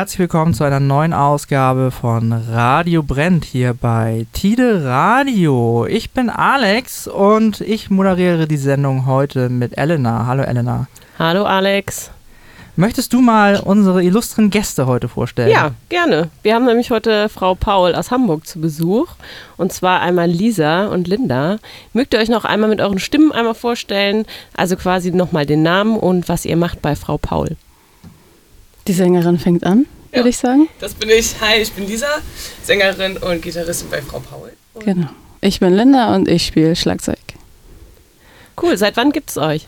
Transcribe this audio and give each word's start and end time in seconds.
Herzlich 0.00 0.20
willkommen 0.20 0.54
zu 0.54 0.64
einer 0.64 0.80
neuen 0.80 1.12
Ausgabe 1.12 1.90
von 1.90 2.32
Radio 2.32 3.02
Brennt 3.02 3.44
hier 3.44 3.74
bei 3.74 4.24
Tide 4.32 4.82
Radio. 4.82 5.84
Ich 5.84 6.12
bin 6.12 6.30
Alex 6.30 7.06
und 7.06 7.60
ich 7.60 7.90
moderiere 7.90 8.48
die 8.48 8.56
Sendung 8.56 9.04
heute 9.04 9.50
mit 9.50 9.76
Elena. 9.76 10.24
Hallo 10.24 10.42
Elena. 10.42 10.86
Hallo 11.18 11.44
Alex. 11.44 12.10
Möchtest 12.76 13.12
du 13.12 13.20
mal 13.20 13.60
unsere 13.62 14.02
illustren 14.02 14.48
Gäste 14.48 14.86
heute 14.86 15.06
vorstellen? 15.06 15.50
Ja, 15.50 15.72
gerne. 15.90 16.30
Wir 16.42 16.54
haben 16.54 16.64
nämlich 16.64 16.90
heute 16.90 17.28
Frau 17.28 17.54
Paul 17.54 17.94
aus 17.94 18.10
Hamburg 18.10 18.46
zu 18.46 18.58
Besuch. 18.58 19.08
Und 19.58 19.70
zwar 19.74 20.00
einmal 20.00 20.30
Lisa 20.30 20.86
und 20.86 21.08
Linda. 21.08 21.58
Mögt 21.92 22.14
ihr 22.14 22.20
euch 22.20 22.30
noch 22.30 22.46
einmal 22.46 22.70
mit 22.70 22.80
euren 22.80 23.00
Stimmen 23.00 23.32
einmal 23.32 23.54
vorstellen? 23.54 24.24
Also 24.56 24.76
quasi 24.76 25.10
nochmal 25.10 25.44
den 25.44 25.62
Namen 25.62 25.98
und 25.98 26.30
was 26.30 26.46
ihr 26.46 26.56
macht 26.56 26.80
bei 26.80 26.96
Frau 26.96 27.18
Paul. 27.18 27.58
Die 28.86 28.92
Sängerin 28.92 29.38
fängt 29.38 29.64
an, 29.64 29.86
würde 30.12 30.22
Ja. 30.22 30.26
ich 30.26 30.36
sagen. 30.38 30.68
Das 30.80 30.94
bin 30.94 31.08
ich. 31.10 31.34
Hi, 31.40 31.60
ich 31.60 31.72
bin 31.72 31.86
Lisa, 31.86 32.08
Sängerin 32.62 33.16
und 33.18 33.42
Gitarristin 33.42 33.90
bei 33.90 34.02
Frau 34.02 34.20
Paul. 34.20 34.52
Und 34.74 34.84
Genau. 34.84 35.08
Ich 35.40 35.60
bin 35.60 35.74
Linda 35.74 36.14
und 36.14 36.28
ich 36.28 36.46
spiele 36.46 36.74
Schlagzeug. 36.76 37.18
Cool, 38.60 38.76
seit 38.76 38.96
wann 38.96 39.10
gibt's 39.12 39.38
euch? 39.38 39.66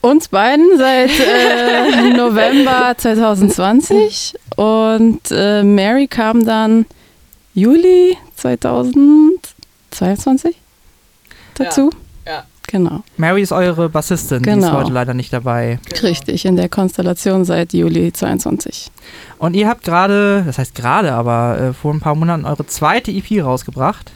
Uns 0.00 0.28
beiden 0.28 0.78
seit 0.78 1.10
äh, 1.18 2.10
November 2.16 2.94
2020 2.96 4.34
und 4.56 5.20
äh, 5.30 5.62
Mary 5.64 6.06
kam 6.06 6.44
dann 6.44 6.86
Juli 7.54 8.16
2022 8.36 10.56
dazu. 11.54 11.90
Ja. 11.92 11.98
Genau, 12.66 13.02
Mary 13.16 13.42
ist 13.42 13.52
eure 13.52 13.88
Bassistin, 13.88 14.42
die 14.42 14.48
ist 14.50 14.54
Genau. 14.56 14.72
heute 14.72 14.92
leider 14.92 15.14
nicht 15.14 15.32
dabei. 15.32 15.78
Genau. 15.88 16.00
richtig, 16.08 16.44
in 16.44 16.56
der 16.56 16.68
Konstellation 16.68 17.44
seit 17.44 17.72
Juli 17.72 18.12
22. 18.12 18.90
Und 19.38 19.54
ihr 19.54 19.68
habt 19.68 19.84
gerade, 19.84 20.42
das 20.46 20.58
heißt 20.58 20.74
gerade, 20.74 21.12
aber 21.12 21.58
äh, 21.60 21.72
vor 21.72 21.92
ein 21.92 22.00
paar 22.00 22.14
Monaten 22.14 22.44
eure 22.46 22.66
zweite 22.66 23.10
EP 23.12 23.44
rausgebracht, 23.44 24.10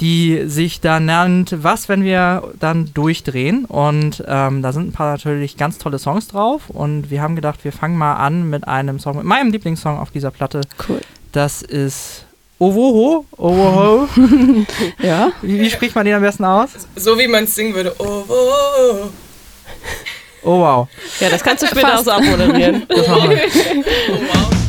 die 0.00 0.44
sich 0.46 0.80
da 0.80 1.00
nennt 1.00 1.56
Was, 1.62 1.88
wenn 1.88 2.02
wir 2.04 2.52
dann 2.60 2.92
durchdrehen. 2.94 3.64
Und 3.64 4.22
ähm, 4.26 4.62
da 4.62 4.72
sind 4.72 4.88
ein 4.88 4.92
paar 4.92 5.10
natürlich 5.10 5.56
ganz 5.56 5.78
tolle 5.78 5.98
Songs 5.98 6.28
drauf. 6.28 6.70
Und 6.70 7.10
wir 7.10 7.20
haben 7.20 7.34
gedacht, 7.34 7.64
wir 7.64 7.72
fangen 7.72 7.96
mal 7.98 8.14
an 8.14 8.48
mit 8.48 8.66
einem 8.68 9.00
Song, 9.00 9.16
mit 9.16 9.26
meinem 9.26 9.50
Lieblingssong 9.50 9.98
auf 9.98 10.10
dieser 10.12 10.30
Platte. 10.30 10.60
Cool. 10.88 11.00
Das 11.32 11.62
ist 11.62 12.24
Owoho. 12.58 13.24
Owoho. 13.36 14.08
Ja, 15.02 15.32
wie, 15.42 15.60
wie 15.60 15.70
spricht 15.70 15.94
man 15.94 16.04
den 16.04 16.14
am 16.14 16.22
besten 16.22 16.44
aus? 16.44 16.70
So 16.96 17.18
wie 17.18 17.28
man 17.28 17.44
es 17.44 17.54
singen 17.54 17.74
würde. 17.74 17.94
Oh, 17.98 18.24
oh, 18.28 18.32
oh. 18.32 19.08
Oh 20.42 20.60
wow. 20.60 20.88
Ja, 21.20 21.28
das 21.30 21.42
kannst 21.42 21.62
du 21.62 21.66
später 21.66 21.98
auch 21.98 22.04
so 22.04 22.10
abmoderieren. 22.10 22.84
Das 22.88 23.06
machen 23.08 23.30
wir. 23.30 23.38
oh 23.38 24.20
wow. 24.32 24.67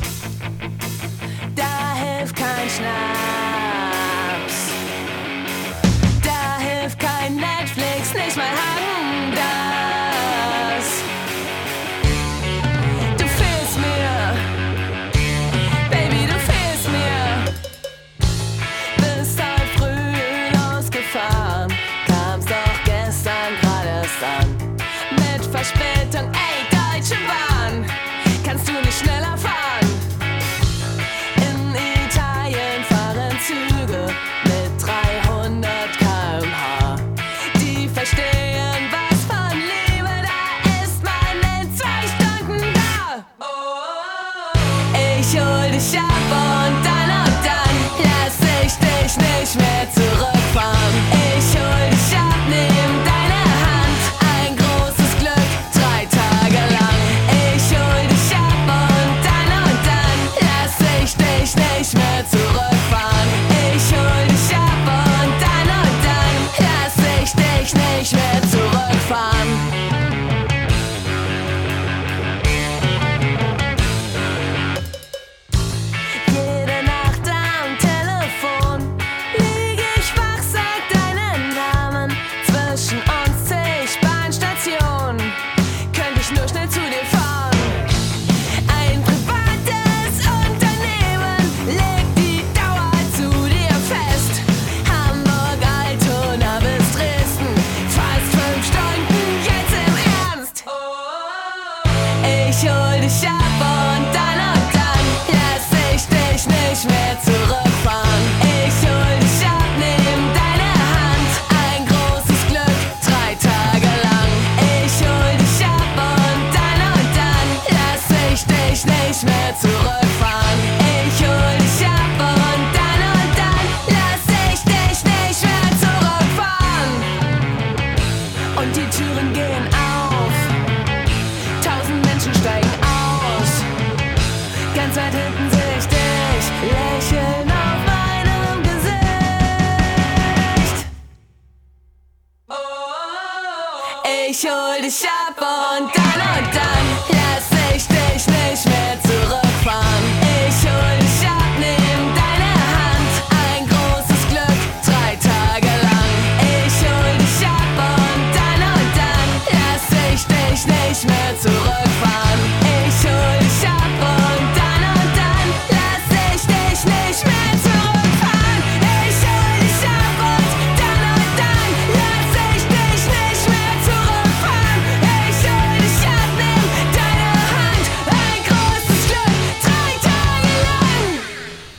Nicht 160.99 161.07
mehr 161.07 161.39
zurückfahren. 161.39 162.39
Ich 162.87 162.99
hol 163.07 163.39
dich 163.39 163.67
ab 163.67 163.93
und 163.99 164.55
dann 164.57 164.83
und 164.99 165.11
dann 165.15 165.47
lass 165.69 166.07
ich 166.35 166.41
dich 166.41 166.81
nicht 166.83 167.23
mehr 167.25 167.53
zurückfahren. 167.63 168.59
Ich 169.07 169.19
hol 169.23 169.53
dich 169.61 169.83
ab 169.87 170.19
und 170.19 170.51
dann 170.79 171.01
und 171.15 171.31
dann 171.39 171.71
lass 171.95 172.33
ich 172.55 172.63
dich 172.67 173.03
nicht 173.15 173.45
mehr 173.47 173.75
zurückfahren. 173.87 174.81
Ich 175.29 175.39
hol 175.47 175.75
dich 175.79 176.03
ab, 176.03 176.31
nimm 176.35 176.67
deine 176.91 177.31
Hand, 177.53 177.85
ein 178.11 178.41
großes 178.49 179.01
Glück, 179.07 179.39
drei 179.63 179.91
Tage 180.03 180.51
lang. 180.65 181.07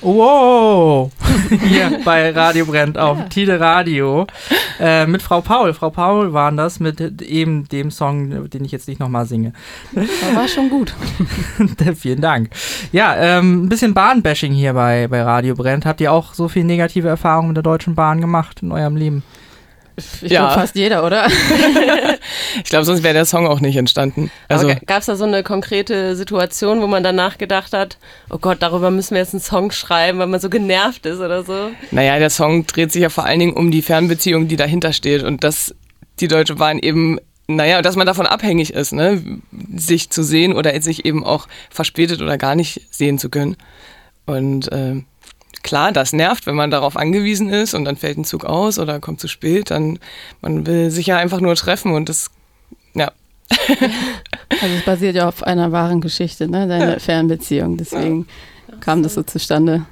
Wow! 0.01 1.11
Hier 1.69 2.01
bei 2.05 2.31
Radio 2.31 2.65
Brennt 2.65 2.97
auf 2.97 3.29
Tide 3.29 3.59
Radio. 3.59 4.27
Äh, 4.79 5.07
mit 5.07 5.21
Frau 5.21 5.41
Paul. 5.41 5.75
Frau 5.75 5.91
Paul 5.91 6.33
waren 6.33 6.57
das 6.57 6.79
mit 6.79 7.01
eben 7.23 7.67
dem 7.69 7.91
Song, 7.91 8.49
den 8.49 8.65
ich 8.65 8.71
jetzt 8.71 8.87
nicht 8.87 9.01
nochmal 9.01 9.27
singe. 9.27 9.53
das 9.93 10.07
war 10.35 10.47
schon 10.47 10.71
gut. 10.71 10.95
Vielen 11.97 12.21
Dank. 12.21 12.51
Ja, 12.93 13.17
ähm, 13.17 13.65
ein 13.65 13.69
bisschen 13.69 13.95
Bahnbashing 13.95 14.53
hier 14.53 14.75
bei, 14.75 15.09
bei 15.09 15.23
Radio 15.23 15.57
Brennt. 15.57 15.87
Habt 15.87 16.01
ihr 16.01 16.13
auch 16.13 16.35
so 16.35 16.47
viel 16.49 16.63
negative 16.63 17.09
Erfahrungen 17.09 17.49
mit 17.49 17.57
der 17.57 17.65
Deutschen 17.65 17.97
Bahn 17.97 18.21
gemacht 18.21 18.63
in 18.63 18.71
eurem 18.71 18.97
Leben? 18.97 19.25
Ich 20.23 20.31
Ja. 20.31 20.41
glaube 20.41 20.61
fast 20.61 20.75
jeder, 20.77 21.05
oder? 21.05 21.27
Ich 22.65 22.71
glaube, 22.71 22.85
sonst 22.85 23.03
wäre 23.03 23.15
der 23.15 23.25
Song 23.25 23.47
auch 23.47 23.61
nicht 23.61 23.77
entstanden. 23.77 24.31
Also, 24.49 24.69
gab 24.87 24.99
es 25.01 25.07
da 25.07 25.17
so 25.17 25.25
eine 25.25 25.43
konkrete 25.43 26.17
Situation, 26.17 26.81
wo 26.81 26.87
man 26.87 27.03
danach 27.03 27.39
gedacht 27.39 27.73
hat, 27.73 27.99
oh 28.29 28.39
Gott, 28.39 28.59
darüber 28.61 28.91
müssen 28.91 29.15
wir 29.15 29.21
jetzt 29.21 29.35
einen 29.35 29.41
Song 29.43 29.71
schreiben, 29.71 30.19
weil 30.19 30.27
man 30.27 30.41
so 30.41 30.51
genervt 30.51 31.07
ist 31.07 31.21
oder 31.21 31.43
so? 31.45 31.71
naja, 31.91 32.19
der 32.19 32.31
Song 32.31 32.67
dreht 32.67 32.93
sich 32.93 33.03
ja 33.03 33.09
vor 33.09 33.25
allen 33.25 33.41
Dingen 33.41 33.55
um 33.55 33.71
die 33.71 33.83
Fernbeziehung, 33.83 34.49
die 34.49 34.57
dahinter 34.57 34.93
steht 34.93 35.23
und 35.23 35.45
dass 35.45 35.75
die 36.21 36.29
Deutsche 36.29 36.57
Bahn 36.57 36.79
eben, 36.79 37.19
naja, 37.47 37.83
dass 37.83 37.97
man 37.97 38.07
davon 38.07 38.27
abhängig 38.27 38.73
ist, 38.75 38.93
ne? 38.93 39.23
sich 39.75 40.11
zu 40.11 40.23
sehen 40.23 40.53
oder 40.55 40.81
sich 40.83 41.05
eben 41.05 41.25
auch 41.25 41.49
verspätet 41.71 42.21
oder 42.21 42.37
gar 42.39 42.55
nicht 42.55 42.83
sehen 42.91 43.19
zu 43.19 43.31
können. 43.31 43.57
Und 44.27 44.71
äh, 44.71 45.03
klar, 45.63 45.93
das 45.93 46.13
nervt, 46.13 46.47
wenn 46.47 46.55
man 46.55 46.71
darauf 46.71 46.97
angewiesen 46.97 47.49
ist 47.49 47.75
und 47.75 47.85
dann 47.85 47.97
fällt 47.97 48.19
ein 48.19 48.25
Zug 48.25 48.45
aus 48.45 48.79
oder 48.79 49.01
kommt 49.01 49.21
zu 49.21 49.29
spät, 49.29 49.71
dann 49.71 49.99
man 50.41 50.67
will 50.67 50.91
sich 50.91 51.07
ja 51.07 51.17
einfach 51.17 51.41
nur 51.41 51.55
treffen 51.55 51.93
und 51.93 52.09
das, 52.09 52.31
ja, 52.95 53.13
Also 54.63 54.75
es 54.75 54.85
basiert 54.85 55.17
ja 55.17 55.29
auf 55.29 55.43
einer 55.43 55.73
wahren 55.73 56.01
Geschichte, 56.01 56.49
ne? 56.49 56.67
Deine 56.67 57.01
Fernbeziehung. 57.01 57.77
Deswegen 57.77 58.27
kam 58.81 59.03
das 59.03 59.15
so 59.15 59.23
zustande. 59.23 59.87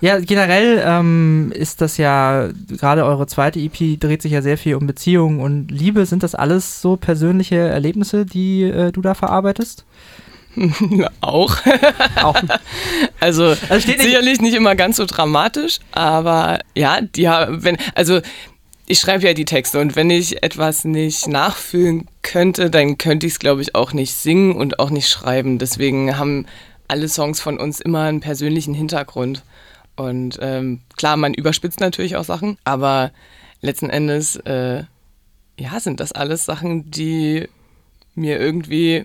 Ja, 0.00 0.18
generell 0.18 0.82
ähm, 0.84 1.52
ist 1.54 1.82
das 1.82 1.98
ja, 1.98 2.48
gerade 2.68 3.04
eure 3.04 3.26
zweite 3.26 3.60
EP 3.60 4.00
dreht 4.00 4.22
sich 4.22 4.32
ja 4.32 4.40
sehr 4.40 4.56
viel 4.56 4.76
um 4.76 4.86
Beziehungen 4.86 5.40
und 5.40 5.70
Liebe. 5.70 6.06
Sind 6.06 6.22
das 6.22 6.34
alles 6.34 6.80
so 6.80 6.96
persönliche 6.96 7.56
Erlebnisse, 7.56 8.24
die 8.24 8.62
äh, 8.62 8.92
du 8.92 9.02
da 9.02 9.14
verarbeitest? 9.14 9.84
auch. 11.20 11.56
Auch. 12.22 12.36
Also, 13.20 13.44
Also 13.68 13.80
steht 13.80 13.98
nicht- 13.98 14.02
sicherlich 14.02 14.40
nicht 14.40 14.54
immer 14.54 14.74
ganz 14.74 14.96
so 14.96 15.06
dramatisch, 15.06 15.78
aber 15.92 16.58
ja, 16.76 17.00
die 17.00 17.28
haben, 17.28 17.62
wenn, 17.64 17.76
also 17.94 18.20
ich 18.86 18.98
schreibe 18.98 19.24
ja 19.26 19.34
die 19.34 19.44
Texte 19.44 19.78
und 19.78 19.94
wenn 19.94 20.10
ich 20.10 20.42
etwas 20.42 20.84
nicht 20.84 21.28
nachfühlen 21.28 22.08
könnte, 22.22 22.70
dann 22.70 22.98
könnte 22.98 23.26
ich 23.26 23.34
es, 23.34 23.38
glaube 23.38 23.62
ich, 23.62 23.74
auch 23.76 23.92
nicht 23.92 24.14
singen 24.14 24.56
und 24.56 24.80
auch 24.80 24.90
nicht 24.90 25.08
schreiben. 25.08 25.58
Deswegen 25.58 26.18
haben 26.18 26.46
alle 26.88 27.08
Songs 27.08 27.40
von 27.40 27.58
uns 27.60 27.80
immer 27.80 28.02
einen 28.04 28.20
persönlichen 28.20 28.74
Hintergrund. 28.74 29.44
Und 29.94 30.38
ähm, 30.42 30.80
klar, 30.96 31.16
man 31.16 31.34
überspitzt 31.34 31.78
natürlich 31.78 32.16
auch 32.16 32.24
Sachen, 32.24 32.58
aber 32.64 33.12
letzten 33.60 33.90
Endes, 33.90 34.36
äh, 34.36 34.82
ja, 35.58 35.78
sind 35.78 36.00
das 36.00 36.10
alles 36.10 36.44
Sachen, 36.44 36.90
die 36.90 37.46
mir 38.16 38.40
irgendwie 38.40 39.04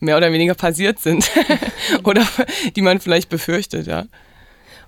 mehr 0.00 0.16
oder 0.16 0.32
weniger 0.32 0.54
passiert 0.54 0.98
sind 0.98 1.30
oder 2.04 2.22
die 2.74 2.82
man 2.82 3.00
vielleicht 3.00 3.28
befürchtet, 3.28 3.86
ja. 3.86 4.04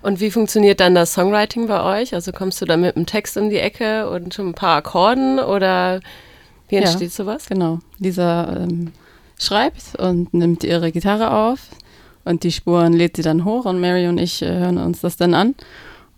Und 0.01 0.21
wie 0.21 0.31
funktioniert 0.31 0.79
dann 0.81 0.95
das 0.95 1.13
Songwriting 1.15 1.67
bei 1.67 1.83
euch? 2.01 2.15
Also 2.15 2.31
kommst 2.31 2.61
du 2.61 2.67
da 2.67 2.77
mit 2.77 2.95
einem 2.97 3.07
Text 3.07 3.37
um 3.37 3.51
die 3.51 3.59
Ecke 3.59 4.09
und 4.09 4.33
schon 4.33 4.49
ein 4.51 4.55
paar 4.55 4.77
Akkorden 4.77 5.41
oder 5.41 6.01
wie 6.69 6.77
Ja. 6.77 6.83
entsteht 6.83 7.13
sowas? 7.13 7.47
Genau. 7.49 7.81
Lisa 7.99 8.57
ähm, 8.57 8.93
schreibt 9.41 9.97
und 9.99 10.33
nimmt 10.35 10.63
ihre 10.63 10.93
Gitarre 10.93 11.33
auf 11.33 11.59
und 12.25 12.45
die 12.45 12.53
Spuren 12.53 12.93
lädt 12.93 13.17
sie 13.17 13.23
dann 13.23 13.45
hoch 13.45 13.65
und 13.65 13.81
Mary 13.81 14.07
und 14.07 14.19
ich 14.19 14.43
äh, 14.43 14.47
hören 14.47 14.79
uns 14.79 15.01
das 15.01 15.17
dann 15.17 15.35
an. 15.35 15.55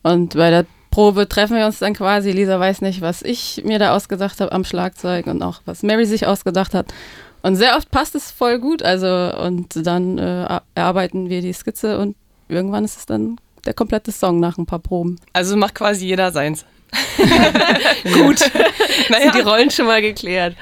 Und 0.02 0.34
bei 0.34 0.50
der 0.50 0.66
Probe 0.90 1.28
treffen 1.28 1.56
wir 1.56 1.64
uns 1.66 1.78
dann 1.78 1.94
quasi. 1.94 2.32
Lisa 2.32 2.58
weiß 2.58 2.82
nicht, 2.82 3.00
was 3.00 3.22
ich 3.22 3.62
mir 3.64 3.78
da 3.78 3.94
ausgedacht 3.94 4.40
habe 4.40 4.52
am 4.52 4.64
Schlagzeug 4.64 5.26
und 5.26 5.42
auch 5.42 5.60
was 5.64 5.82
Mary 5.82 6.04
sich 6.04 6.26
ausgedacht 6.26 6.75
hat. 6.75 6.92
Und 7.42 7.56
sehr 7.56 7.76
oft 7.76 7.90
passt 7.90 8.14
es 8.14 8.31
voll 8.31 8.58
gut. 8.58 8.82
Also 8.82 9.06
und 9.08 9.87
dann 9.87 10.19
äh, 10.19 10.60
erarbeiten 10.75 11.28
wir 11.28 11.40
die 11.40 11.52
Skizze 11.52 11.98
und 11.98 12.16
irgendwann 12.48 12.84
ist 12.84 12.98
es 12.98 13.06
dann 13.06 13.38
der 13.64 13.75
komplette 13.75 14.12
Song 14.12 14.40
nach 14.40 14.58
ein 14.58 14.66
paar 14.66 14.78
Proben. 14.78 15.16
Also 15.32 15.56
macht 15.56 15.75
quasi 15.75 16.06
jeder 16.06 16.32
seins. 16.32 16.64
Gut. 18.14 18.38
Sind 18.38 19.10
naja, 19.10 19.31
die 19.32 19.40
Rollen 19.40 19.70
schon 19.70 19.87
mal 19.87 20.02
geklärt? 20.02 20.56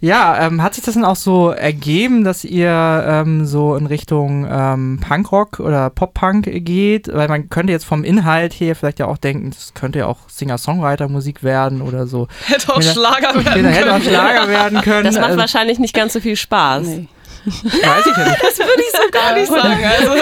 Ja, 0.00 0.46
ähm, 0.46 0.62
hat 0.62 0.74
sich 0.74 0.84
das 0.84 0.94
denn 0.94 1.04
auch 1.04 1.16
so 1.16 1.50
ergeben, 1.50 2.24
dass 2.24 2.44
ihr 2.44 3.04
ähm, 3.06 3.44
so 3.46 3.76
in 3.76 3.86
Richtung 3.86 4.46
ähm, 4.50 5.00
Punkrock 5.06 5.60
oder 5.60 5.90
Pop-Punk 5.90 6.48
geht? 6.64 7.08
Weil 7.12 7.28
man 7.28 7.48
könnte 7.48 7.72
jetzt 7.72 7.84
vom 7.84 8.04
Inhalt 8.04 8.52
her 8.54 8.76
vielleicht 8.76 8.98
ja 8.98 9.06
auch 9.06 9.18
denken, 9.18 9.50
das 9.50 9.74
könnte 9.74 10.00
ja 10.00 10.06
auch 10.06 10.18
Singer-Songwriter-Musik 10.28 11.42
werden 11.42 11.82
oder 11.82 12.06
so. 12.06 12.28
hätte 12.46 12.74
auch. 12.74 12.82
Schlager 12.82 13.32
Den 13.32 13.44
werden 13.44 13.66
hätte 13.66 13.92
auch 13.92 13.98
können. 13.98 14.08
Schlager 14.08 14.48
werden 14.48 14.80
können. 14.80 15.04
Das 15.04 15.14
macht 15.16 15.26
also, 15.26 15.38
wahrscheinlich 15.38 15.78
nicht 15.78 15.94
ganz 15.94 16.12
so 16.12 16.20
viel 16.20 16.36
Spaß. 16.36 16.86
Nee. 16.86 17.08
Weiß 17.46 18.06
ich 18.06 18.16
ja 18.16 18.28
nicht. 18.28 18.42
Das 18.42 18.58
würde 18.58 18.82
ich 18.82 18.92
so 18.92 19.10
gar 19.10 19.34
nicht 19.34 19.48
sagen. 19.48 19.84
Also, 19.84 20.12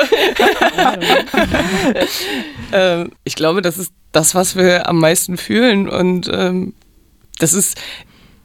ähm, 2.72 3.10
ich 3.24 3.34
glaube, 3.36 3.62
das 3.62 3.78
ist 3.78 3.92
das, 4.12 4.34
was 4.34 4.56
wir 4.56 4.88
am 4.88 4.98
meisten 4.98 5.36
fühlen 5.36 5.88
und 5.88 6.28
ähm, 6.32 6.74
das 7.38 7.52
ist 7.54 7.80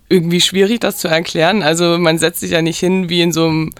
irgendwie 0.10 0.42
schwierig, 0.42 0.80
das 0.80 0.98
zu 0.98 1.08
erklären. 1.08 1.64
Also 1.64 1.98
man 1.98 2.18
setzt 2.18 2.40
sich 2.40 2.52
ja 2.52 2.62
nicht 2.62 2.80
hin 2.80 3.10
wie 3.10 3.22
in 3.22 3.34
so 3.34 3.48
einem, 3.48 3.72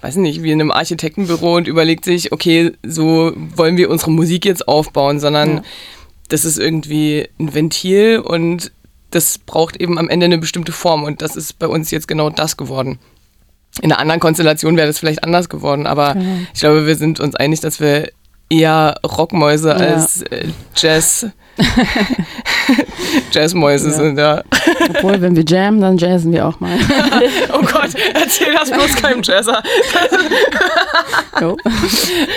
weiß 0.00 0.16
nicht, 0.16 0.42
wie 0.42 0.50
in 0.50 0.60
einem 0.60 0.72
Architektenbüro 0.72 1.54
und 1.56 1.68
überlegt 1.68 2.04
sich, 2.04 2.32
okay, 2.32 2.72
so 2.82 3.32
wollen 3.54 3.76
wir 3.76 3.90
unsere 3.90 4.10
Musik 4.10 4.44
jetzt 4.44 4.66
aufbauen, 4.66 5.20
sondern 5.20 5.58
Ja. 5.58 5.62
das 6.28 6.44
ist 6.44 6.58
irgendwie 6.58 7.28
ein 7.38 7.54
Ventil 7.54 8.18
und 8.18 8.72
das 9.12 9.38
braucht 9.38 9.76
eben 9.80 9.98
am 9.98 10.08
Ende 10.08 10.26
eine 10.26 10.38
bestimmte 10.38 10.72
Form 10.72 11.04
und 11.04 11.22
das 11.22 11.36
ist 11.36 11.58
bei 11.60 11.68
uns 11.68 11.92
jetzt 11.92 12.08
genau 12.08 12.28
das 12.30 12.56
geworden. 12.56 12.98
In 13.82 13.92
einer 13.92 13.98
anderen 14.00 14.20
Konstellation 14.20 14.76
wäre 14.76 14.86
das 14.86 14.98
vielleicht 14.98 15.22
anders 15.24 15.48
geworden, 15.48 15.86
aber 15.86 16.14
Genau. 16.14 16.24
ich 16.54 16.60
glaube, 16.60 16.86
wir 16.86 16.96
sind 16.96 17.20
uns 17.20 17.34
einig, 17.36 17.60
dass 17.60 17.78
wir 17.80 18.10
eher 18.48 18.94
Rockmäuse 19.04 19.68
Ja. 19.70 19.74
als 19.74 20.22
äh, 20.22 20.46
Jazz 20.74 21.26
Jazzmäuse 23.32 23.88
Ja. 23.88 23.94
sind, 23.94 24.18
ja. 24.18 24.42
Obwohl, 24.90 25.20
wenn 25.20 25.34
wir 25.36 25.44
jammen, 25.44 25.80
dann 25.80 25.96
jazzen 25.98 26.32
wir 26.32 26.46
auch 26.46 26.60
mal. 26.60 26.78
Oh 27.52 27.60
Gott, 27.62 27.90
erzähl 28.14 28.52
das 28.54 28.70
bloß 28.70 28.94
keinem 28.96 29.22
Jazzer. 29.22 29.62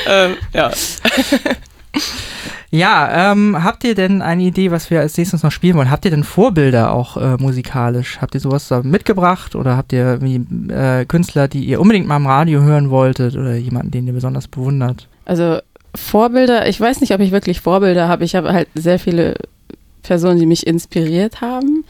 Ähm, 0.08 0.36
ja. 0.54 0.72
Ja, 2.72 3.32
ähm, 3.32 3.64
habt 3.64 3.84
ihr 3.84 3.96
denn 3.96 4.22
eine 4.22 4.44
Idee, 4.44 4.70
was 4.70 4.92
wir 4.92 5.00
als 5.00 5.18
nächstes 5.18 5.42
noch 5.42 5.52
spielen 5.52 5.76
wollen? 5.76 5.90
Habt 5.90 6.06
ihr 6.06 6.12
denn 6.12 6.24
Vorbilder 6.24 6.92
auch 6.92 7.18
äh, 7.18 7.36
musikalisch? 7.38 8.20
Habt 8.22 8.36
ihr 8.36 8.42
sowas 8.42 8.70
mitgebracht 8.84 9.56
oder 9.56 9.76
habt 9.76 9.92
ihr 9.92 10.20
irgendwie, 10.20 10.72
äh, 10.72 11.06
Künstler, 11.06 11.48
die 11.48 11.66
ihr 11.66 11.82
unbedingt 11.82 12.08
mal 12.08 12.18
im 12.18 12.28
Radio 12.28 12.62
hören 12.62 12.92
wolltet 12.92 13.36
oder 13.36 13.56
jemanden, 13.56 13.92
den 13.92 14.06
ihr 14.06 14.14
besonders 14.14 14.48
bewundert? 14.48 15.08
Also 15.26 15.60
Vorbilder, 15.96 16.68
ich 16.68 16.80
weiß 16.80 17.02
nicht, 17.02 17.14
ob 17.14 17.22
ich 17.22 17.32
wirklich 17.32 17.62
Vorbilder 17.62 18.08
habe. 18.08 18.24
Ich 18.24 18.36
habe 18.36 18.54
halt 18.54 18.68
sehr 18.76 19.00
viele 19.00 19.36
Personen, 20.04 20.40
die 20.40 20.46
mich 20.46 20.68
inspiriert 20.68 21.42
haben. 21.42 21.84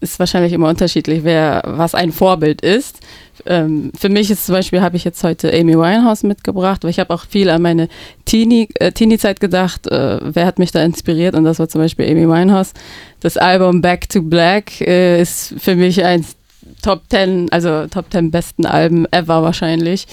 Ist 0.00 0.18
wahrscheinlich 0.18 0.52
immer 0.52 0.68
unterschiedlich, 0.68 1.24
wer 1.24 1.62
was 1.64 1.94
ein 1.94 2.12
Vorbild 2.12 2.60
ist. 2.60 3.00
Ähm, 3.46 3.92
für 3.98 4.10
mich 4.10 4.30
ist 4.30 4.44
zum 4.46 4.54
Beispiel, 4.54 4.82
habe 4.82 4.96
ich 4.96 5.04
jetzt 5.04 5.22
heute 5.24 5.52
Amy 5.52 5.74
Winehouse 5.74 6.22
mitgebracht, 6.22 6.84
weil 6.84 6.90
ich 6.90 6.98
habe 6.98 7.14
auch 7.14 7.24
viel 7.24 7.48
an 7.48 7.62
meine 7.62 7.88
Teenie- 8.26 8.68
äh, 8.74 8.92
Teenie-Zeit 8.92 9.40
gedacht, 9.40 9.86
äh, 9.86 10.18
wer 10.22 10.44
hat 10.46 10.58
mich 10.58 10.70
da 10.70 10.82
inspiriert 10.82 11.34
und 11.34 11.44
das 11.44 11.58
war 11.58 11.68
zum 11.68 11.80
Beispiel 11.80 12.10
Amy 12.10 12.28
Winehouse. 12.28 12.72
Das 13.20 13.36
Album 13.36 13.80
Back 13.80 14.08
to 14.08 14.22
Black 14.22 14.80
äh, 14.82 15.20
ist 15.20 15.54
für 15.58 15.76
mich 15.76 16.04
eins 16.04 16.36
Top 16.82 17.02
10, 17.08 17.50
also 17.52 17.86
Top 17.86 18.06
10 18.10 18.30
besten 18.30 18.66
Alben 18.66 19.06
ever 19.12 19.42
wahrscheinlich. 19.42 20.06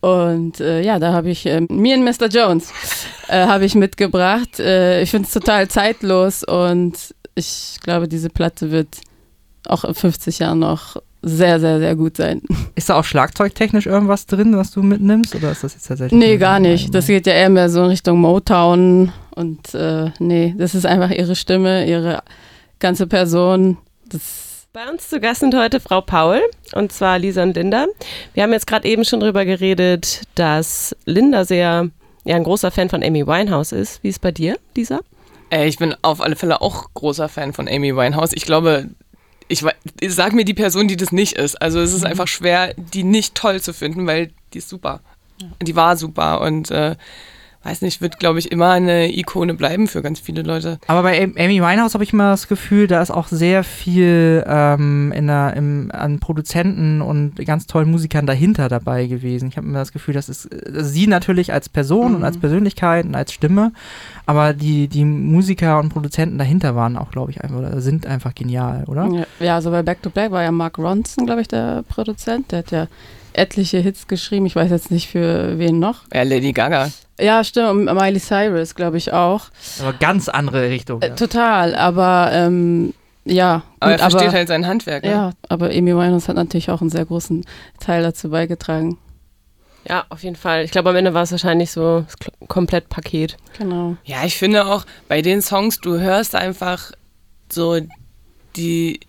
Und 0.00 0.60
äh, 0.60 0.82
ja, 0.82 0.98
da 0.98 1.12
habe 1.12 1.30
ich 1.30 1.44
äh, 1.46 1.60
Me 1.68 1.92
and 1.92 2.04
Mr. 2.04 2.28
Jones 2.28 2.72
äh, 3.28 3.46
habe 3.46 3.64
ich 3.64 3.74
mitgebracht. 3.74 4.60
Äh, 4.60 5.02
ich 5.02 5.10
finde 5.10 5.26
es 5.26 5.34
total 5.34 5.68
zeitlos 5.68 6.44
und 6.44 7.14
ich 7.38 7.78
glaube, 7.82 8.08
diese 8.08 8.30
Platte 8.30 8.70
wird 8.70 9.00
auch 9.66 9.84
in 9.84 9.94
50 9.94 10.40
Jahren 10.40 10.58
noch 10.58 10.96
sehr, 11.22 11.58
sehr, 11.58 11.78
sehr 11.78 11.96
gut 11.96 12.16
sein. 12.16 12.42
Ist 12.74 12.88
da 12.88 12.94
auch 12.94 13.04
schlagzeugtechnisch 13.04 13.86
irgendwas 13.86 14.26
drin, 14.26 14.56
was 14.56 14.70
du 14.70 14.82
mitnimmst? 14.82 15.34
Oder 15.34 15.50
ist 15.50 15.64
das 15.64 15.74
jetzt 15.74 15.88
tatsächlich? 15.88 16.18
Nee, 16.18 16.36
gar 16.36 16.60
nicht. 16.60 16.94
Das 16.94 17.06
geht 17.06 17.26
ja 17.26 17.32
eher 17.32 17.50
mehr 17.50 17.68
so 17.70 17.80
in 17.80 17.90
Richtung 17.90 18.20
Motown 18.20 19.12
und 19.34 19.74
äh, 19.74 20.10
nee, 20.18 20.54
das 20.56 20.74
ist 20.74 20.86
einfach 20.86 21.10
ihre 21.10 21.34
Stimme, 21.34 21.86
ihre 21.86 22.22
ganze 22.78 23.06
Person. 23.06 23.78
Das 24.08 24.66
Bei 24.72 24.88
uns 24.90 25.08
zu 25.08 25.20
Gast 25.20 25.40
sind 25.40 25.56
heute 25.56 25.80
Frau 25.80 26.00
Paul 26.00 26.40
und 26.72 26.92
zwar 26.92 27.18
Lisa 27.18 27.42
und 27.42 27.56
Linda. 27.56 27.86
Wir 28.34 28.44
haben 28.44 28.52
jetzt 28.52 28.66
gerade 28.66 28.86
eben 28.88 29.04
schon 29.04 29.20
drüber 29.20 29.44
geredet, 29.44 30.22
dass 30.36 30.94
Linda 31.04 31.44
sehr 31.44 31.90
ja, 32.24 32.36
ein 32.36 32.44
großer 32.44 32.70
Fan 32.70 32.88
von 32.88 33.02
Amy 33.02 33.26
Winehouse 33.26 33.72
ist. 33.72 34.02
Wie 34.04 34.08
ist 34.08 34.20
bei 34.20 34.30
dir, 34.30 34.56
Lisa? 34.76 35.00
Äh, 35.50 35.68
ich 35.68 35.78
bin 35.78 35.94
auf 36.02 36.20
alle 36.20 36.36
Fälle 36.36 36.60
auch 36.60 36.88
großer 36.94 37.28
Fan 37.28 37.52
von 37.52 37.68
Amy 37.68 37.94
Winehouse. 37.94 38.32
Ich 38.34 38.44
glaube, 38.44 38.88
ich, 39.48 39.64
sag 40.08 40.32
mir 40.34 40.44
die 40.44 40.54
Person, 40.54 40.88
die 40.88 40.96
das 40.96 41.12
nicht 41.12 41.34
ist. 41.36 41.60
Also 41.60 41.80
es 41.80 41.92
ist 41.92 42.04
einfach 42.04 42.28
schwer, 42.28 42.74
die 42.76 43.04
nicht 43.04 43.34
toll 43.34 43.60
zu 43.60 43.72
finden, 43.72 44.06
weil 44.06 44.30
die 44.52 44.58
ist 44.58 44.68
super. 44.68 45.00
Die 45.62 45.76
war 45.76 45.96
super 45.96 46.40
und 46.40 46.70
äh, 46.70 46.96
weiß 47.64 47.82
nicht, 47.82 48.00
wird, 48.00 48.18
glaube 48.20 48.38
ich, 48.38 48.52
immer 48.52 48.70
eine 48.70 49.14
Ikone 49.14 49.52
bleiben 49.52 49.88
für 49.88 50.00
ganz 50.00 50.20
viele 50.20 50.42
Leute. 50.42 50.78
Aber 50.86 51.02
bei 51.02 51.22
Am- 51.22 51.34
Amy 51.36 51.60
Winehouse 51.60 51.94
habe 51.94 52.04
ich 52.04 52.12
immer 52.12 52.30
das 52.30 52.46
Gefühl, 52.48 52.86
da 52.86 53.02
ist 53.02 53.10
auch 53.10 53.26
sehr 53.26 53.64
viel 53.64 54.44
ähm, 54.46 55.12
in 55.14 55.26
der, 55.26 55.54
im, 55.56 55.90
an 55.92 56.20
Produzenten 56.20 57.02
und 57.02 57.34
ganz 57.44 57.66
tollen 57.66 57.90
Musikern 57.90 58.26
dahinter 58.26 58.68
dabei 58.68 59.06
gewesen. 59.06 59.48
Ich 59.48 59.56
habe 59.56 59.66
immer 59.66 59.80
das 59.80 59.92
Gefühl, 59.92 60.14
das 60.14 60.28
ist 60.28 60.46
äh, 60.46 60.84
sie 60.84 61.08
natürlich 61.08 61.52
als 61.52 61.68
Person 61.68 62.14
und 62.14 62.24
als 62.24 62.38
Persönlichkeit 62.38 63.04
und 63.04 63.14
als 63.16 63.32
Stimme, 63.32 63.72
aber 64.24 64.52
die, 64.54 64.86
die 64.88 65.04
Musiker 65.04 65.78
und 65.80 65.88
Produzenten 65.90 66.38
dahinter 66.38 66.76
waren 66.76 66.96
auch, 66.96 67.10
glaube 67.10 67.32
ich, 67.32 67.42
einfach, 67.42 67.58
oder 67.58 67.80
sind 67.80 68.06
einfach 68.06 68.34
genial, 68.34 68.84
oder? 68.86 69.08
Ja, 69.12 69.26
ja, 69.44 69.54
also 69.56 69.70
bei 69.70 69.82
Back 69.82 70.00
to 70.02 70.10
Black 70.10 70.30
war 70.30 70.42
ja 70.42 70.52
Mark 70.52 70.78
Ronson, 70.78 71.26
glaube 71.26 71.40
ich, 71.42 71.48
der 71.48 71.82
Produzent. 71.88 72.52
Der 72.52 72.58
hat 72.60 72.70
ja 72.70 72.86
etliche 73.38 73.78
Hits 73.78 74.08
geschrieben. 74.08 74.46
Ich 74.46 74.56
weiß 74.56 74.70
jetzt 74.70 74.90
nicht 74.90 75.08
für 75.08 75.58
wen 75.58 75.78
noch. 75.78 76.02
Ja, 76.12 76.22
Lady 76.22 76.52
Gaga. 76.52 76.90
Ja, 77.20 77.42
stimmt. 77.42 77.88
Und 77.88 77.94
Miley 77.94 78.20
Cyrus, 78.20 78.74
glaube 78.74 78.96
ich, 78.96 79.12
auch. 79.12 79.46
Aber 79.80 79.92
ganz 79.94 80.28
andere 80.28 80.68
Richtung. 80.68 81.02
Äh, 81.02 81.08
ja. 81.08 81.14
total, 81.14 81.74
aber 81.74 82.30
ähm, 82.32 82.94
ja. 83.24 83.62
Aber 83.80 83.92
gut, 83.92 84.00
er 84.00 84.10
versteht 84.10 84.32
halt 84.32 84.48
sein 84.48 84.66
Handwerk. 84.66 85.04
Ne? 85.04 85.10
Ja, 85.10 85.32
aber 85.48 85.66
Amy 85.66 85.94
Winehouse 85.94 86.28
hat 86.28 86.36
natürlich 86.36 86.70
auch 86.70 86.80
einen 86.80 86.90
sehr 86.90 87.04
großen 87.04 87.44
Teil 87.80 88.02
dazu 88.02 88.30
beigetragen. 88.30 88.98
Ja, 89.88 90.04
auf 90.10 90.22
jeden 90.22 90.36
Fall. 90.36 90.64
Ich 90.64 90.70
glaube, 90.70 90.90
am 90.90 90.96
Ende 90.96 91.14
war 91.14 91.22
es 91.22 91.30
wahrscheinlich 91.30 91.70
so 91.70 92.02
das 92.02 92.48
Komplettpaket. 92.48 93.36
Genau. 93.56 93.96
Ja, 94.04 94.24
ich 94.24 94.36
finde 94.36 94.66
auch 94.66 94.84
bei 95.08 95.22
den 95.22 95.40
Songs, 95.40 95.80
du 95.80 95.98
hörst 95.98 96.34
einfach 96.34 96.92
so 97.50 97.78
die, 98.56 99.00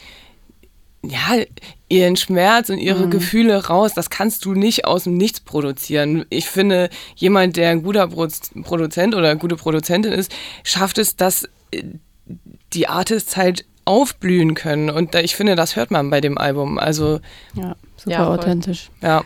ja, 1.01 1.43
ihren 1.87 2.15
Schmerz 2.17 2.69
und 2.69 2.77
ihre 2.77 3.05
Mhm. 3.05 3.09
Gefühle 3.11 3.67
raus. 3.67 3.93
Das 3.93 4.09
kannst 4.09 4.45
du 4.45 4.53
nicht 4.53 4.85
aus 4.85 5.05
dem 5.05 5.15
Nichts 5.15 5.39
produzieren. 5.39 6.25
Ich 6.29 6.47
finde, 6.47 6.89
jemand, 7.15 7.55
der 7.57 7.69
ein 7.71 7.83
guter 7.83 8.07
Produzent 8.07 9.15
oder 9.15 9.29
eine 9.29 9.39
gute 9.39 9.55
Produzentin 9.55 10.11
ist, 10.11 10.31
schafft 10.63 10.97
es, 10.97 11.15
dass 11.15 11.45
äh, 11.71 11.83
die 12.73 12.87
Artists 12.87 13.37
halt 13.37 13.65
aufblühen 13.85 14.53
können. 14.53 14.89
Und 14.91 15.15
ich 15.15 15.35
finde, 15.35 15.55
das 15.55 15.75
hört 15.75 15.89
man 15.89 16.09
bei 16.11 16.21
dem 16.21 16.37
Album. 16.37 16.77
Also, 16.77 17.19
Ja, 17.55 17.75
super 17.97 18.11
Ja, 18.11 18.27
authentisch. 18.27 18.91
ja. 19.01 19.23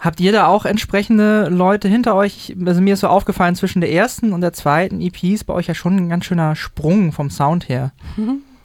Habt 0.00 0.20
ihr 0.20 0.30
da 0.30 0.46
auch 0.46 0.64
entsprechende 0.64 1.48
Leute 1.48 1.88
hinter 1.88 2.14
euch? 2.14 2.54
Also 2.64 2.80
mir 2.80 2.94
ist 2.94 3.00
so 3.00 3.08
aufgefallen, 3.08 3.56
zwischen 3.56 3.80
der 3.80 3.90
ersten 3.90 4.32
und 4.32 4.42
der 4.42 4.52
zweiten 4.52 5.00
EP 5.00 5.24
ist 5.24 5.42
bei 5.44 5.54
euch 5.54 5.66
ja 5.66 5.74
schon 5.74 5.96
ein 5.96 6.08
ganz 6.08 6.24
schöner 6.26 6.54
Sprung 6.54 7.10
vom 7.10 7.30
Sound 7.30 7.68
her. 7.68 7.90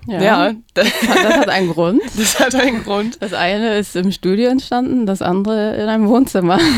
Ja, 0.07 0.21
Ja, 0.21 0.53
das, 0.73 0.87
Das 1.07 1.37
hat 1.37 1.49
einen 1.49 1.71
Grund. 1.71 2.01
das 2.17 2.39
hat 2.39 2.55
einen 2.55 2.83
Grund. 2.83 3.17
Das 3.21 3.33
eine 3.33 3.77
ist 3.77 3.95
im 3.95 4.11
Studio 4.11 4.49
entstanden, 4.49 5.05
das 5.05 5.21
andere 5.21 5.75
in 5.75 5.87
einem 5.87 6.07
Wohnzimmer. 6.07 6.59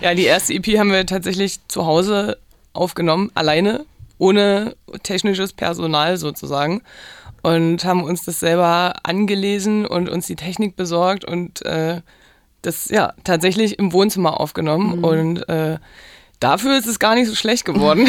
Ja, 0.00 0.14
die 0.14 0.24
erste 0.24 0.54
EP 0.54 0.78
haben 0.78 0.92
wir 0.92 1.04
tatsächlich 1.06 1.58
zu 1.66 1.84
Hause 1.86 2.38
aufgenommen, 2.72 3.30
alleine, 3.34 3.84
ohne 4.18 4.76
technisches 5.02 5.52
Personal 5.52 6.16
sozusagen. 6.16 6.82
Und 7.42 7.84
haben 7.84 8.02
uns 8.02 8.24
das 8.24 8.40
selber 8.40 8.94
angelesen 9.04 9.86
und 9.86 10.08
uns 10.08 10.26
die 10.26 10.36
Technik 10.36 10.76
besorgt 10.76 11.24
und 11.24 11.64
äh, 11.64 12.00
das 12.62 12.88
ja 12.90 13.12
tatsächlich 13.24 13.78
im 13.78 13.92
Wohnzimmer 13.92 14.40
aufgenommen. 14.40 15.04
Und 15.04 15.48
äh, 15.48 15.78
dafür 16.40 16.76
ist 16.76 16.86
es 16.86 16.98
gar 16.98 17.14
nicht 17.14 17.28
so 17.28 17.34
schlecht 17.34 17.64
geworden. 17.64 18.08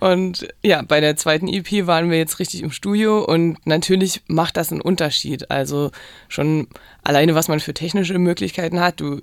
Und 0.00 0.48
ja, 0.62 0.82
bei 0.82 1.00
der 1.00 1.16
zweiten 1.16 1.48
EP 1.48 1.86
waren 1.86 2.10
wir 2.10 2.18
jetzt 2.18 2.38
richtig 2.38 2.62
im 2.62 2.70
Studio 2.70 3.24
und 3.24 3.64
natürlich 3.66 4.22
macht 4.26 4.56
das 4.56 4.70
einen 4.70 4.80
Unterschied. 4.80 5.50
Also 5.50 5.90
schon 6.28 6.68
alleine, 7.02 7.34
was 7.34 7.48
man 7.48 7.60
für 7.60 7.74
technische 7.74 8.18
Möglichkeiten 8.18 8.80
hat. 8.80 9.00
Du 9.00 9.20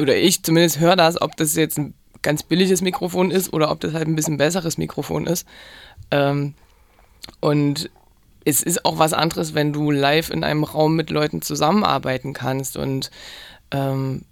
oder 0.00 0.16
ich 0.16 0.42
zumindest 0.42 0.80
höre 0.80 0.96
das, 0.96 1.20
ob 1.20 1.36
das 1.36 1.54
jetzt 1.54 1.78
ein 1.78 1.94
ganz 2.22 2.42
billiges 2.42 2.80
Mikrofon 2.80 3.30
ist 3.30 3.52
oder 3.52 3.70
ob 3.70 3.80
das 3.80 3.94
halt 3.94 4.08
ein 4.08 4.16
bisschen 4.16 4.36
besseres 4.36 4.78
Mikrofon 4.78 5.26
ist. 5.26 5.46
Ähm, 6.10 6.54
und 7.40 7.90
es 8.44 8.62
ist 8.62 8.84
auch 8.84 8.98
was 8.98 9.12
anderes, 9.12 9.54
wenn 9.54 9.72
du 9.72 9.90
live 9.90 10.30
in 10.30 10.42
einem 10.42 10.64
Raum 10.64 10.96
mit 10.96 11.10
Leuten 11.10 11.42
zusammenarbeiten 11.42 12.32
kannst. 12.32 12.76
Und 12.76 13.10
ähm, 13.70 14.22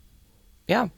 ja, 0.69 0.89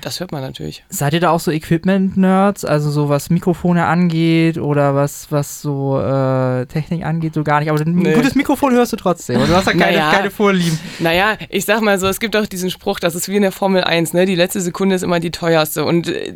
das 0.00 0.20
hört 0.20 0.32
man 0.32 0.42
natürlich. 0.42 0.84
Seid 0.88 1.12
ihr 1.14 1.20
da 1.20 1.30
auch 1.30 1.40
so 1.40 1.50
Equipment-Nerds, 1.50 2.64
also 2.64 2.90
so 2.90 3.08
was 3.08 3.30
Mikrofone 3.30 3.86
angeht 3.86 4.58
oder 4.58 4.94
was, 4.94 5.28
was 5.30 5.60
so 5.62 6.00
äh, 6.00 6.66
Technik 6.66 7.04
angeht, 7.04 7.34
so 7.34 7.44
gar 7.44 7.60
nicht. 7.60 7.70
Aber 7.70 7.80
ein 7.80 7.94
Nee. 7.94 8.14
gutes 8.14 8.34
Mikrofon 8.34 8.72
hörst 8.74 8.92
du 8.92 8.96
trotzdem. 8.96 9.40
Und 9.40 9.48
du 9.48 9.54
hast 9.54 9.66
ja 9.66 9.72
keine, 9.72 9.96
Naja. 9.96 10.10
keine 10.12 10.30
Vorlieben. 10.30 10.78
Naja, 10.98 11.36
ich 11.48 11.64
sag 11.64 11.80
mal 11.80 11.98
so, 11.98 12.06
es 12.06 12.20
gibt 12.20 12.36
auch 12.36 12.46
diesen 12.46 12.70
Spruch, 12.70 13.00
das 13.00 13.14
ist 13.14 13.28
wie 13.28 13.36
in 13.36 13.42
der 13.42 13.52
Formel 13.52 13.84
1, 13.84 14.12
ne? 14.12 14.26
Die 14.26 14.34
letzte 14.34 14.60
Sekunde 14.60 14.94
ist 14.96 15.02
immer 15.02 15.20
die 15.20 15.30
teuerste. 15.30 15.84
Und 15.84 16.08
äh, 16.08 16.34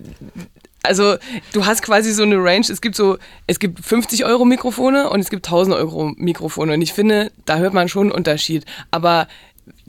also 0.82 1.16
du 1.52 1.66
hast 1.66 1.82
quasi 1.82 2.12
so 2.12 2.22
eine 2.22 2.36
Range, 2.36 2.64
es 2.70 2.80
gibt 2.80 2.94
so, 2.94 3.18
es 3.46 3.58
gibt 3.58 3.84
50 3.84 4.24
Euro 4.24 4.44
Mikrofone 4.44 5.10
und 5.10 5.20
es 5.20 5.28
gibt 5.28 5.46
1000 5.46 5.76
Euro 5.76 6.12
Mikrofone. 6.16 6.72
Und 6.72 6.82
ich 6.82 6.92
finde, 6.92 7.30
da 7.44 7.58
hört 7.58 7.74
man 7.74 7.88
schon 7.88 8.04
einen 8.08 8.12
Unterschied. 8.12 8.64
Aber 8.90 9.26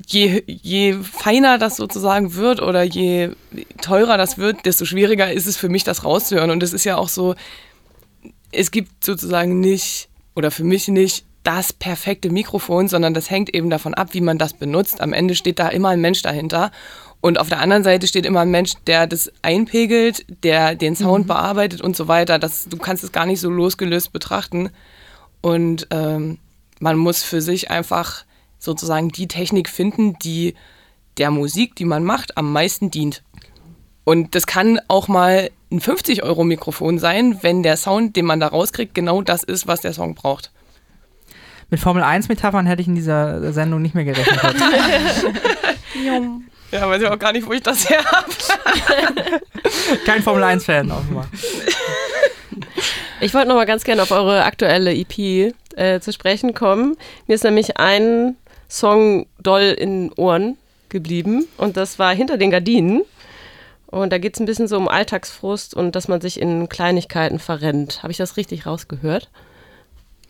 je, 0.08 0.44
je 0.48 0.94
feiner 1.04 1.58
das 1.58 1.78
sozusagen 1.78 2.36
wird 2.36 2.62
oder 2.62 2.84
je 2.84 3.32
teurer 3.82 4.18
das 4.18 4.38
wird, 4.38 4.66
desto 4.66 4.86
schwieriger 4.86 5.32
ist 5.32 5.46
es 5.46 5.58
für 5.58 5.70
mich, 5.70 5.84
das 5.84 6.04
rauszuhören. 6.04 6.52
Und 6.52 6.64
es 6.64 6.74
ist 6.74 6.84
ja 6.84 6.98
auch 6.98 7.10
so, 7.10 7.36
es 8.52 8.72
gibt 8.72 9.04
sozusagen 9.04 9.60
nicht, 9.60 10.10
oder 10.36 10.52
für 10.52 10.64
mich 10.64 10.88
nicht, 10.88 11.26
das 11.44 11.72
perfekte 11.72 12.30
Mikrofon, 12.30 12.88
sondern 12.88 13.14
das 13.14 13.30
hängt 13.30 13.54
eben 13.54 13.70
davon 13.70 13.94
ab, 13.94 14.10
wie 14.12 14.22
man 14.22 14.38
das 14.38 14.54
benutzt. 14.54 15.02
Am 15.02 15.14
Ende 15.14 15.36
steht 15.36 15.60
da 15.60 15.70
immer 15.70 15.90
ein 15.90 16.02
Mensch 16.02 16.22
dahinter. 16.22 16.72
Und 17.22 17.40
auf 17.40 17.50
der 17.50 17.60
anderen 17.60 17.84
Seite 17.84 18.08
steht 18.08 18.26
immer 18.26 18.42
ein 18.42 18.52
Mensch, 18.52 18.74
der 18.88 19.08
das 19.08 19.32
einpegelt, 19.42 20.26
der 20.44 20.76
den 20.76 20.96
Sound 20.96 21.28
bearbeitet 21.28 21.82
und 21.82 21.96
so 21.96 22.08
weiter. 22.08 22.40
Das, 22.40 22.66
du 22.70 22.78
kannst 22.78 23.04
es 23.04 23.12
gar 23.12 23.26
nicht 23.26 23.40
so 23.40 23.50
losgelöst 23.50 24.12
betrachten. 24.14 24.70
Und 25.42 25.88
ähm, 25.92 26.40
man 26.80 26.98
muss 26.98 27.24
für 27.24 27.42
sich 27.42 27.72
einfach 27.72 28.26
sozusagen 28.60 29.10
die 29.10 29.28
Technik 29.28 29.70
finden, 29.70 30.20
die 30.20 30.54
der 31.18 31.32
Musik, 31.32 31.76
die 31.76 31.86
man 31.86 32.04
macht, 32.04 32.38
am 32.38 32.54
meisten 32.54 32.92
dient. 32.92 33.24
Und 34.04 34.36
das 34.36 34.48
kann 34.48 34.80
auch 34.88 35.08
mal 35.08 35.50
ein 35.72 35.82
50-Euro-Mikrofon 35.82 37.00
sein, 37.00 37.40
wenn 37.42 37.64
der 37.64 37.78
Sound, 37.78 38.16
den 38.16 38.26
man 38.26 38.40
da 38.40 38.48
rauskriegt, 38.48 38.94
genau 38.94 39.22
das 39.22 39.44
ist, 39.44 39.68
was 39.68 39.82
der 39.82 39.94
Song 39.94 40.16
braucht. 40.16 40.52
Mit 41.70 41.80
Formel 41.80 42.04
1-Metaphern 42.04 42.66
hätte 42.66 42.82
ich 42.82 42.88
in 42.88 42.96
dieser 42.96 43.54
Sendung 43.54 43.82
nicht 43.82 43.96
mehr 43.96 44.06
gerechnet. 44.06 44.40
Ja, 46.72 46.88
weiß 46.88 47.02
ich 47.02 47.08
auch 47.08 47.18
gar 47.18 47.32
nicht, 47.32 47.48
wo 47.48 47.54
ich 47.54 47.64
das 47.64 47.90
her 47.90 48.04
habe. 48.06 48.30
Kein 50.06 50.22
Formel 50.22 50.44
1-Fan 50.44 50.92
offenbar. 50.92 51.28
Ich 53.22 53.34
wollte 53.34 53.48
noch 53.48 53.56
mal 53.56 53.66
ganz 53.66 53.84
gerne 53.84 54.04
auf 54.04 54.12
eure 54.12 54.44
aktuelle 54.44 54.94
EP 54.94 55.54
äh, 55.76 56.00
zu 56.00 56.14
sprechen 56.14 56.54
kommen. 56.54 56.96
Mir 57.28 57.34
ist 57.34 57.44
nämlich 57.44 57.78
ein 57.78 58.38
Song 58.70 59.26
doll 59.42 59.76
in 59.78 60.12
Ohren 60.14 60.58
geblieben 60.90 61.46
und 61.58 61.76
das 61.78 62.00
war 62.00 62.14
Hinter 62.14 62.38
den 62.38 62.52
Gardinen. 62.52 63.02
Und 63.88 64.14
da 64.14 64.20
geht 64.20 64.36
es 64.36 64.40
ein 64.40 64.46
bisschen 64.46 64.68
so 64.68 64.78
um 64.78 64.88
Alltagsfrust 64.88 65.74
und 65.74 65.96
dass 65.96 66.08
man 66.08 66.22
sich 66.22 66.40
in 66.40 66.70
Kleinigkeiten 66.70 67.40
verrennt. 67.40 68.04
Habe 68.04 68.12
ich 68.12 68.18
das 68.18 68.38
richtig 68.38 68.68
rausgehört? 68.68 69.30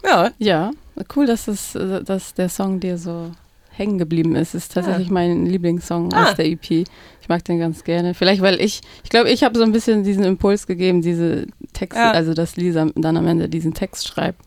Ja, 0.04 0.32
Ja, 0.40 0.72
cool, 1.16 1.26
dass, 1.26 1.46
das, 1.46 1.76
äh, 1.76 2.02
dass 2.04 2.34
der 2.34 2.48
Song 2.48 2.80
dir 2.80 2.98
so 2.98 3.32
hängen 3.72 3.98
geblieben 3.98 4.36
ist. 4.38 4.56
Ist 4.56 4.74
tatsächlich 4.74 5.10
mein 5.10 5.46
Lieblingssong 5.46 6.14
Ah. 6.14 6.24
aus 6.30 6.36
der 6.36 6.46
EP. 6.46 6.86
Ich 7.22 7.28
mag 7.30 7.44
den 7.46 7.60
ganz 7.60 7.84
gerne. 7.84 8.14
Vielleicht, 8.14 8.42
weil 8.42 8.62
ich, 8.62 8.80
ich 9.04 9.10
glaube, 9.10 9.30
ich 9.30 9.44
habe 9.44 9.58
so 9.58 9.64
ein 9.66 9.72
bisschen 9.74 10.04
diesen 10.06 10.24
Impuls 10.24 10.66
gegeben, 10.68 11.02
diese 11.02 11.48
Texte, 11.74 12.00
Ja. 12.02 12.12
also 12.12 12.34
dass 12.34 12.56
Lisa 12.56 12.88
dann 12.96 13.18
am 13.18 13.28
Ende 13.28 13.50
diesen 13.50 13.74
Text 13.74 14.08
schreibt. 14.08 14.42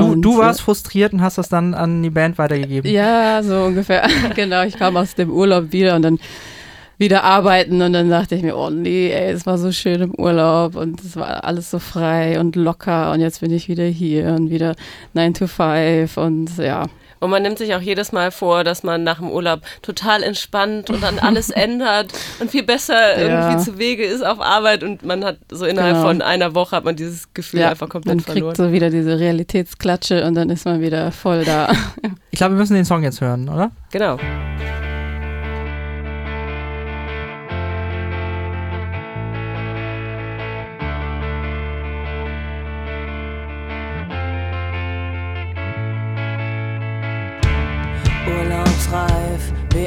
Du, 0.00 0.12
Und, 0.12 0.22
du 0.22 0.34
äh, 0.34 0.44
warst 0.44 0.62
frustriert 0.62 1.12
und 1.12 1.22
hast 1.22 1.38
das 1.38 1.48
dann 1.48 1.74
an 1.74 2.02
die 2.02 2.10
Band 2.10 2.38
weitergegeben. 2.38 2.90
Ja, 2.90 3.42
so 3.42 3.64
ungefähr. 3.64 4.06
genau, 4.34 4.62
ich 4.64 4.76
kam 4.78 4.96
aus 4.96 5.14
dem 5.14 5.30
Urlaub 5.30 5.72
wieder 5.72 5.96
und 5.96 6.02
dann 6.02 6.18
wieder 6.98 7.24
arbeiten 7.24 7.80
und 7.80 7.94
dann 7.94 8.10
dachte 8.10 8.34
ich 8.34 8.42
mir, 8.42 8.56
oh 8.56 8.68
nee, 8.68 9.10
ey, 9.10 9.32
es 9.32 9.46
war 9.46 9.56
so 9.56 9.72
schön 9.72 10.02
im 10.02 10.14
Urlaub 10.14 10.76
und 10.76 11.00
es 11.00 11.16
war 11.16 11.44
alles 11.44 11.70
so 11.70 11.78
frei 11.78 12.38
und 12.38 12.56
locker 12.56 13.12
und 13.12 13.20
jetzt 13.20 13.40
bin 13.40 13.50
ich 13.52 13.68
wieder 13.68 13.84
hier 13.84 14.34
und 14.34 14.50
wieder 14.50 14.74
9 15.14 15.32
to 15.32 15.46
5 15.46 16.16
und 16.18 16.58
ja. 16.58 16.86
Und 17.20 17.30
man 17.30 17.42
nimmt 17.42 17.58
sich 17.58 17.74
auch 17.74 17.80
jedes 17.80 18.12
Mal 18.12 18.30
vor, 18.30 18.64
dass 18.64 18.82
man 18.82 19.04
nach 19.04 19.18
dem 19.18 19.30
Urlaub 19.30 19.60
total 19.82 20.22
entspannt 20.22 20.88
und 20.90 21.02
dann 21.02 21.18
alles 21.18 21.50
ändert 21.50 22.12
und 22.40 22.50
viel 22.50 22.62
besser 22.62 23.20
Ja. 23.20 23.50
irgendwie 23.50 23.62
zu 23.64 23.78
Wege 23.78 24.04
ist 24.04 24.24
auf 24.24 24.40
Arbeit 24.40 24.82
und 24.82 25.04
man 25.04 25.24
hat 25.24 25.36
so 25.52 25.66
innerhalb 25.66 25.94
Genau. 25.96 26.06
von 26.06 26.22
einer 26.22 26.54
Woche 26.54 26.76
hat 26.76 26.84
man 26.84 26.96
dieses 26.96 27.32
Gefühl 27.34 27.60
ja 27.60 27.68
einfach 27.70 27.88
komplett 27.88 28.16
man 28.16 28.24
kriegt 28.24 28.38
verloren. 28.38 28.54
so 28.56 28.72
wieder 28.72 28.88
diese 28.90 29.18
Realitätsklatsche 29.20 30.24
und 30.24 30.34
dann 30.34 30.48
ist 30.50 30.64
man 30.64 30.80
wieder 30.80 31.12
voll 31.12 31.44
da. 31.44 31.70
Ich 32.30 32.38
glaube, 32.38 32.54
wir 32.54 32.58
müssen 32.60 32.74
den 32.74 32.84
Song 32.86 33.02
jetzt 33.02 33.20
hören, 33.20 33.48
oder? 33.48 33.70
Genau. 33.92 34.16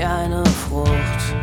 Eine 0.06 0.44
Frucht, 0.46 1.36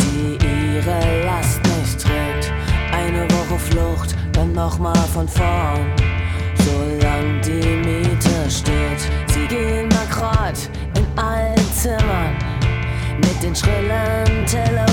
die 0.00 0.38
ihre 0.44 1.24
Last 1.24 1.60
nicht 1.64 2.00
trägt. 2.00 2.52
Eine 2.92 3.24
Woche 3.30 3.58
Flucht, 3.58 4.16
dann 4.32 4.52
nochmal 4.52 4.96
von 5.12 5.28
vorn. 5.28 5.86
Solang 6.56 7.40
die 7.44 7.76
Miete 7.76 8.50
steht, 8.50 9.00
sie 9.28 9.46
gehen 9.46 9.88
bankrott 9.88 10.70
in 10.96 11.06
allen 11.18 11.72
Zimmern. 11.72 12.36
Mit 13.18 13.42
den 13.42 13.54
schrillen 13.54 14.46
Telefonen, 14.46 14.91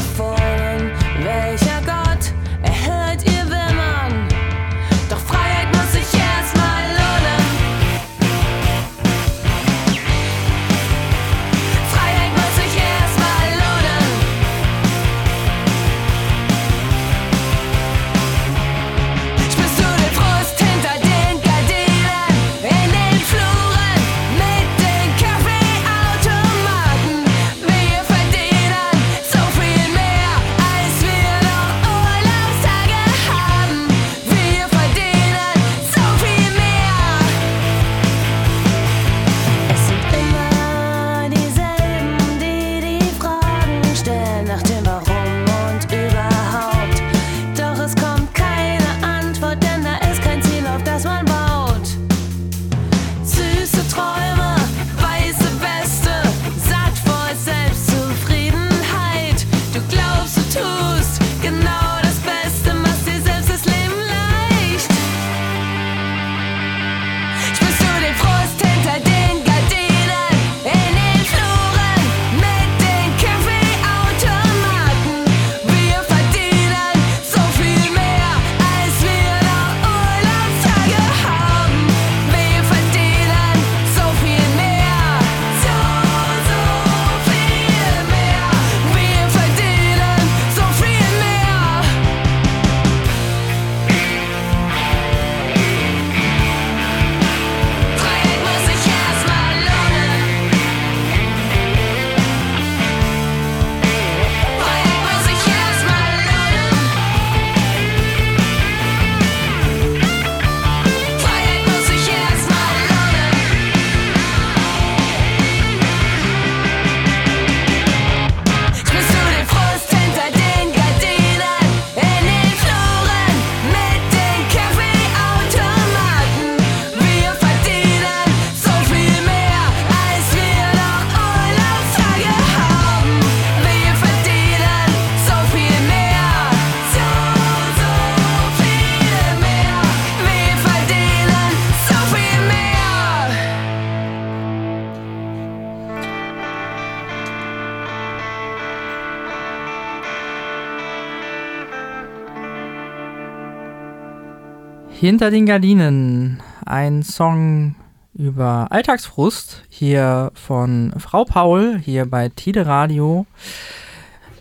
Hinter 154.99 155.31
den 155.31 155.45
Gardinen, 155.45 156.43
ein 156.65 157.03
Song 157.03 157.75
über 158.13 158.67
Alltagsfrust 158.69 159.63
hier 159.69 160.29
von 160.33 160.91
Frau 160.97 161.23
Paul, 161.23 161.79
hier 161.81 162.05
bei 162.05 162.27
Tide 162.27 162.65
Radio. 162.65 163.25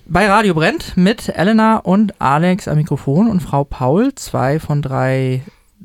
Bei 0.07 0.29
Radio 0.29 0.55
Brennt 0.55 0.97
mit 0.97 1.29
Elena 1.29 1.77
und 1.77 2.21
Alex 2.21 2.66
am 2.66 2.77
Mikrofon 2.77 3.29
und 3.29 3.38
Frau 3.38 3.62
Paul, 3.62 4.16
zwei 4.16 4.59
von 4.59 4.83
drei 4.83 5.42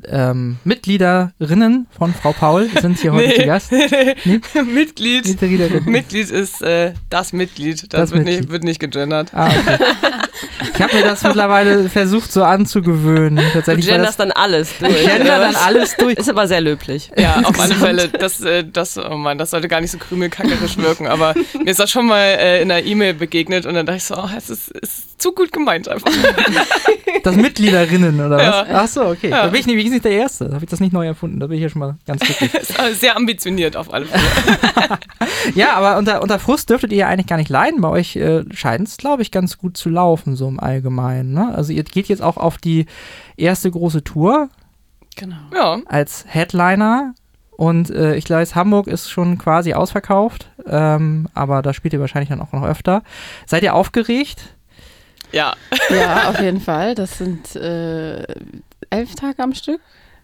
ähm, 0.08 0.58
Mitgliederinnen 0.64 1.86
von 1.96 2.14
Frau 2.14 2.32
Paul 2.32 2.68
sind 2.80 2.98
hier 2.98 3.12
heute 3.14 3.34
zu 3.34 3.46
Gast. 3.46 3.72
Nee? 3.72 4.40
Mitglied. 4.62 5.40
Mitglied 5.86 6.30
ist 6.30 6.62
äh, 6.62 6.94
das 7.10 7.32
Mitglied. 7.32 7.82
Das, 7.84 7.88
Das 7.88 8.10
wird, 8.12 8.24
Mitglied. 8.24 8.40
Nicht, 8.40 8.50
wird 8.50 8.64
nicht 8.64 8.80
gegendert. 8.80 9.30
Ah, 9.32 9.48
okay. 9.48 9.78
Ich 10.74 10.82
habe 10.82 10.96
mir 10.96 11.02
das 11.02 11.22
mittlerweile 11.22 11.88
versucht 11.88 12.32
so 12.32 12.42
anzugewöhnen. 12.42 13.36
Du 13.36 13.52
Tatsächlich 13.52 13.86
weil 13.86 13.94
genderst 13.94 14.18
das, 14.18 14.28
dann 14.28 14.32
alles 14.32 14.78
durch. 14.78 14.90
ich 14.92 15.06
gender 15.06 15.38
dann 15.38 15.56
alles 15.56 15.96
durch. 15.96 16.16
Ist 16.16 16.28
aber 16.28 16.48
sehr 16.48 16.60
löblich. 16.60 17.10
Ja, 17.16 17.40
auf 17.44 17.58
alle 17.60 17.74
Fälle. 17.74 18.08
Das, 18.08 18.40
äh, 18.40 18.64
das, 18.64 18.98
oh 18.98 19.16
Mann, 19.16 19.38
das 19.38 19.50
sollte 19.50 19.68
gar 19.68 19.80
nicht 19.80 19.90
so 19.90 19.98
krümelkackerisch 19.98 20.76
wirken. 20.78 21.06
Aber 21.06 21.34
mir 21.62 21.70
ist 21.70 21.80
das 21.80 21.90
schon 21.90 22.06
mal 22.06 22.20
äh, 22.20 22.62
in 22.62 22.70
einer 22.70 22.84
E-Mail 22.84 23.14
begegnet 23.14 23.66
und 23.66 23.74
dann 23.74 23.86
dachte 23.86 23.98
ich 23.98 24.04
so, 24.04 24.16
oh, 24.16 24.28
es 24.36 24.50
ist, 24.50 24.70
ist 24.70 25.20
zu 25.20 25.32
gut 25.32 25.52
gemeint 25.52 25.88
einfach. 25.88 26.10
Das 27.22 27.36
Mitgliederinnen 27.36 28.20
oder 28.20 28.36
was? 28.36 28.42
Ja. 28.44 28.66
Ach 28.72 28.88
so, 28.88 29.04
okay. 29.06 29.30
Ja. 29.30 29.44
Da 29.44 29.48
bin 29.48 29.60
ich 29.60 29.66
nämlich 29.66 29.86
nicht 29.94 30.04
der 30.04 30.12
Erste. 30.12 30.46
Da 30.46 30.54
habe 30.54 30.64
ich 30.64 30.70
das 30.70 30.80
nicht 30.80 30.92
neu 30.92 31.06
erfunden. 31.06 31.40
Da 31.40 31.46
bin 31.46 31.56
ich 31.56 31.62
ja 31.62 31.68
schon 31.68 31.80
mal 31.80 31.96
ganz 32.06 32.20
glücklich. 32.38 32.52
sehr 32.98 33.16
ambitioniert 33.16 33.76
auf 33.76 33.92
alle 33.92 34.06
Fälle. 34.06 34.24
ja, 35.54 35.74
aber 35.74 35.96
unter, 35.96 36.22
unter 36.22 36.38
Frust 36.38 36.68
dürftet 36.68 36.92
ihr 36.92 36.98
ja 36.98 37.08
eigentlich 37.08 37.26
gar 37.26 37.36
nicht 37.38 37.50
leiden. 37.50 37.80
Bei 37.80 37.88
euch 37.88 38.16
äh, 38.16 38.44
scheint 38.52 38.88
es, 38.88 38.96
glaube 38.96 39.22
ich, 39.22 39.30
ganz 39.30 39.58
gut 39.58 39.76
zu 39.76 39.88
laufen, 39.88 40.36
so 40.36 40.46
im 40.46 40.60
Allgemeinen. 40.60 41.32
Ne? 41.32 41.54
Also 41.54 41.72
ihr 41.72 41.84
geht 41.84 42.08
jetzt 42.08 42.22
auch 42.22 42.36
auf 42.36 42.58
die 42.58 42.86
erste 43.36 43.70
große 43.70 44.04
Tour 44.04 44.50
Genau. 45.16 45.36
Ja, 45.54 45.78
als 45.86 46.24
Headliner. 46.28 47.14
Und 47.56 47.90
äh, 47.90 48.16
ich 48.16 48.24
glaube, 48.24 48.44
Hamburg 48.54 48.88
ist 48.88 49.10
schon 49.10 49.38
quasi 49.38 49.74
ausverkauft. 49.74 50.50
Ähm, 50.66 51.28
aber 51.34 51.62
da 51.62 51.72
spielt 51.72 51.94
ihr 51.94 52.00
wahrscheinlich 52.00 52.28
dann 52.28 52.40
auch 52.40 52.52
noch 52.52 52.64
öfter. 52.64 53.02
Seid 53.46 53.62
ihr 53.62 53.74
aufgeregt? 53.74 54.56
Ja. 55.34 55.54
Ja, 55.90 56.30
auf 56.30 56.40
jeden 56.40 56.60
Fall. 56.60 56.94
Das 56.94 57.18
sind 57.18 57.54
äh, 57.56 58.22
elf 58.90 59.14
Tage 59.14 59.42
am 59.42 59.54
Stück. 59.54 59.80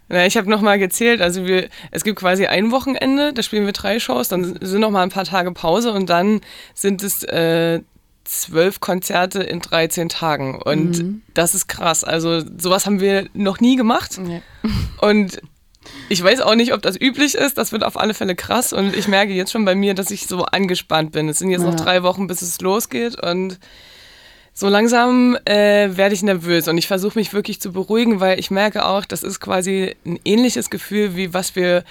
Na, 0.08 0.26
ich 0.26 0.36
habe 0.36 0.50
nochmal 0.50 0.78
gezählt, 0.78 1.20
also 1.20 1.46
wir, 1.46 1.68
es 1.92 2.02
gibt 2.02 2.18
quasi 2.18 2.46
ein 2.46 2.72
Wochenende, 2.72 3.32
da 3.32 3.42
spielen 3.42 3.64
wir 3.66 3.72
drei 3.72 4.00
Shows, 4.00 4.26
dann 4.28 4.58
sind 4.60 4.80
noch 4.80 4.90
mal 4.90 5.02
ein 5.04 5.10
paar 5.10 5.24
Tage 5.24 5.52
Pause 5.52 5.92
und 5.92 6.10
dann 6.10 6.40
sind 6.74 7.02
es 7.04 7.22
äh, 7.22 7.80
zwölf 8.24 8.80
Konzerte 8.80 9.40
in 9.42 9.60
13 9.60 10.08
Tagen. 10.08 10.60
Und 10.60 10.98
Mhm. 10.98 11.22
das 11.34 11.54
ist 11.54 11.68
krass. 11.68 12.02
Also 12.04 12.40
sowas 12.58 12.86
haben 12.86 13.00
wir 13.00 13.28
noch 13.34 13.60
nie 13.60 13.76
gemacht. 13.76 14.18
Ja. 14.18 14.40
Und 15.00 15.40
ich 16.08 16.22
weiß 16.22 16.40
auch 16.42 16.54
nicht, 16.54 16.72
ob 16.74 16.82
das 16.82 17.00
üblich 17.00 17.34
ist. 17.34 17.56
Das 17.58 17.72
wird 17.72 17.82
auf 17.84 17.98
alle 17.98 18.12
Fälle 18.14 18.34
krass. 18.36 18.72
Und 18.72 18.94
ich 18.96 19.08
merke 19.08 19.32
jetzt 19.32 19.50
schon 19.52 19.64
bei 19.64 19.74
mir, 19.74 19.94
dass 19.94 20.10
ich 20.10 20.26
so 20.26 20.44
angespannt 20.44 21.12
bin. 21.12 21.28
Es 21.28 21.38
sind 21.38 21.50
jetzt 21.50 21.62
noch 21.62 21.76
Ja. 21.78 21.84
drei 21.84 22.02
Wochen, 22.02 22.26
bis 22.26 22.42
es 22.42 22.60
losgeht. 22.60 23.20
Und 23.20 23.58
so 24.60 24.68
langsam 24.68 25.38
äh, 25.46 25.96
werde 25.96 26.14
ich 26.14 26.22
nervös. 26.22 26.68
Und 26.68 26.76
ich 26.76 26.86
versuche 26.86 27.18
mich 27.18 27.32
wirklich 27.32 27.62
zu 27.62 27.72
beruhigen, 27.72 28.20
weil 28.20 28.38
ich 28.38 28.50
merke 28.50 28.84
auch, 28.84 29.06
das 29.06 29.22
ist 29.22 29.40
quasi 29.40 29.96
ein 30.04 30.20
ähnliches 30.26 30.68
Gefühl, 30.68 31.16
wie 31.16 31.32
was 31.32 31.56
wir 31.56 31.82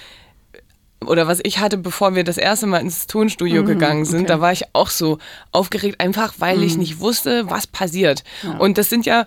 oder 1.04 1.26
was 1.26 1.40
ich 1.42 1.58
hatte, 1.58 1.78
bevor 1.78 2.14
wir 2.14 2.22
das 2.22 2.36
erste 2.36 2.66
Mal 2.66 2.78
ins 2.78 3.06
Tonstudio 3.06 3.64
gegangen 3.64 4.04
sind, 4.04 4.20
okay. 4.20 4.28
da 4.28 4.40
war 4.40 4.52
ich 4.52 4.64
auch 4.74 4.90
so 4.90 5.18
aufgeregt, 5.50 5.98
einfach 5.98 6.34
weil 6.38 6.62
ich 6.62 6.76
nicht 6.76 7.00
wusste, 7.00 7.50
was 7.50 7.66
passiert. 7.66 8.22
Und 8.58 8.76
das 8.78 8.90
sind 8.90 9.06
ja, 9.06 9.26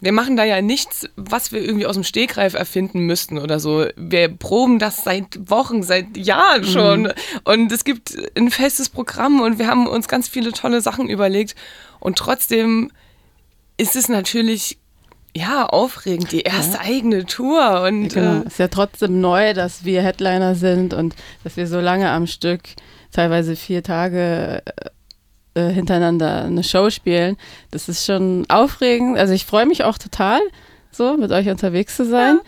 wir 0.00 0.12
machen 0.12 0.36
da 0.36 0.44
ja 0.44 0.62
nichts, 0.62 1.06
was 1.16 1.52
wir 1.52 1.60
irgendwie 1.62 1.86
aus 1.86 1.94
dem 1.94 2.04
Stegreif 2.04 2.54
erfinden 2.54 3.00
müssten 3.00 3.38
oder 3.38 3.60
so. 3.60 3.86
Wir 3.96 4.28
proben 4.28 4.78
das 4.78 5.04
seit 5.04 5.50
Wochen, 5.50 5.82
seit 5.82 6.16
Jahren 6.16 6.64
schon. 6.64 7.12
Und 7.44 7.70
es 7.70 7.84
gibt 7.84 8.16
ein 8.36 8.50
festes 8.50 8.88
Programm 8.88 9.40
und 9.40 9.58
wir 9.58 9.66
haben 9.66 9.86
uns 9.86 10.08
ganz 10.08 10.28
viele 10.28 10.52
tolle 10.52 10.80
Sachen 10.80 11.08
überlegt. 11.08 11.54
Und 11.98 12.16
trotzdem 12.18 12.90
ist 13.76 13.96
es 13.96 14.08
natürlich 14.08 14.78
ja 15.36 15.66
aufregend, 15.66 16.32
die 16.32 16.40
erste 16.40 16.80
eigene 16.80 17.24
Tour 17.26 17.82
und 17.82 18.08
Genau. 18.08 18.42
äh, 18.42 18.46
Ist 18.46 18.58
ja 18.58 18.68
trotzdem 18.68 19.20
neu, 19.20 19.54
dass 19.54 19.84
wir 19.84 20.02
Headliner 20.02 20.54
sind 20.54 20.92
und 20.92 21.14
dass 21.44 21.56
wir 21.56 21.66
so 21.66 21.78
lange 21.80 22.10
am 22.10 22.26
Stück, 22.26 22.62
teilweise 23.12 23.54
vier 23.54 23.82
Tage 23.82 24.62
äh, 25.68 25.72
hintereinander 25.72 26.44
eine 26.44 26.64
Show 26.64 26.90
spielen. 26.90 27.36
Das 27.70 27.88
ist 27.88 28.04
schon 28.06 28.46
aufregend. 28.48 29.18
Also 29.18 29.32
ich 29.34 29.44
freue 29.46 29.66
mich 29.66 29.84
auch 29.84 29.98
total, 29.98 30.40
so 30.92 31.16
mit 31.16 31.30
euch 31.30 31.48
unterwegs 31.48 31.96
zu 31.96 32.04
sein. 32.04 32.40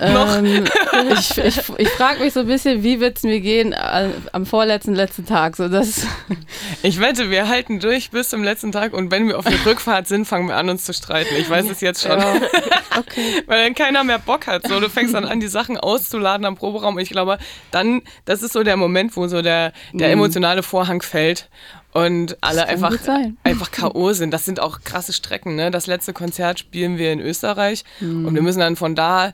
Ähm, 0.00 0.64
ich 1.10 1.36
ich, 1.36 1.60
ich 1.76 1.88
frage 1.90 2.20
mich 2.20 2.32
so 2.32 2.40
ein 2.40 2.46
bisschen, 2.46 2.82
wie 2.82 3.00
wird 3.00 3.18
es 3.18 3.22
mir 3.22 3.38
gehen 3.40 3.72
äh, 3.74 4.08
am 4.32 4.46
vorletzten, 4.46 4.94
letzten 4.94 5.26
Tag. 5.26 5.56
So 5.56 5.68
das, 5.68 6.06
ich 6.82 7.00
wette, 7.00 7.28
wir 7.30 7.48
halten 7.48 7.80
durch 7.80 8.10
bis 8.10 8.30
zum 8.30 8.42
letzten 8.42 8.72
Tag 8.72 8.94
und 8.94 9.10
wenn 9.10 9.28
wir 9.28 9.38
auf 9.38 9.44
der 9.44 9.64
Rückfahrt 9.66 10.08
sind, 10.08 10.24
fangen 10.24 10.48
wir 10.48 10.56
an, 10.56 10.70
uns 10.70 10.84
zu 10.84 10.94
streiten. 10.94 11.34
Ich 11.38 11.50
weiß 11.50 11.68
es 11.68 11.82
jetzt 11.82 12.02
schon. 12.02 12.18
ja, 12.18 12.36
okay. 12.98 13.42
Weil 13.46 13.64
dann 13.64 13.74
keiner 13.74 14.04
mehr 14.04 14.18
Bock 14.18 14.46
hat. 14.46 14.66
So, 14.66 14.80
du 14.80 14.88
fängst 14.88 15.12
dann 15.14 15.26
an, 15.26 15.40
die 15.40 15.48
Sachen 15.48 15.76
auszuladen 15.76 16.46
am 16.46 16.56
Proberaum. 16.56 16.94
Und 16.96 17.02
ich 17.02 17.10
glaube, 17.10 17.36
dann, 17.72 18.00
das 18.24 18.42
ist 18.42 18.54
so 18.54 18.62
der 18.62 18.78
Moment, 18.78 19.14
wo 19.16 19.26
so 19.28 19.42
der, 19.42 19.72
der 19.92 20.08
Mhm. 20.08 20.14
emotionale 20.14 20.62
Vorhang 20.62 21.02
fällt 21.02 21.50
und 21.92 22.36
alle 22.40 22.66
einfach, 22.66 22.90
einfach 23.44 23.70
K.O. 23.70 24.12
sind. 24.12 24.32
Das 24.32 24.44
sind 24.44 24.60
auch 24.60 24.80
krasse 24.82 25.12
Strecken. 25.12 25.54
Ne? 25.56 25.70
Das 25.70 25.86
letzte 25.86 26.12
Konzert 26.12 26.58
spielen 26.58 26.98
wir 26.98 27.12
in 27.12 27.20
Österreich 27.20 27.84
Mhm. 28.00 28.26
und 28.26 28.34
wir 28.34 28.42
müssen 28.42 28.60
dann 28.60 28.76
von 28.76 28.94
da 28.94 29.32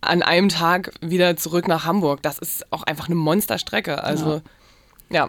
an 0.00 0.22
einem 0.22 0.48
Tag 0.48 0.92
wieder 1.00 1.36
zurück 1.36 1.66
nach 1.66 1.84
Hamburg. 1.84 2.22
Das 2.22 2.38
ist 2.38 2.70
auch 2.72 2.84
einfach 2.84 3.06
eine 3.06 3.16
Monsterstrecke. 3.16 4.02
Also, 4.04 4.42
ja. 5.10 5.28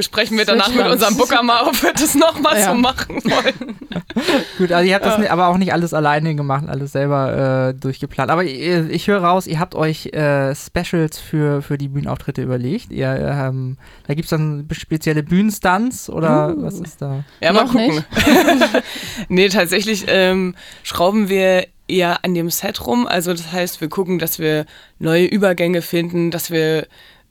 Besprechen 0.00 0.38
wir 0.38 0.46
danach 0.46 0.72
mit 0.74 0.86
unserem 0.86 1.14
Booker 1.18 1.42
mal, 1.42 1.62
ob 1.66 1.82
wir 1.82 1.92
das 1.92 2.14
nochmal 2.14 2.58
Ja. 2.58 2.70
so 2.70 2.74
machen 2.74 3.16
wollen. 3.22 3.76
Gut, 4.56 4.72
also 4.72 4.88
ihr 4.88 4.94
habt 4.94 5.04
das 5.04 5.18
ni- 5.18 5.28
aber 5.28 5.48
auch 5.48 5.58
nicht 5.58 5.74
alles 5.74 5.92
alleine 5.92 6.34
gemacht, 6.34 6.64
alles 6.68 6.92
selber 6.92 7.68
äh, 7.68 7.74
durchgeplant. 7.74 8.30
Aber 8.30 8.42
ihr, 8.42 8.88
ich 8.88 9.08
höre 9.08 9.22
raus, 9.22 9.46
ihr 9.46 9.60
habt 9.60 9.74
euch 9.74 10.06
äh, 10.06 10.54
Specials 10.54 11.18
für, 11.18 11.60
für 11.60 11.76
die 11.76 11.88
Bühnenauftritte 11.88 12.40
überlegt. 12.40 12.92
Ihr, 12.92 13.08
ähm, 13.14 13.76
da 14.06 14.14
gibt 14.14 14.24
es 14.24 14.30
dann 14.30 14.66
spezielle 14.72 15.22
Bühnenstunts 15.22 16.08
oder 16.08 16.54
Uh. 16.56 16.62
was 16.62 16.80
ist 16.80 17.02
da? 17.02 17.22
Ja, 17.42 17.52
mal 17.52 17.64
Noch 17.64 17.72
gucken. 17.72 18.02
nee, 19.28 19.50
tatsächlich 19.50 20.04
ähm, 20.08 20.54
schrauben 20.82 21.28
wir 21.28 21.66
eher 21.88 22.24
an 22.24 22.34
dem 22.34 22.48
Set 22.48 22.86
rum. 22.86 23.06
Also 23.06 23.32
das 23.32 23.52
heißt, 23.52 23.82
wir 23.82 23.90
gucken, 23.90 24.18
dass 24.18 24.38
wir 24.38 24.64
neue 24.98 25.26
Übergänge 25.26 25.82
finden, 25.82 26.30
dass 26.30 26.50
wir 26.50 26.86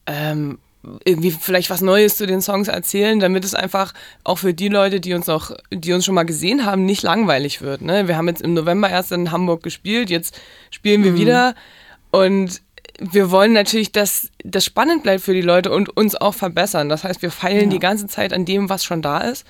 ähm, 0.05 0.60
irgendwie 1.06 1.32
vielleicht 1.32 1.69
was 1.69 1.82
Neues 1.82 2.17
zu 2.17 2.25
den 2.25 2.41
Songs 2.41 2.67
erzählen, 2.67 3.19
damit 3.19 3.43
es 3.45 3.56
einfach 3.56 3.93
auch 4.23 4.38
für 4.38 4.54
die 4.54 4.69
Leute, 4.69 4.99
die 4.99 5.13
uns 5.13 5.28
noch, 5.28 5.52
die 5.71 5.93
uns 5.93 6.06
schon 6.06 6.15
mal 6.15 6.23
gesehen 6.23 6.65
haben, 6.65 6.86
nicht 6.86 7.04
langweilig 7.04 7.62
wird. 7.62 7.82
Ne? 7.82 8.08
Wir 8.08 8.17
haben 8.17 8.28
jetzt 8.28 8.41
im 8.41 8.54
November 8.54 8.89
erst 8.89 9.12
in 9.12 9.32
Hamburg 9.32 9.63
gespielt, 9.63 10.10
jetzt 10.10 10.39
spielen 10.71 11.04
wir 11.04 11.15
wieder 11.15 11.56
und 12.12 12.62
wir 13.02 13.32
wollen 13.32 13.54
natürlich, 13.54 13.91
dass 13.91 14.30
das 14.43 14.65
spannend 14.65 15.04
bleibt 15.04 15.23
für 15.23 15.34
die 15.34 15.41
Leute 15.41 15.71
und 15.71 15.95
uns 15.95 16.15
auch 16.15 16.34
verbessern. 16.34 16.89
Das 16.89 17.04
heißt, 17.04 17.21
wir 17.21 17.32
feilen 17.32 17.69
die 17.69 17.80
ganze 17.80 18.08
Zeit 18.08 18.34
an 18.34 18.45
dem, 18.45 18.69
was 18.69 18.84
schon 18.84 19.02
da 19.02 19.19
ist. 19.19 19.45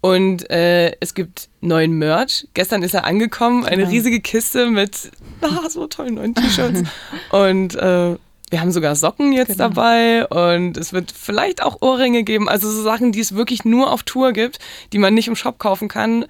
Und 0.00 0.50
äh, 0.50 0.92
es 1.00 1.14
gibt 1.14 1.48
neuen 1.62 1.92
Merch. 1.92 2.46
Gestern 2.52 2.82
ist 2.82 2.92
er 2.92 3.04
angekommen, 3.04 3.64
eine 3.64 3.78
Genau. 3.78 3.88
riesige 3.88 4.20
Kiste 4.20 4.70
mit 4.70 5.10
ah, 5.40 5.68
so 5.70 5.86
tollen 5.86 6.16
neuen 6.16 6.34
T-Shirts. 6.34 6.82
und 7.30 7.74
äh, 7.74 8.16
wir 8.54 8.60
haben 8.60 8.70
sogar 8.70 8.94
Socken 8.94 9.32
jetzt 9.32 9.48
Genau. 9.48 9.68
dabei 9.70 10.28
und 10.28 10.76
es 10.76 10.92
wird 10.92 11.10
vielleicht 11.10 11.60
auch 11.60 11.82
Ohrringe 11.82 12.22
geben. 12.22 12.48
Also 12.48 12.70
so 12.70 12.84
Sachen, 12.84 13.10
die 13.10 13.18
es 13.18 13.34
wirklich 13.34 13.64
nur 13.64 13.90
auf 13.90 14.04
Tour 14.04 14.32
gibt, 14.32 14.60
die 14.92 14.98
man 14.98 15.12
nicht 15.12 15.26
im 15.26 15.34
Shop 15.34 15.58
kaufen 15.58 15.88
kann. 15.88 16.26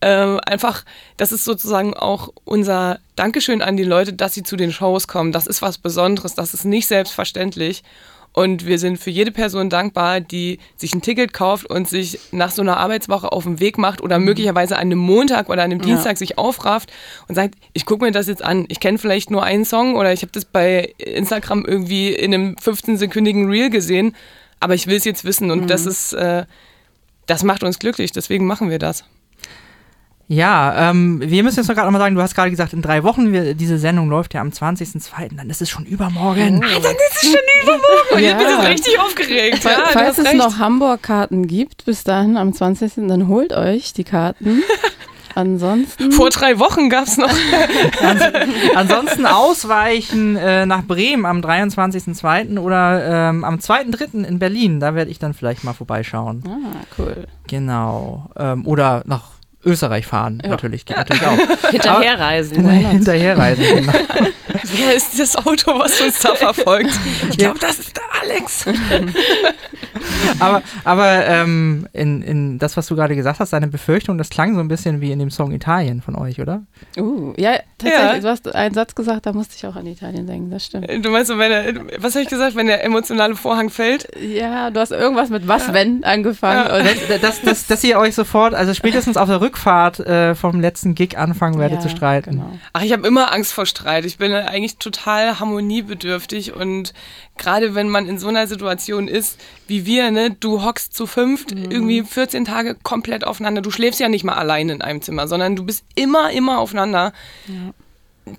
Ähm, 0.00 0.40
einfach, 0.44 0.84
das 1.18 1.30
ist 1.30 1.44
sozusagen 1.44 1.94
auch 1.94 2.30
unser 2.44 2.98
Dankeschön 3.14 3.62
an 3.62 3.76
die 3.76 3.84
Leute, 3.84 4.12
dass 4.12 4.34
sie 4.34 4.42
zu 4.42 4.56
den 4.56 4.72
Shows 4.72 5.06
kommen. 5.06 5.30
Das 5.30 5.46
ist 5.46 5.62
was 5.62 5.78
Besonderes, 5.78 6.34
das 6.34 6.52
ist 6.52 6.64
nicht 6.64 6.88
selbstverständlich. 6.88 7.84
Und 8.38 8.66
wir 8.66 8.78
sind 8.78 8.98
für 8.98 9.10
jede 9.10 9.32
Person 9.32 9.68
dankbar, 9.68 10.20
die 10.20 10.60
sich 10.76 10.94
ein 10.94 11.02
Ticket 11.02 11.32
kauft 11.32 11.68
und 11.68 11.88
sich 11.88 12.20
nach 12.30 12.52
so 12.52 12.62
einer 12.62 12.76
Arbeitswoche 12.76 13.32
auf 13.32 13.42
den 13.42 13.58
Weg 13.58 13.78
macht 13.78 14.00
oder 14.00 14.20
möglicherweise 14.20 14.76
an 14.76 14.82
einem 14.82 15.00
Montag 15.00 15.48
oder 15.48 15.64
an 15.64 15.72
einem 15.72 15.80
Dienstag 15.80 16.18
sich 16.18 16.38
aufrafft 16.38 16.92
und 17.26 17.34
sagt, 17.34 17.56
ich 17.72 17.84
gucke 17.84 18.04
mir 18.04 18.12
das 18.12 18.28
jetzt 18.28 18.44
an. 18.44 18.66
Ich 18.68 18.78
kenne 18.78 18.98
vielleicht 18.98 19.32
nur 19.32 19.42
einen 19.42 19.64
Song 19.64 19.96
oder 19.96 20.12
ich 20.12 20.22
habe 20.22 20.30
das 20.30 20.44
bei 20.44 20.94
Instagram 20.98 21.64
irgendwie 21.64 22.12
in 22.12 22.32
einem 22.32 22.54
15-sekündigen 22.54 23.50
Reel 23.50 23.70
gesehen, 23.70 24.14
aber 24.60 24.74
ich 24.74 24.86
will 24.86 24.98
es 24.98 25.04
jetzt 25.04 25.24
wissen 25.24 25.50
und 25.50 25.68
das 25.68 25.84
ist, 25.84 26.12
äh, 26.12 26.44
das 27.26 27.42
macht 27.42 27.64
uns 27.64 27.80
glücklich, 27.80 28.12
deswegen 28.12 28.46
machen 28.46 28.70
wir 28.70 28.78
das. 28.78 29.02
Ja, 30.30 30.90
ähm, 30.90 31.20
wir 31.24 31.42
müssen 31.42 31.56
jetzt 31.56 31.68
noch 31.68 31.74
gerade 31.74 31.86
nochmal 31.86 32.02
sagen, 32.02 32.14
du 32.14 32.20
hast 32.20 32.34
gerade 32.34 32.50
gesagt, 32.50 32.74
in 32.74 32.82
drei 32.82 33.02
Wochen, 33.02 33.32
wir, 33.32 33.54
diese 33.54 33.78
Sendung 33.78 34.10
läuft 34.10 34.34
ja 34.34 34.42
am 34.42 34.50
20.02., 34.50 35.34
dann 35.36 35.48
ist 35.48 35.62
es 35.62 35.70
schon 35.70 35.86
übermorgen. 35.86 36.60
Dann 36.60 36.70
ist 36.70 37.22
es 37.22 37.30
schon 37.30 37.40
übermorgen 37.62 38.12
und 38.12 38.18
ich 38.18 38.34
bin 38.36 38.46
Ja. 38.46 38.60
jetzt 38.60 38.68
richtig 38.68 39.00
aufgeregt. 39.00 39.64
Ja, 39.64 39.70
Falls 39.92 40.18
es 40.18 40.26
recht. 40.26 40.36
noch 40.36 40.58
Hamburg-Karten 40.58 41.46
gibt, 41.46 41.86
bis 41.86 42.04
dahin 42.04 42.36
am 42.36 42.52
20. 42.52 43.08
dann 43.08 43.26
holt 43.28 43.54
euch 43.54 43.94
die 43.94 44.04
Karten. 44.04 44.62
Ansonsten. 45.34 46.10
Vor 46.12 46.30
drei 46.30 46.58
Wochen 46.58 46.90
gab 46.90 47.06
es 47.06 47.16
noch. 47.16 47.30
Ansonsten 48.74 49.24
ausweichen 49.24 50.36
äh, 50.36 50.66
nach 50.66 50.82
Bremen 50.82 51.24
am 51.26 51.40
23.02. 51.40 52.58
oder 52.58 53.28
ähm, 53.30 53.44
am 53.44 53.56
2.03. 53.56 54.24
in 54.24 54.38
Berlin. 54.38 54.80
Da 54.80 54.94
werde 54.94 55.10
ich 55.10 55.18
dann 55.18 55.34
vielleicht 55.34 55.64
mal 55.64 55.74
vorbeischauen. 55.74 56.42
Ah, 56.46 56.80
cool. 56.98 57.26
Genau. 57.46 58.30
Ähm, 58.36 58.66
oder 58.66 59.02
nach 59.06 59.37
Österreich 59.64 60.06
fahren, 60.06 60.40
Ja. 60.42 60.50
natürlich. 60.50 60.84
Geht 60.86 60.96
natürlich 60.96 61.26
auch. 61.26 61.36
Hinterherreisen. 61.70 62.68
Hinterherreisen. 62.68 63.64
Genau. 63.64 63.92
Wer 64.76 64.94
ist 64.94 65.18
das 65.18 65.36
Auto, 65.36 65.78
was 65.78 66.00
uns 66.00 66.20
da 66.20 66.34
verfolgt? 66.34 66.90
Ich 67.30 67.38
glaube, 67.38 67.58
das 67.58 67.78
ist 67.78 67.96
der 67.96 68.02
Alex. 68.22 68.66
aber 70.40 70.62
aber 70.84 71.26
ähm, 71.26 71.86
in, 71.92 72.22
in 72.22 72.58
das, 72.58 72.76
was 72.76 72.86
du 72.86 72.96
gerade 72.96 73.14
gesagt 73.16 73.40
hast, 73.40 73.52
deine 73.52 73.68
Befürchtung, 73.68 74.18
das 74.18 74.30
klang 74.30 74.54
so 74.54 74.60
ein 74.60 74.68
bisschen 74.68 75.00
wie 75.00 75.12
in 75.12 75.18
dem 75.18 75.30
Song 75.30 75.52
Italien 75.52 76.02
von 76.02 76.14
euch, 76.16 76.40
oder? 76.40 76.62
Uh, 76.96 77.32
ja, 77.36 77.58
tatsächlich. 77.78 78.14
Ja. 78.14 78.18
Du 78.20 78.28
hast 78.28 78.54
einen 78.54 78.74
Satz 78.74 78.94
gesagt, 78.94 79.26
da 79.26 79.32
musste 79.32 79.54
ich 79.56 79.66
auch 79.66 79.76
an 79.76 79.86
Italien 79.86 80.26
denken, 80.26 80.50
das 80.50 80.66
stimmt. 80.66 80.88
Du 81.04 81.10
meinst, 81.10 81.30
wenn 81.30 81.38
der, 81.50 81.74
was 82.02 82.14
habe 82.14 82.22
ich 82.24 82.28
gesagt, 82.28 82.56
wenn 82.56 82.66
der 82.66 82.84
emotionale 82.84 83.34
Vorhang 83.36 83.70
fällt? 83.70 84.08
Ja, 84.20 84.70
du 84.70 84.80
hast 84.80 84.92
irgendwas 84.92 85.30
mit 85.30 85.46
was, 85.48 85.72
wenn 85.72 86.04
angefangen. 86.04 86.70
Und 86.70 86.84
Dass, 86.84 87.20
dass, 87.20 87.42
dass, 87.42 87.66
dass 87.66 87.84
ihr 87.84 87.98
euch 87.98 88.14
sofort, 88.14 88.54
also 88.54 88.74
spätestens 88.74 89.16
auf 89.16 89.28
der 89.28 89.40
Rückfahrt 89.48 90.00
äh, 90.00 90.34
vom 90.34 90.60
letzten 90.60 90.94
Gig 90.94 91.16
anfangen 91.16 91.58
werdet 91.58 91.78
ja, 91.78 91.82
zu 91.82 91.88
streiten. 91.88 92.32
Genau. 92.32 92.58
Ach, 92.74 92.82
ich 92.82 92.92
habe 92.92 93.06
immer 93.06 93.32
Angst 93.32 93.54
vor 93.54 93.64
Streit. 93.64 94.04
Ich 94.04 94.18
bin 94.18 94.32
eigentlich 94.32 94.76
total 94.76 95.40
harmoniebedürftig 95.40 96.54
und 96.54 96.92
gerade 97.38 97.74
wenn 97.74 97.88
man 97.88 98.06
in 98.06 98.18
so 98.18 98.28
einer 98.28 98.46
Situation 98.46 99.08
ist 99.08 99.40
wie 99.66 99.86
wir, 99.86 100.10
ne, 100.10 100.30
du 100.30 100.64
hockst 100.64 100.94
zu 100.94 101.06
fünft 101.06 101.52
irgendwie 101.52 102.02
14 102.02 102.44
Tage 102.44 102.74
komplett 102.82 103.26
aufeinander. 103.26 103.62
Du 103.62 103.70
schläfst 103.70 104.00
ja 104.00 104.08
nicht 104.08 104.24
mal 104.24 104.34
allein 104.34 104.68
in 104.68 104.82
einem 104.82 105.02
Zimmer, 105.02 105.28
sondern 105.28 105.56
du 105.56 105.64
bist 105.64 105.84
immer, 105.94 106.30
immer 106.30 106.58
aufeinander. 106.58 107.12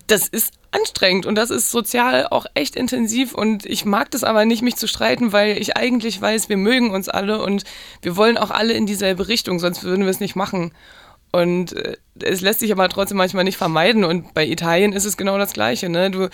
Das 0.06 0.28
ist 0.28 0.54
anstrengend 0.72 1.26
und 1.26 1.34
das 1.34 1.50
ist 1.50 1.70
sozial 1.70 2.26
auch 2.28 2.46
echt 2.54 2.76
intensiv 2.76 3.34
und 3.34 3.66
ich 3.66 3.84
mag 3.84 4.10
das 4.10 4.24
aber 4.24 4.44
nicht, 4.44 4.62
mich 4.62 4.76
zu 4.76 4.86
streiten, 4.86 5.32
weil 5.32 5.58
ich 5.58 5.76
eigentlich 5.76 6.20
weiß, 6.20 6.48
wir 6.48 6.56
mögen 6.56 6.90
uns 6.90 7.08
alle 7.08 7.42
und 7.42 7.64
wir 8.02 8.16
wollen 8.16 8.38
auch 8.38 8.50
alle 8.50 8.74
in 8.74 8.86
dieselbe 8.86 9.28
Richtung, 9.28 9.58
sonst 9.58 9.82
würden 9.82 10.04
wir 10.04 10.10
es 10.10 10.20
nicht 10.20 10.36
machen. 10.36 10.72
Und 11.32 11.72
äh, 11.74 11.96
es 12.20 12.40
lässt 12.40 12.60
sich 12.60 12.72
aber 12.72 12.88
trotzdem 12.88 13.18
manchmal 13.18 13.44
nicht 13.44 13.56
vermeiden. 13.56 14.04
Und 14.04 14.34
bei 14.34 14.46
Italien 14.46 14.92
ist 14.92 15.04
es 15.04 15.16
genau 15.16 15.38
das 15.38 15.52
Gleiche. 15.52 15.88
Ne? 15.88 16.10
Du, 16.10 16.28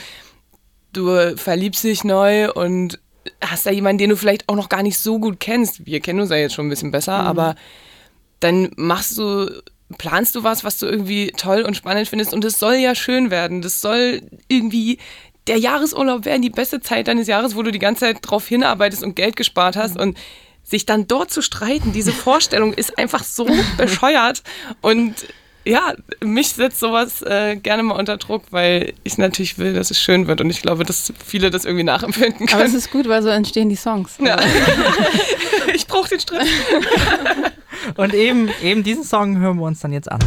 du 0.93 1.37
verliebst 1.37 1.85
dich 1.85 2.03
neu 2.03 2.51
und 2.53 2.99
hast 3.43 3.67
da 3.67 3.71
jemanden, 3.71 3.99
den 3.99 4.11
du 4.11 4.17
vielleicht 4.17 4.49
auch 4.49 4.55
noch 4.55 4.69
gar 4.69 4.83
nicht 4.83 4.99
so 4.99 5.19
gut 5.19 5.41
kennst. 5.41 5.85
Wir 5.87 6.01
kennen 6.01 6.21
uns 6.21 6.31
ja 6.31 6.37
jetzt 6.37 6.55
schon 6.55 6.67
ein 6.67 6.71
bisschen 6.71 6.93
besser, 6.93 7.15
aber 7.15 7.57
dann 8.41 8.71
machst 8.77 9.19
du, 9.19 9.51
planst 9.99 10.35
du 10.35 10.43
was, 10.43 10.65
was 10.65 10.79
du 10.79 10.87
irgendwie 10.87 11.33
toll 11.37 11.63
und 11.63 11.77
spannend 11.77 12.09
findest. 12.09 12.35
Und 12.35 12.45
es 12.45 12.59
soll 12.59 12.75
ja 12.75 12.95
schön 12.95 13.31
werden. 13.31 13.63
Das 13.63 13.81
soll 13.81 14.23
irgendwie 14.49 14.99
der 15.47 15.59
Jahresurlaub 15.59 16.25
werden, 16.25 16.43
die 16.43 16.51
beste 16.51 16.81
Zeit 16.81 17.09
deines 17.09 17.29
Jahres, 17.29 17.55
wo 17.55 17.63
du 17.63 17.71
die 17.71 17.79
ganze 17.79 18.01
Zeit 18.01 18.19
drauf 18.23 18.49
hinarbeitest 18.49 19.05
und 19.05 19.15
Geld 19.15 19.37
gespart 19.37 19.77
hast. 19.77 19.97
Und 19.97 20.19
sich 20.65 20.85
dann 20.85 21.07
dort 21.07 21.31
zu 21.31 21.43
streiten, 21.43 21.93
diese 21.93 22.13
Vorstellung 22.13 22.73
ist 22.75 22.99
einfach 22.99 23.23
so 23.23 23.47
bescheuert. 23.77 24.43
Und 24.81 25.15
ja, 25.65 25.95
mich 26.21 26.49
setzt 26.51 26.79
sowas 26.79 27.23
äh, 27.23 27.57
gerne 27.57 27.83
mal 27.83 27.99
unter 27.99 28.17
Druck, 28.17 28.45
weil 28.51 28.93
ich 29.03 29.19
natürlich 29.19 29.59
will, 29.59 29.75
dass 29.75 29.91
es 29.91 30.01
schön 30.01 30.27
wird. 30.27 30.41
Und 30.41 30.51
ich 30.51 30.63
glaube, 30.63 30.85
dass 30.85 31.13
viele 31.25 31.51
das 31.51 31.65
irgendwie 31.65 31.85
nachempfinden 31.85 32.49
Aber 32.49 32.61
es 32.61 32.67
können. 32.67 32.79
ist 32.79 32.91
gut, 32.91 33.09
weil 33.09 33.23
so 33.23 33.29
entstehen 33.29 33.69
die 33.69 33.77
Songs. 33.77 34.17
Ja. 34.21 34.39
ich 35.75 35.87
brauche 35.87 36.09
den 36.09 36.21
Stress. 36.21 36.49
Und 37.97 38.15
eben, 38.15 38.49
eben 38.63 38.83
diesen 38.83 39.05
Song 39.05 39.39
hören 39.39 39.59
wir 39.59 39.65
uns 39.65 39.81
dann 39.81 39.93
jetzt 39.93 40.11
an. 40.11 40.21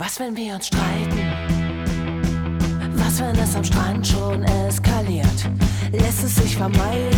Was, 0.00 0.20
wenn 0.20 0.36
wir 0.36 0.54
uns 0.54 0.68
streiten? 0.68 1.18
Was, 2.94 3.18
wenn 3.20 3.36
es 3.36 3.56
am 3.56 3.64
Strand 3.64 4.06
schon 4.06 4.44
eskaliert? 4.44 5.50
Lässt 5.90 6.22
es 6.22 6.36
sich 6.36 6.56
vermeiden? 6.56 7.17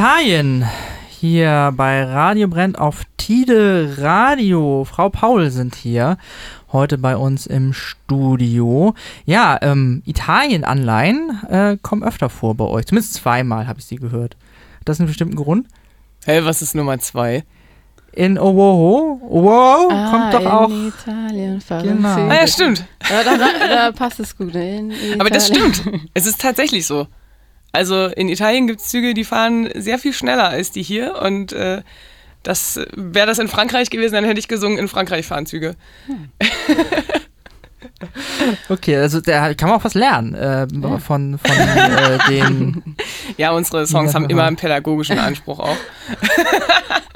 Italien. 0.00 0.64
Hier 1.10 1.74
bei 1.76 2.02
Radio 2.02 2.48
Brennt 2.48 2.78
auf 2.78 3.02
Tide 3.18 3.96
Radio. 3.98 4.86
Frau 4.90 5.10
Paul 5.10 5.50
sind 5.50 5.74
hier 5.74 6.16
heute 6.72 6.96
bei 6.96 7.18
uns 7.18 7.46
im 7.46 7.74
Studio. 7.74 8.94
Ja, 9.26 9.58
ähm, 9.60 10.02
Italien-Anleihen 10.06 11.42
äh, 11.50 11.76
kommen 11.82 12.02
öfter 12.02 12.30
vor 12.30 12.54
bei 12.54 12.64
euch. 12.64 12.86
Zumindest 12.86 13.12
zweimal 13.12 13.66
habe 13.66 13.80
ich 13.80 13.84
sie 13.84 13.96
gehört. 13.96 14.38
Hat 14.78 14.88
das 14.88 15.00
einen 15.00 15.06
bestimmten 15.06 15.36
Grund? 15.36 15.66
Hey, 16.24 16.46
was 16.46 16.62
ist 16.62 16.74
Nummer 16.74 16.98
zwei? 16.98 17.44
In 18.12 18.38
Owoho? 18.38 19.20
Owoho 19.28 19.90
Ah, 19.92 20.10
kommt 20.10 20.32
doch 20.32 20.40
in 20.40 20.46
auch. 20.46 20.70
Italien 20.70 21.60
fahren 21.60 21.82
Genau. 21.86 22.14
Sie. 22.14 22.22
Ah 22.22 22.34
ja, 22.40 22.46
stimmt. 22.46 22.86
Ja, 23.10 23.22
da, 23.22 23.36
da, 23.36 23.68
da 23.68 23.92
passt 23.92 24.18
es 24.18 24.34
gut. 24.34 24.54
In 24.54 24.94
Aber 25.20 25.28
das 25.28 25.48
stimmt. 25.48 25.82
Es 26.14 26.24
ist 26.26 26.40
tatsächlich 26.40 26.86
so. 26.86 27.06
Also 27.72 28.06
in 28.06 28.28
Italien 28.28 28.66
gibt 28.66 28.80
es 28.80 28.88
Züge, 28.88 29.14
die 29.14 29.24
fahren 29.24 29.68
sehr 29.74 29.98
viel 29.98 30.12
schneller 30.12 30.48
als 30.48 30.70
die 30.70 30.82
hier. 30.82 31.20
Und 31.22 31.52
äh, 31.52 31.82
das 32.42 32.80
wäre 32.94 33.26
das 33.26 33.38
in 33.38 33.48
Frankreich 33.48 33.90
gewesen, 33.90 34.14
dann 34.14 34.24
hätte 34.24 34.40
ich 34.40 34.48
gesungen, 34.48 34.78
in 34.78 34.88
Frankreich 34.88 35.26
fahren 35.26 35.46
Züge. 35.46 35.76
Okay, 38.68 38.96
also 38.96 39.20
da 39.20 39.52
kann 39.54 39.68
man 39.68 39.78
auch 39.78 39.84
was 39.84 39.94
lernen 39.94 40.34
äh, 40.34 40.66
von, 41.00 41.38
von 41.38 41.56
äh, 41.56 42.18
den. 42.28 42.96
Ja, 43.36 43.52
unsere 43.52 43.86
Songs 43.86 44.14
haben 44.14 44.28
immer 44.28 44.44
einen 44.44 44.56
pädagogischen 44.56 45.18
Anspruch 45.18 45.60
auch. 45.60 45.76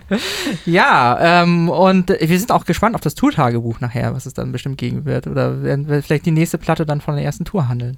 Ja, 0.66 1.42
ähm, 1.42 1.68
und 1.68 2.10
äh, 2.10 2.18
wir 2.28 2.38
sind 2.38 2.50
auch 2.52 2.64
gespannt 2.64 2.94
auf 2.94 3.00
das 3.00 3.14
Tourtagebuch 3.14 3.80
nachher, 3.80 4.14
was 4.14 4.26
es 4.26 4.34
dann 4.34 4.52
bestimmt 4.52 4.78
geben 4.78 5.04
wird. 5.04 5.26
Oder 5.26 5.62
werden 5.62 5.88
wir 5.88 6.02
vielleicht 6.02 6.26
die 6.26 6.30
nächste 6.30 6.58
Platte 6.58 6.86
dann 6.86 7.00
von 7.00 7.14
der 7.16 7.24
ersten 7.24 7.44
Tour 7.44 7.68
handeln. 7.68 7.96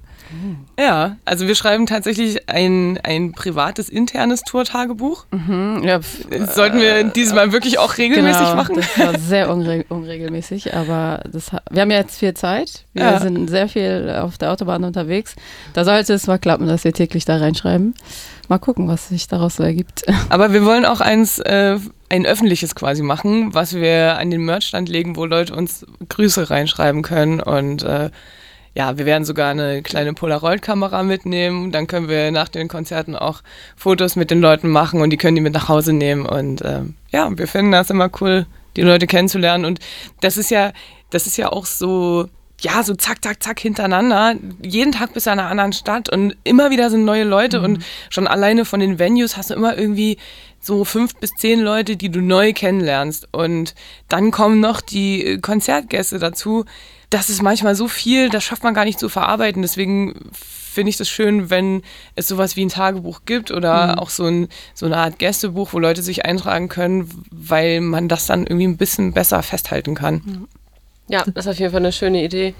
Ja, 0.79 1.17
also 1.25 1.47
wir 1.47 1.55
schreiben 1.55 1.85
tatsächlich 1.85 2.49
ein, 2.49 2.99
ein 3.03 3.31
privates, 3.33 3.89
internes 3.89 4.41
Tourtagebuch. 4.41 5.25
Hm, 5.31 5.83
ja, 5.83 5.99
Das 6.29 6.55
sollten 6.55 6.79
wir 6.79 7.03
dieses 7.05 7.33
Mal 7.33 7.51
wirklich 7.51 7.79
auch 7.79 7.97
regelmäßig 7.97 8.39
genau, 8.41 8.55
machen. 8.55 8.75
Das 8.75 8.99
war 8.99 9.19
sehr 9.19 9.51
unre 9.51 9.85
unregelmäßig, 9.89 10.73
aber 10.75 11.21
das, 11.31 11.51
wir 11.69 11.81
haben 11.81 11.91
ja 11.91 11.97
jetzt 11.97 12.17
viel 12.19 12.33
Zeit. 12.33 12.85
Wir 12.93 13.03
Ja. 13.03 13.19
sind 13.19 13.47
sehr 13.49 13.67
viel 13.69 14.09
auf 14.21 14.37
der 14.37 14.51
Autobahn 14.51 14.83
unterwegs. 14.83 15.35
Da 15.73 15.83
sollte 15.85 16.13
es 16.13 16.27
mal 16.27 16.39
klappen, 16.39 16.67
dass 16.67 16.83
wir 16.83 16.93
täglich 16.93 17.25
da 17.25 17.37
reinschreiben. 17.37 17.93
Mal 18.47 18.59
gucken, 18.59 18.87
was 18.87 19.09
sich 19.09 19.27
daraus 19.27 19.55
so 19.55 19.63
ergibt. 19.63 20.05
Aber 20.29 20.53
wir 20.53 20.65
wollen 20.65 20.85
auch 20.85 21.01
eins, 21.01 21.39
äh, 21.39 21.77
ein 22.09 22.25
öffentliches 22.25 22.75
quasi 22.75 23.01
machen, 23.01 23.53
was 23.53 23.73
wir 23.73 24.17
an 24.17 24.31
den 24.31 24.41
Merchstand 24.45 24.89
legen, 24.89 25.15
wo 25.15 25.25
Leute 25.25 25.55
uns 25.55 25.85
Grüße 26.09 26.49
reinschreiben 26.49 27.01
können. 27.01 27.39
Und 27.39 27.83
äh, 27.83 28.11
ja, 28.75 28.97
wir 28.97 29.05
werden 29.05 29.23
sogar 29.23 29.51
eine 29.51 29.81
kleine 29.81 30.13
Polaroid-Kamera 30.13 31.03
mitnehmen. 31.03 31.71
Dann 31.71 31.87
können 31.87 32.09
wir 32.09 32.31
nach 32.31 32.49
den 32.49 32.67
Konzerten 32.67 33.15
auch 33.15 33.41
Fotos 33.75 34.15
mit 34.15 34.31
den 34.31 34.41
Leuten 34.41 34.69
machen 34.69 35.01
und 35.01 35.09
die 35.11 35.17
können 35.17 35.35
die 35.35 35.41
mit 35.41 35.53
nach 35.53 35.69
Hause 35.69 35.93
nehmen. 35.93 36.25
Und 36.25 36.61
ähm, 36.63 36.95
ja, 37.09 37.29
wir 37.35 37.47
finden 37.47 37.71
das 37.71 37.89
immer 37.89 38.09
cool, 38.21 38.45
die 38.75 38.81
Leute 38.81 39.07
kennenzulernen. 39.07 39.65
Und 39.65 39.79
das 40.21 40.37
ist 40.37 40.51
ja, 40.51 40.73
das 41.09 41.25
ist 41.25 41.37
ja 41.37 41.51
auch 41.51 41.65
so. 41.65 42.27
Ja, 42.61 42.81
so 42.83 42.95
zack, 42.95 43.23
zack, 43.23 43.43
zack 43.43 43.59
hintereinander. 43.59 44.35
Jeden 44.61 44.91
Tag 44.93 45.13
bist 45.13 45.25
du 45.27 45.31
in 45.31 45.39
einer 45.39 45.49
anderen 45.49 45.73
Stadt 45.73 46.09
und 46.09 46.35
immer 46.43 46.71
wieder 46.71 46.89
sind 46.89 47.03
neue 47.05 47.25
Leute 47.25 47.61
und 47.61 47.83
schon 48.09 48.27
alleine 48.27 48.63
von 48.65 48.79
den 48.79 48.97
Venues 48.97 49.35
hast 49.37 49.49
du 49.49 49.53
immer 49.55 49.77
irgendwie 49.77 50.17
so 50.61 50.83
fünf 50.85 51.15
bis 51.15 51.31
zehn 51.37 51.59
Leute, 51.59 51.95
die 51.97 52.09
du 52.09 52.21
neu 52.21 52.53
kennenlernst. 52.53 53.27
Und 53.31 53.75
dann 54.07 54.31
kommen 54.31 54.59
noch 54.61 54.81
die 54.81 55.23
äh, 55.25 55.37
Konzertgäste 55.39 56.17
dazu. 56.17 56.65
das 57.11 57.29
ist 57.29 57.41
manchmal 57.43 57.75
so 57.75 57.87
viel, 57.87 58.29
das 58.29 58.43
schafft 58.43 58.63
man 58.63 58.73
gar 58.73 58.83
nicht 58.85 58.99
zu 58.99 59.09
verarbeiten. 59.09 59.61
Deswegen 59.61 60.31
finde 60.33 60.89
ich 60.89 60.97
das 60.97 61.07
schön, 61.07 61.49
wenn 61.49 61.83
es 62.15 62.27
sowas 62.27 62.55
wie 62.55 62.65
ein 62.65 62.69
Tagebuch 62.69 63.21
gibt 63.25 63.51
oder 63.51 63.93
Mhm. 63.93 63.99
auch 63.99 64.09
so, 64.09 64.25
ein, 64.25 64.47
so 64.73 64.85
eine 64.87 64.97
Art 64.97 65.19
Gästebuch, 65.19 65.71
wo 65.73 65.79
Leute 65.79 66.01
sich 66.01 66.25
eintragen 66.25 66.67
können, 66.67 67.09
weil 67.31 67.79
man 67.81 68.07
das 68.09 68.25
dann 68.25 68.47
irgendwie 68.47 68.67
ein 68.67 68.77
bisschen 68.77 69.13
besser 69.13 69.43
festhalten 69.43 69.93
kann. 69.93 70.47
Ja, 71.07 71.23
das 71.25 71.45
ist 71.45 71.51
auf 71.51 71.59
jeden 71.59 71.71
Fall 71.71 71.81
eine 71.81 71.91
schöne 71.91 72.23
Idee. 72.23 72.55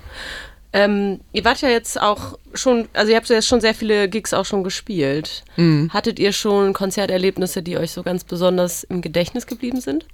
Ähm, 0.75 1.21
ihr 1.31 1.45
wart 1.45 1.62
ja 1.62 1.69
jetzt 1.69 2.01
auch 2.01 2.38
schon, 2.53 2.89
also 2.91 3.10
ihr 3.10 3.15
habt 3.15 3.29
ja 3.29 3.36
jetzt 3.36 3.47
schon 3.47 3.62
sehr 3.62 3.73
viele 3.73 4.10
Gigs 4.10 4.34
auch 4.34 4.43
schon 4.43 4.62
gespielt. 4.62 5.45
Mhm. 5.55 5.89
Hattet 5.93 6.19
ihr 6.19 6.34
schon 6.34 6.73
Konzerterlebnisse, 6.73 7.63
die 7.63 7.77
euch 7.77 7.91
so 7.91 8.03
ganz 8.03 8.25
besonders 8.25 8.84
im 8.84 9.01
Gedächtnis 9.01 9.47
geblieben 9.47 9.79
sind? 9.79 10.05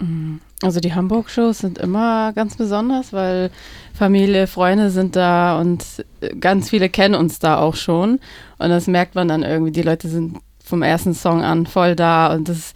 Also 0.61 0.79
die 0.79 0.93
Hamburg-Shows 0.93 1.57
sind 1.57 1.79
immer 1.79 2.31
ganz 2.33 2.57
besonders, 2.57 3.11
weil 3.11 3.49
Familie, 3.95 4.45
Freunde 4.45 4.91
sind 4.91 5.15
da 5.15 5.59
und 5.59 5.83
äh, 6.21 6.35
ganz 6.35 6.69
viele 6.69 6.89
kennen 6.89 7.15
uns 7.15 7.39
da 7.39 7.57
auch 7.57 7.75
schon. 7.75 8.19
Und 8.59 8.69
das 8.69 8.85
merkt 8.85 9.15
man 9.15 9.29
dann 9.29 9.41
irgendwie, 9.41 9.71
die 9.71 9.81
Leute 9.81 10.09
sind 10.09 10.37
vom 10.63 10.83
ersten 10.83 11.15
Song 11.15 11.41
an 11.41 11.65
voll 11.65 11.95
da 11.95 12.31
und 12.35 12.49
das, 12.49 12.75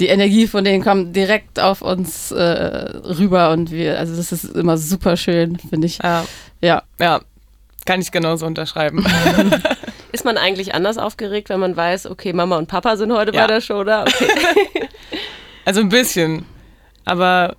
die 0.00 0.06
Energie 0.08 0.46
von 0.46 0.64
denen 0.64 0.82
kommt 0.82 1.14
direkt 1.14 1.60
auf 1.60 1.82
uns 1.82 2.30
äh, 2.32 2.42
rüber 2.42 3.50
und 3.50 3.70
wir, 3.70 3.98
also 3.98 4.16
das 4.16 4.32
ist 4.32 4.44
immer 4.44 4.76
super 4.76 5.16
schön, 5.16 5.56
finde 5.58 5.86
ich. 5.86 5.98
Ja, 6.02 6.24
Ja. 6.60 6.82
ja, 7.00 7.20
kann 7.86 8.00
ich 8.00 8.10
genauso 8.10 8.46
unterschreiben. 8.46 9.04
Ist 10.12 10.24
man 10.24 10.36
eigentlich 10.38 10.74
anders 10.76 10.96
aufgeregt, 10.96 11.48
wenn 11.48 11.58
man 11.58 11.76
weiß, 11.76 12.06
okay, 12.06 12.32
Mama 12.32 12.56
und 12.56 12.68
Papa 12.68 12.96
sind 12.96 13.12
heute 13.12 13.34
Ja. 13.34 13.42
bei 13.42 13.46
der 13.54 13.60
Show 13.60 13.82
da? 13.84 14.02
Okay. 14.02 14.28
Also 15.66 15.80
ein 15.80 15.88
bisschen. 15.88 16.44
Aber 17.06 17.56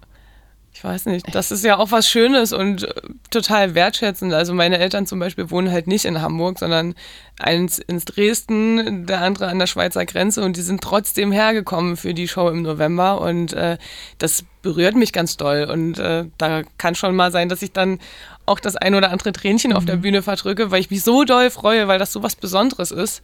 weiß 0.85 1.07
nicht, 1.07 1.33
das 1.33 1.51
ist 1.51 1.63
ja 1.63 1.77
auch 1.77 1.91
was 1.91 2.07
Schönes 2.07 2.53
und 2.53 2.83
äh, 2.83 2.93
total 3.31 3.75
wertschätzend. 3.75 4.33
Also 4.33 4.53
meine 4.53 4.77
Eltern 4.77 5.07
zum 5.07 5.19
Beispiel 5.19 5.49
wohnen 5.49 5.71
halt 5.71 5.87
nicht 5.87 6.05
in 6.05 6.21
Hamburg, 6.21 6.59
sondern 6.59 6.93
eins 7.39 7.79
ins 7.79 8.05
Dresden, 8.05 9.07
der 9.07 9.21
andere 9.21 9.47
an 9.47 9.59
der 9.59 9.67
Schweizer 9.67 10.05
Grenze 10.05 10.43
und 10.43 10.55
die 10.57 10.61
sind 10.61 10.81
trotzdem 10.81 11.31
hergekommen 11.31 11.97
für 11.97 12.13
die 12.13 12.27
Show 12.27 12.49
im 12.49 12.61
November 12.61 13.19
und 13.19 13.53
äh, 13.53 13.77
das 14.19 14.45
berührt 14.61 14.95
mich 14.95 15.11
ganz 15.11 15.37
doll 15.37 15.67
und 15.71 15.99
äh, 15.99 16.25
da 16.37 16.61
kann 16.77 16.95
schon 16.95 17.15
mal 17.15 17.31
sein, 17.31 17.49
dass 17.49 17.61
ich 17.61 17.71
dann 17.71 17.99
auch 18.45 18.59
das 18.59 18.75
ein 18.75 18.95
oder 18.95 19.11
andere 19.11 19.31
Tränchen 19.31 19.73
auf 19.73 19.85
der 19.85 19.95
Bühne 19.97 20.21
verdrücke, 20.21 20.71
weil 20.71 20.79
ich 20.79 20.91
mich 20.91 21.03
so 21.03 21.23
doll 21.23 21.49
freue, 21.49 21.87
weil 21.87 21.99
das 21.99 22.13
so 22.13 22.21
was 22.23 22.35
Besonderes 22.35 22.91
ist 22.91 23.21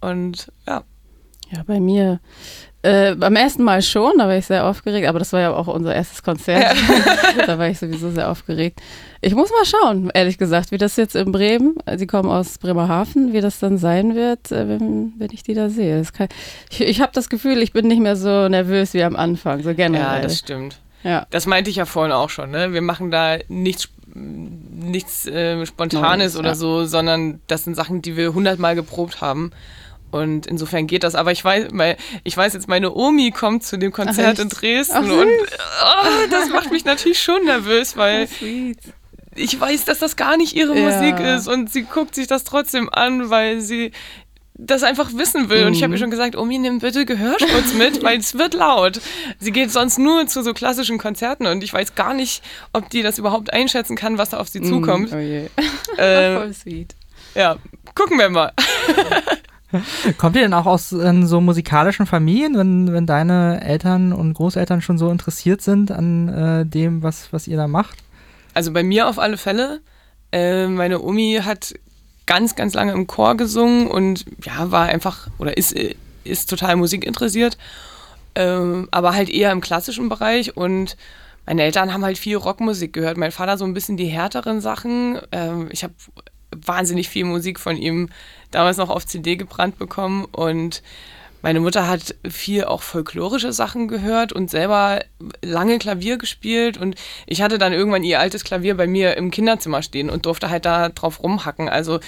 und 0.00 0.52
ja. 0.66 0.82
Ja, 1.50 1.62
bei 1.64 1.78
mir. 1.78 2.20
Äh, 2.84 3.14
beim 3.14 3.34
ersten 3.34 3.62
Mal 3.62 3.80
schon, 3.80 4.12
da 4.18 4.26
war 4.26 4.36
ich 4.36 4.44
sehr 4.44 4.66
aufgeregt, 4.66 5.08
aber 5.08 5.18
das 5.18 5.32
war 5.32 5.40
ja 5.40 5.54
auch 5.54 5.68
unser 5.68 5.94
erstes 5.94 6.22
Konzert. 6.22 6.76
da 7.46 7.58
war 7.58 7.68
ich 7.68 7.78
sowieso 7.78 8.10
sehr 8.10 8.30
aufgeregt. 8.30 8.78
Ich 9.22 9.34
muss 9.34 9.48
mal 9.50 9.64
schauen, 9.64 10.10
ehrlich 10.12 10.36
gesagt, 10.36 10.70
wie 10.70 10.76
das 10.76 10.96
jetzt 10.96 11.16
in 11.16 11.32
Bremen, 11.32 11.76
äh, 11.86 11.96
sie 11.96 12.06
kommen 12.06 12.28
aus 12.28 12.58
Bremerhaven, 12.58 13.32
wie 13.32 13.40
das 13.40 13.58
dann 13.58 13.78
sein 13.78 14.14
wird, 14.14 14.52
äh, 14.52 14.68
wenn, 14.68 15.14
wenn 15.16 15.30
ich 15.32 15.42
die 15.42 15.54
da 15.54 15.70
sehe. 15.70 16.02
Kann, 16.12 16.28
ich 16.68 16.82
ich 16.82 17.00
habe 17.00 17.10
das 17.14 17.30
Gefühl, 17.30 17.62
ich 17.62 17.72
bin 17.72 17.88
nicht 17.88 18.00
mehr 18.00 18.16
so 18.16 18.50
nervös 18.50 18.92
wie 18.92 19.02
am 19.02 19.16
Anfang, 19.16 19.62
so 19.62 19.70
Ja, 19.70 19.74
generell. 19.74 20.20
das 20.20 20.38
stimmt. 20.38 20.76
Ja, 21.04 21.26
Das 21.30 21.46
meinte 21.46 21.70
ich 21.70 21.76
ja 21.76 21.86
vorhin 21.86 22.12
auch 22.12 22.28
schon. 22.28 22.50
Ne? 22.50 22.74
Wir 22.74 22.82
machen 22.82 23.10
da 23.10 23.38
nichts, 23.48 23.88
nichts 24.14 25.26
äh, 25.26 25.64
Spontanes 25.64 26.34
Neues, 26.34 26.36
oder 26.36 26.48
ja. 26.50 26.54
so, 26.54 26.84
sondern 26.84 27.40
das 27.46 27.64
sind 27.64 27.76
Sachen, 27.76 28.02
die 28.02 28.16
wir 28.18 28.34
hundertmal 28.34 28.74
geprobt 28.74 29.22
haben. 29.22 29.52
Und 30.14 30.46
insofern 30.46 30.86
geht 30.86 31.02
das. 31.02 31.14
Aber 31.16 31.32
ich 31.32 31.44
weiß, 31.44 31.68
weil 31.72 31.96
ich 32.22 32.36
weiß 32.36 32.52
jetzt, 32.54 32.68
meine 32.68 32.94
Omi 32.94 33.32
kommt 33.32 33.64
zu 33.64 33.76
dem 33.76 33.90
Konzert 33.92 34.38
echt? 34.38 34.40
in 34.40 34.48
Dresden 34.48 34.94
Ach, 34.96 35.02
und 35.02 35.26
oh, 35.28 36.26
das 36.30 36.50
macht 36.50 36.70
mich 36.70 36.84
natürlich 36.84 37.20
schon 37.20 37.44
nervös, 37.44 37.96
weil 37.96 38.28
ich 39.34 39.60
weiß, 39.60 39.84
dass 39.86 39.98
das 39.98 40.14
gar 40.14 40.36
nicht 40.36 40.54
ihre 40.54 40.78
Ja. 40.78 40.84
Musik 40.90 41.18
ist 41.18 41.48
und 41.48 41.72
sie 41.72 41.82
guckt 41.82 42.14
sich 42.14 42.28
das 42.28 42.44
trotzdem 42.44 42.88
an, 42.92 43.30
weil 43.30 43.60
sie 43.60 43.90
das 44.56 44.84
einfach 44.84 45.10
wissen 45.14 45.48
will. 45.48 45.66
Und 45.66 45.72
ich 45.74 45.82
habe 45.82 45.88
Mhm. 45.88 45.94
ihr 45.94 45.98
schon 45.98 46.10
gesagt, 46.12 46.36
Omi, 46.36 46.58
nimm 46.58 46.78
bitte 46.78 47.04
Gehörschutz 47.04 47.74
mit, 47.76 48.04
weil 48.04 48.20
es 48.20 48.38
wird 48.38 48.54
laut. 48.54 49.00
Sie 49.40 49.50
geht 49.50 49.72
sonst 49.72 49.98
nur 49.98 50.28
zu 50.28 50.44
so 50.44 50.54
klassischen 50.54 50.96
Konzerten 50.98 51.46
und 51.48 51.64
ich 51.64 51.72
weiß 51.72 51.96
gar 51.96 52.14
nicht, 52.14 52.40
ob 52.72 52.88
die 52.88 53.02
das 53.02 53.18
überhaupt 53.18 53.52
einschätzen 53.52 53.96
kann, 53.96 54.16
was 54.16 54.30
da 54.30 54.38
auf 54.38 54.46
sie 54.48 54.62
zukommt. 54.62 55.10
Mm, 55.10 55.14
oh 55.16 55.18
je. 55.18 55.48
Äh, 55.96 56.36
Voll 56.38 56.54
sweet. 56.54 56.94
ja, 57.34 57.56
gucken 57.96 58.16
wir 58.16 58.28
mal. 58.30 58.52
Kommt 60.18 60.36
ihr 60.36 60.42
denn 60.42 60.54
auch 60.54 60.66
aus 60.66 60.92
ähm, 60.92 61.26
so 61.26 61.40
musikalischen 61.40 62.06
Familien, 62.06 62.56
wenn, 62.56 62.92
wenn 62.92 63.06
deine 63.06 63.62
Eltern 63.62 64.12
und 64.12 64.34
Großeltern 64.34 64.80
schon 64.80 64.98
so 64.98 65.10
interessiert 65.10 65.62
sind 65.62 65.90
an 65.90 66.28
äh, 66.28 66.66
dem, 66.66 67.02
was, 67.02 67.32
was 67.32 67.46
ihr 67.48 67.56
da 67.56 67.68
macht? 67.68 67.96
Also 68.54 68.72
bei 68.72 68.82
mir 68.82 69.08
auf 69.08 69.18
alle 69.18 69.36
Fälle. 69.36 69.80
Äh, 70.32 70.68
meine 70.68 71.00
Omi 71.00 71.40
hat 71.44 71.74
ganz, 72.26 72.54
ganz 72.54 72.74
lange 72.74 72.92
im 72.92 73.06
Chor 73.06 73.36
gesungen 73.36 73.88
und 73.88 74.24
ja, 74.44 74.70
war 74.70 74.86
einfach 74.86 75.28
oder 75.38 75.56
ist, 75.56 75.74
äh, 75.76 75.94
ist 76.24 76.48
total 76.48 76.76
musikinteressiert, 76.76 77.58
ähm, 78.34 78.88
aber 78.90 79.14
halt 79.14 79.28
eher 79.28 79.52
im 79.52 79.60
klassischen 79.60 80.08
Bereich 80.08 80.56
und 80.56 80.96
meine 81.46 81.62
Eltern 81.62 81.92
haben 81.92 82.04
halt 82.04 82.16
viel 82.16 82.36
Rockmusik 82.36 82.94
gehört. 82.94 83.18
Mein 83.18 83.32
Vater 83.32 83.58
so 83.58 83.66
ein 83.66 83.74
bisschen 83.74 83.98
die 83.98 84.06
härteren 84.06 84.62
Sachen. 84.62 85.18
Ähm, 85.30 85.68
ich 85.70 85.84
habe 85.84 85.92
wahnsinnig 86.56 87.08
viel 87.08 87.24
Musik 87.24 87.60
von 87.60 87.76
ihm 87.76 88.08
damals 88.54 88.76
noch 88.76 88.90
auf 88.90 89.06
CD 89.06 89.36
gebrannt 89.36 89.78
bekommen 89.78 90.24
und 90.24 90.82
meine 91.42 91.60
Mutter 91.60 91.86
hat 91.86 92.14
viel 92.26 92.64
auch 92.64 92.80
folklorische 92.80 93.52
Sachen 93.52 93.86
gehört 93.86 94.32
und 94.32 94.48
selber 94.48 95.00
lange 95.42 95.78
Klavier 95.78 96.16
gespielt 96.16 96.78
und 96.78 96.94
ich 97.26 97.42
hatte 97.42 97.58
dann 97.58 97.74
irgendwann 97.74 98.02
ihr 98.02 98.18
altes 98.18 98.44
Klavier 98.44 98.78
bei 98.78 98.86
mir 98.86 99.18
im 99.18 99.30
Kinderzimmer 99.30 99.82
stehen 99.82 100.08
und 100.08 100.24
durfte 100.24 100.48
halt 100.48 100.64
da 100.64 100.88
drauf 100.88 101.22
rumhacken. 101.22 101.68
Also 101.68 102.00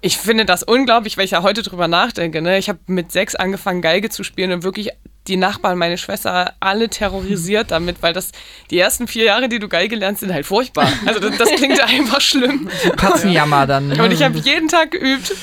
ich 0.00 0.18
finde 0.18 0.44
das 0.44 0.64
unglaublich, 0.64 1.16
weil 1.16 1.26
ich 1.26 1.30
ja 1.30 1.44
heute 1.44 1.62
drüber 1.62 1.86
nachdenke. 1.86 2.42
Ne? 2.42 2.58
Ich 2.58 2.68
habe 2.68 2.80
mit 2.86 3.12
sechs 3.12 3.36
angefangen, 3.36 3.82
Geige 3.82 4.08
zu 4.10 4.24
spielen 4.24 4.50
und 4.50 4.64
wirklich 4.64 4.90
die 5.28 5.36
Nachbarn, 5.36 5.78
meine 5.78 5.98
Schwester, 5.98 6.54
alle 6.60 6.88
terrorisiert 6.88 7.70
damit, 7.70 8.02
weil 8.02 8.12
das 8.12 8.32
die 8.70 8.78
ersten 8.78 9.06
vier 9.06 9.24
Jahre, 9.24 9.48
die 9.48 9.58
du 9.58 9.68
Geige 9.68 9.96
lernst, 9.96 10.20
sind 10.20 10.32
halt 10.32 10.46
furchtbar. 10.46 10.88
Also 11.06 11.20
das, 11.20 11.38
das 11.38 11.50
klingt 11.50 11.80
einfach 11.80 12.20
schlimm. 12.20 12.68
Katzenjammer 12.96 13.66
dann. 13.66 13.88
Ne? 13.88 14.02
Und 14.02 14.12
ich 14.12 14.22
habe 14.22 14.38
jeden 14.38 14.68
Tag 14.68 14.90
geübt 14.90 15.34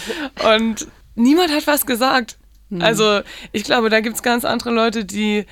und 0.56 0.88
niemand 1.16 1.52
hat 1.52 1.68
was 1.68 1.86
gesagt. 1.86 2.38
Also 2.80 3.22
ich 3.52 3.64
glaube, 3.64 3.90
da 3.90 4.00
gibt 4.00 4.16
es 4.16 4.24
ganz 4.24 4.46
andere 4.46 4.70
Leute, 4.70 5.04
die 5.04 5.46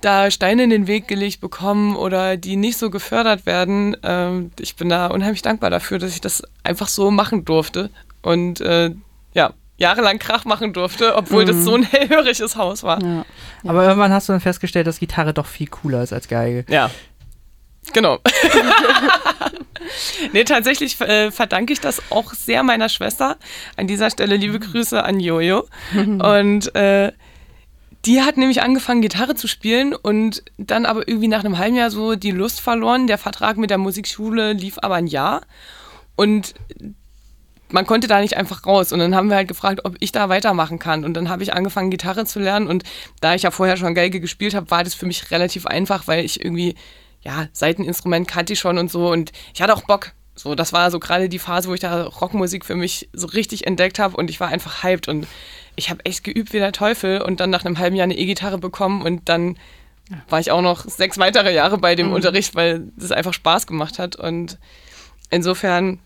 da 0.00 0.30
Steine 0.30 0.64
in 0.64 0.70
den 0.70 0.86
Weg 0.86 1.08
gelegt 1.08 1.40
bekommen 1.40 1.96
oder 1.96 2.36
die 2.36 2.56
nicht 2.56 2.78
so 2.78 2.90
gefördert 2.90 3.46
werden. 3.46 3.96
Ähm, 4.02 4.50
ich 4.60 4.76
bin 4.76 4.88
da 4.88 5.06
unheimlich 5.06 5.42
dankbar 5.42 5.70
dafür, 5.70 5.98
dass 5.98 6.12
ich 6.12 6.20
das 6.20 6.42
einfach 6.62 6.88
so 6.88 7.10
machen 7.10 7.44
durfte 7.44 7.90
und 8.22 8.60
äh, 8.60 8.90
ja, 9.34 9.54
jahrelang 9.78 10.18
Krach 10.18 10.44
machen 10.44 10.72
durfte, 10.72 11.16
obwohl 11.16 11.44
das 11.44 11.64
so 11.64 11.74
ein 11.74 11.84
hellhöriges 11.84 12.56
Haus 12.56 12.82
war. 12.82 13.02
Ja. 13.02 13.24
Aber 13.64 13.84
irgendwann 13.84 14.12
hast 14.12 14.28
du 14.28 14.32
dann 14.32 14.40
festgestellt, 14.40 14.86
dass 14.86 14.98
Gitarre 14.98 15.32
doch 15.32 15.46
viel 15.46 15.68
cooler 15.68 16.02
ist 16.02 16.12
als 16.12 16.28
Geige. 16.28 16.64
Ja. 16.68 16.90
Genau. 17.92 18.18
nee, 20.32 20.44
tatsächlich 20.44 21.00
äh, 21.00 21.30
verdanke 21.30 21.72
ich 21.72 21.80
das 21.80 22.02
auch 22.10 22.34
sehr 22.34 22.62
meiner 22.62 22.88
Schwester. 22.88 23.36
An 23.76 23.86
dieser 23.86 24.10
Stelle 24.10 24.36
liebe 24.36 24.58
Grüße 24.58 25.02
an 25.02 25.20
Jojo. 25.20 25.66
Und 25.94 26.74
äh, 26.74 27.12
die 28.04 28.22
hat 28.22 28.36
nämlich 28.36 28.62
angefangen, 28.62 29.00
Gitarre 29.00 29.34
zu 29.34 29.48
spielen 29.48 29.92
und 29.92 30.44
dann 30.56 30.86
aber 30.86 31.08
irgendwie 31.08 31.26
nach 31.26 31.44
einem 31.44 31.58
halben 31.58 31.74
Jahr 31.74 31.90
so 31.90 32.14
die 32.14 32.30
Lust 32.30 32.60
verloren. 32.60 33.08
Der 33.08 33.18
Vertrag 33.18 33.56
mit 33.56 33.70
der 33.70 33.78
Musikschule 33.78 34.52
lief 34.52 34.78
aber 34.80 34.94
ein 34.94 35.08
Jahr. 35.08 35.42
Und 36.14 36.54
man 37.70 37.86
konnte 37.86 38.06
da 38.08 38.20
nicht 38.20 38.36
einfach 38.36 38.66
raus. 38.66 38.92
Und 38.92 38.98
dann 38.98 39.14
haben 39.14 39.28
wir 39.28 39.36
halt 39.36 39.48
gefragt, 39.48 39.84
ob 39.84 39.96
ich 40.00 40.12
da 40.12 40.28
weitermachen 40.28 40.78
kann. 40.78 41.04
Und 41.04 41.14
dann 41.14 41.28
habe 41.28 41.42
ich 41.42 41.52
angefangen, 41.52 41.90
Gitarre 41.90 42.24
zu 42.24 42.40
lernen. 42.40 42.66
Und 42.66 42.84
da 43.20 43.34
ich 43.34 43.42
ja 43.42 43.50
vorher 43.50 43.76
schon 43.76 43.94
Geige 43.94 44.20
gespielt 44.20 44.54
habe, 44.54 44.70
war 44.70 44.84
das 44.84 44.94
für 44.94 45.06
mich 45.06 45.30
relativ 45.30 45.66
einfach, 45.66 46.06
weil 46.06 46.24
ich 46.24 46.44
irgendwie, 46.44 46.74
ja, 47.22 47.48
Seiteninstrument 47.52 48.28
kannte 48.28 48.54
ich 48.54 48.58
schon 48.58 48.78
und 48.78 48.90
so. 48.90 49.10
Und 49.10 49.32
ich 49.54 49.62
hatte 49.62 49.74
auch 49.74 49.82
Bock. 49.82 50.12
So, 50.34 50.54
das 50.54 50.72
war 50.72 50.90
so 50.92 51.00
gerade 51.00 51.28
die 51.28 51.40
Phase, 51.40 51.68
wo 51.68 51.74
ich 51.74 51.80
da 51.80 52.04
Rockmusik 52.04 52.64
für 52.64 52.76
mich 52.76 53.08
so 53.12 53.26
richtig 53.26 53.66
entdeckt 53.66 53.98
habe 53.98 54.16
und 54.16 54.30
ich 54.30 54.38
war 54.38 54.46
einfach 54.48 54.84
hyped 54.84 55.08
und 55.08 55.26
ich 55.74 55.90
habe 55.90 56.04
echt 56.04 56.22
geübt 56.22 56.52
wie 56.52 56.58
der 56.58 56.70
Teufel 56.70 57.20
und 57.20 57.40
dann 57.40 57.50
nach 57.50 57.64
einem 57.64 57.78
halben 57.78 57.96
Jahr 57.96 58.04
eine 58.04 58.16
E-Gitarre 58.16 58.58
bekommen 58.58 59.02
und 59.02 59.28
dann 59.28 59.58
war 60.28 60.38
ich 60.38 60.52
auch 60.52 60.62
noch 60.62 60.84
sechs 60.84 61.18
weitere 61.18 61.52
Jahre 61.52 61.78
bei 61.78 61.94
dem 61.94 62.12
Unterricht, 62.12 62.54
weil 62.54 62.92
es 62.98 63.12
einfach 63.12 63.34
Spaß 63.34 63.66
gemacht 63.66 63.98
hat 63.98 64.14
und 64.16 64.58
insofern, 65.30 65.98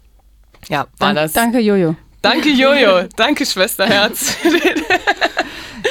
ja, 0.68 0.78
war 0.80 0.86
Dank, 0.98 1.16
das. 1.16 1.32
Danke, 1.32 1.58
Jojo. 1.60 1.96
Danke, 2.20 2.50
Jojo. 2.50 3.08
Danke, 3.16 3.44
Schwesterherz. 3.46 4.36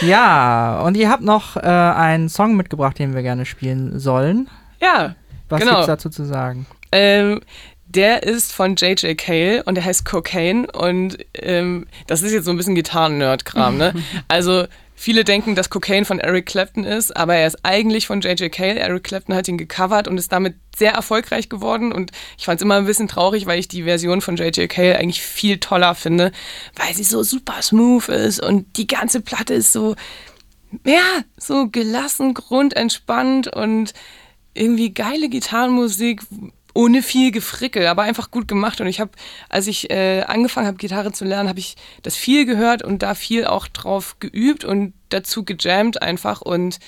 Ja, 0.01 0.81
und 0.81 0.95
ihr 0.97 1.09
habt 1.09 1.21
noch 1.21 1.57
äh, 1.57 1.59
einen 1.59 2.29
Song 2.29 2.55
mitgebracht, 2.55 2.97
den 2.97 3.13
wir 3.13 3.21
gerne 3.21 3.45
spielen 3.45 3.99
sollen. 3.99 4.49
ja, 4.81 5.15
Was 5.49 5.59
Genau. 5.59 5.73
gibt's 5.73 5.87
dazu 5.87 6.09
zu 6.09 6.25
sagen? 6.25 6.65
ähm, 6.91 7.41
der 7.87 8.23
ist 8.23 8.53
von 8.53 8.75
J.J. 8.75 9.17
Cale 9.17 9.63
und 9.63 9.75
der 9.75 9.83
heißt 9.83 10.05
Cocaine 10.05 10.65
und 10.71 11.17
ähm, 11.35 11.87
das 12.07 12.21
ist 12.21 12.31
jetzt 12.31 12.45
so 12.45 12.51
ein 12.51 12.57
bisschen 12.57 12.73
Gitarren-Nerd-Kram, 12.73 13.77
ne? 13.77 13.93
Also 14.29 14.65
viele 15.01 15.23
denken, 15.23 15.55
dass 15.55 15.71
Cocaine 15.71 16.05
von 16.05 16.19
Eric 16.19 16.45
Clapton 16.45 16.83
ist, 16.83 17.17
aber 17.17 17.33
er 17.33 17.47
ist 17.47 17.57
eigentlich 17.63 18.05
von 18.05 18.21
J.J. 18.21 18.51
Cale. 18.51 18.79
Eric 18.79 19.05
Clapton 19.05 19.33
hat 19.33 19.47
ihn 19.47 19.57
gecovert 19.57 20.07
und 20.07 20.19
ist 20.19 20.31
damit 20.31 20.53
sehr 20.77 20.91
erfolgreich 20.91 21.49
geworden. 21.49 21.91
Und 21.91 22.11
ich 22.37 22.45
fand 22.45 22.59
es 22.59 22.63
immer 22.63 22.75
ein 22.75 22.85
bisschen 22.85 23.07
traurig, 23.07 23.47
weil 23.47 23.57
ich 23.57 23.67
die 23.67 23.81
Version 23.81 24.21
von 24.21 24.35
J.J. 24.35 24.69
Cale 24.69 24.99
eigentlich 24.99 25.23
viel 25.23 25.57
toller 25.57 25.95
finde, 25.95 26.31
weil 26.75 26.93
sie 26.93 27.03
so 27.03 27.23
super 27.23 27.63
smooth 27.63 28.09
ist 28.09 28.43
und 28.43 28.77
die 28.77 28.85
ganze 28.85 29.21
Platte 29.21 29.55
ist 29.55 29.73
so, 29.73 29.95
ja, 30.85 31.23
so 31.35 31.67
gelassen, 31.69 32.35
grundentspannt 32.35 33.47
und 33.47 33.95
irgendwie 34.53 34.93
geile 34.93 35.29
Gitarrenmusik, 35.29 36.21
ohne 36.73 37.01
viel 37.01 37.31
Gefrickel, 37.31 37.87
aber 37.87 38.03
einfach 38.03 38.31
gut 38.31 38.47
gemacht. 38.47 38.81
Und 38.81 38.87
ich 38.87 38.99
habe, 38.99 39.11
als 39.49 39.67
ich 39.67 39.89
äh, 39.89 40.21
angefangen 40.21 40.67
habe, 40.67 40.77
Gitarre 40.77 41.11
zu 41.11 41.25
lernen, 41.25 41.49
habe 41.49 41.59
ich 41.59 41.75
das 42.01 42.15
viel 42.15 42.45
gehört 42.45 42.83
und 42.83 43.03
da 43.03 43.15
viel 43.15 43.45
auch 43.45 43.67
drauf 43.67 44.17
geübt 44.19 44.63
und 44.63 44.93
dazu 45.09 45.43
gejammt 45.43 46.01
einfach 46.01 46.41
und 46.41 46.79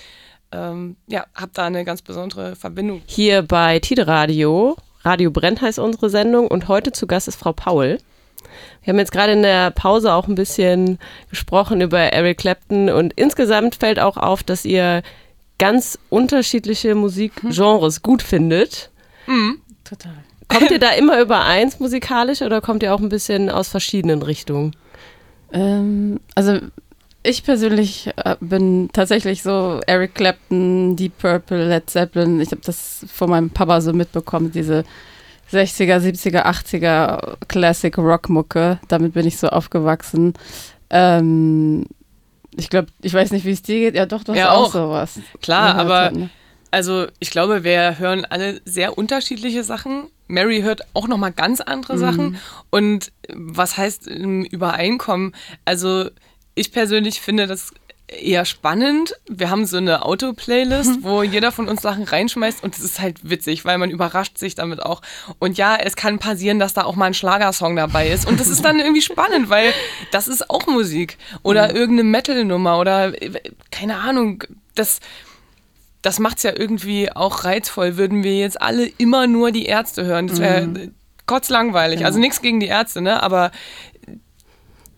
ähm, 0.51 0.95
ja, 1.07 1.25
habe 1.35 1.51
da 1.53 1.65
eine 1.65 1.83
ganz 1.83 2.01
besondere 2.01 2.55
Verbindung. 2.55 3.01
Hier 3.05 3.41
bei 3.41 3.79
Tide 3.79 4.07
Radio. 4.07 4.77
Radio 5.03 5.31
Brennt 5.31 5.61
heißt 5.61 5.79
unsere 5.79 6.09
Sendung 6.09 6.47
und 6.47 6.67
heute 6.67 6.91
zu 6.91 7.07
Gast 7.07 7.27
ist 7.27 7.35
Frau 7.35 7.51
Paul. 7.51 7.97
Wir 8.83 8.93
haben 8.93 8.99
jetzt 8.99 9.11
gerade 9.11 9.33
in 9.33 9.41
der 9.41 9.71
Pause 9.71 10.13
auch 10.13 10.27
ein 10.27 10.35
bisschen 10.35 10.99
gesprochen 11.29 11.81
über 11.81 11.99
Eric 11.99 12.37
Clapton 12.39 12.89
und 12.89 13.13
insgesamt 13.15 13.75
fällt 13.75 13.99
auch 13.99 14.17
auf, 14.17 14.43
dass 14.43 14.65
ihr 14.65 15.01
ganz 15.57 15.97
unterschiedliche 16.09 16.95
Musikgenres 16.95 18.01
gut 18.01 18.21
findet. 18.21 18.91
Mhm. 19.27 19.61
Total. 19.83 20.13
Kommt 20.47 20.71
ihr 20.71 20.79
da 20.79 20.91
immer 20.97 21.19
übereins 21.21 21.79
musikalisch 21.79 22.41
oder 22.41 22.61
kommt 22.61 22.83
ihr 22.83 22.93
auch 22.93 22.99
ein 22.99 23.09
bisschen 23.09 23.49
aus 23.49 23.69
verschiedenen 23.69 24.21
Richtungen? 24.21 24.75
Ähm, 25.51 26.19
also 26.35 26.59
ich 27.23 27.43
persönlich 27.43 28.09
äh, 28.17 28.35
bin 28.41 28.89
tatsächlich 28.91 29.43
so 29.43 29.79
Eric 29.87 30.15
Clapton, 30.15 30.95
Deep 30.95 31.17
Purple, 31.19 31.67
Led 31.69 31.89
Zeppelin. 31.89 32.41
Ich 32.41 32.51
habe 32.51 32.61
das 32.65 33.05
von 33.11 33.29
meinem 33.29 33.49
Papa 33.49 33.79
so 33.81 33.93
mitbekommen, 33.93 34.51
diese 34.51 34.83
60er, 35.51 35.99
70er, 35.99 36.45
80er 36.45 37.35
Classic 37.47 37.97
Rockmucke. 37.97 38.79
Damit 38.87 39.13
bin 39.13 39.25
ich 39.27 39.37
so 39.37 39.47
aufgewachsen. 39.47 40.33
Ähm, 40.89 41.85
ich 42.55 42.69
glaube, 42.69 42.87
ich 43.01 43.13
weiß 43.13 43.31
nicht, 43.31 43.45
wie 43.45 43.51
es 43.51 43.61
dir 43.61 43.79
geht. 43.79 43.95
Ja, 43.95 44.05
doch, 44.05 44.23
du 44.23 44.31
hast 44.33 44.39
Ja, 44.39 44.51
auch 44.51 44.65
auch. 44.67 44.71
sowas. 44.71 45.19
Klar, 45.41 45.73
gehört 45.73 45.85
aber 45.91 46.11
ne? 46.17 46.29
Also 46.73 47.05
ich 47.19 47.29
glaube, 47.29 47.63
wir 47.63 47.99
hören 47.99 48.25
alle 48.25 48.59
sehr 48.65 48.97
unterschiedliche 48.97 49.63
Sachen. 49.63 50.07
Mary 50.27 50.61
hört 50.61 50.81
auch 50.95 51.07
noch 51.07 51.19
mal 51.19 51.31
ganz 51.31 51.61
andere 51.61 51.99
Sachen. 51.99 52.39
Und 52.71 53.11
was 53.31 53.77
heißt 53.77 54.07
Übereinkommen? 54.07 55.35
Also 55.65 56.09
ich 56.55 56.71
persönlich 56.71 57.21
finde 57.21 57.45
das 57.45 57.73
eher 58.07 58.45
spannend. 58.45 59.13
Wir 59.29 59.51
haben 59.51 59.67
so 59.67 59.77
eine 59.77 60.03
Auto-Playlist, 60.03 60.99
wo 61.03 61.21
jeder 61.21 61.51
von 61.51 61.69
uns 61.69 61.83
Sachen 61.83 62.05
reinschmeißt 62.05 62.63
und 62.63 62.75
es 62.75 62.83
ist 62.83 62.99
halt 62.99 63.29
witzig, 63.29 63.65
weil 63.65 63.77
man 63.77 63.91
überrascht 63.91 64.39
sich 64.39 64.55
damit 64.55 64.81
auch. 64.81 65.03
Und 65.37 65.59
ja, 65.59 65.75
es 65.75 65.95
kann 65.95 66.17
passieren, 66.17 66.57
dass 66.57 66.73
da 66.73 66.85
auch 66.85 66.95
mal 66.95 67.05
ein 67.05 67.13
Schlagersong 67.13 67.75
dabei 67.75 68.09
ist 68.09 68.27
und 68.27 68.39
das 68.39 68.47
ist 68.47 68.65
dann 68.65 68.79
irgendwie 68.79 69.03
spannend, 69.03 69.51
weil 69.51 69.75
das 70.11 70.27
ist 70.27 70.49
auch 70.49 70.65
Musik 70.65 71.19
oder 71.43 71.75
irgendeine 71.75 72.09
Metal-Nummer 72.09 72.79
oder 72.79 73.21
äh, 73.21 73.31
keine 73.69 73.97
Ahnung, 73.97 74.43
das 74.73 74.99
das 76.03 76.19
macht 76.19 76.37
es 76.37 76.43
ja 76.43 76.51
irgendwie 76.55 77.11
auch 77.11 77.45
reizvoll. 77.45 77.97
Würden 77.97 78.23
wir 78.23 78.37
jetzt 78.37 78.61
alle 78.61 78.85
immer 78.97 79.25
nur 79.25 79.51
die 79.51 79.65
Ärzte 79.65 80.05
hören, 80.05 80.27
das 80.27 80.39
wäre 80.39 80.67
mhm. 80.67 80.93
kotzlangweilig. 81.25 81.97
Genau. 81.97 82.07
Also 82.07 82.19
nichts 82.19 82.41
gegen 82.41 82.59
die 82.59 82.67
Ärzte, 82.67 83.01
ne? 83.01 83.23
Aber 83.23 83.51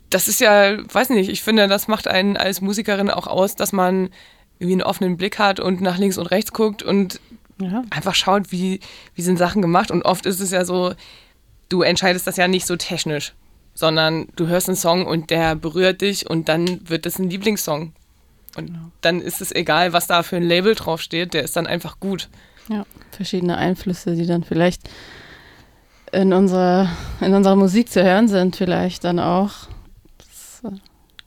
das 0.10 0.28
ist 0.28 0.42
ja, 0.42 0.78
weiß 0.94 1.10
nicht, 1.12 1.30
ich 1.30 1.44
finde, 1.44 1.68
das 1.68 1.88
macht 1.88 2.08
einen 2.08 2.38
als 2.38 2.60
Musikerin 2.60 3.10
auch 3.10 3.28
aus, 3.28 3.56
dass 3.56 3.72
man 3.72 4.10
irgendwie 4.60 4.74
einen 4.74 4.84
offenen 4.84 5.16
Blick 5.16 5.38
hat 5.40 5.60
und 5.60 5.80
nach 5.82 5.98
links 5.98 6.18
und 6.18 6.28
rechts 6.28 6.54
guckt 6.54 6.82
und 6.84 7.20
Ja. 7.62 7.84
einfach 7.92 8.16
schaut, 8.16 8.52
wie, 8.52 8.80
wie 9.14 9.22
sind 9.22 9.38
Sachen 9.38 9.62
gemacht. 9.62 9.92
Und 9.92 10.04
oft 10.04 10.26
ist 10.26 10.40
es 10.40 10.52
ja 10.52 10.66
so, 10.66 10.94
du 11.70 11.84
entscheidest 11.84 12.26
das 12.26 12.38
ja 12.38 12.48
nicht 12.48 12.66
so 12.66 12.78
technisch, 12.78 13.34
sondern 13.76 14.28
du 14.36 14.48
hörst 14.48 14.70
einen 14.70 14.78
Song 14.78 15.06
und 15.06 15.30
der 15.30 15.56
berührt 15.56 16.02
dich 16.02 16.28
und 16.30 16.50
dann 16.50 16.90
wird 16.90 17.06
das 17.06 17.20
ein 17.20 17.30
Lieblingssong. 17.30 17.94
Und 18.56 18.72
dann 19.02 19.22
ist 19.22 19.42
es 19.42 19.52
egal, 19.54 19.92
was 19.94 20.08
da 20.08 20.24
für 20.24 20.38
ein 20.38 20.44
Label 20.44 20.76
draufsteht, 20.76 21.34
der 21.34 21.44
ist 21.44 21.56
dann 21.56 21.68
einfach 21.68 22.00
gut. 22.00 22.30
Ja, 22.70 22.86
verschiedene 23.12 23.58
Einflüsse, 23.58 24.16
die 24.16 24.26
dann 24.26 24.44
vielleicht 24.44 24.90
in 26.12 26.34
unserer, 26.34 26.90
in 27.22 27.34
unserer 27.34 27.56
Musik 27.56 27.90
zu 27.92 28.04
hören 28.04 28.28
sind, 28.28 28.56
vielleicht 28.56 29.04
dann 29.04 29.20
auch. 29.20 29.52
Das, 30.18 30.62
äh, 30.64 30.68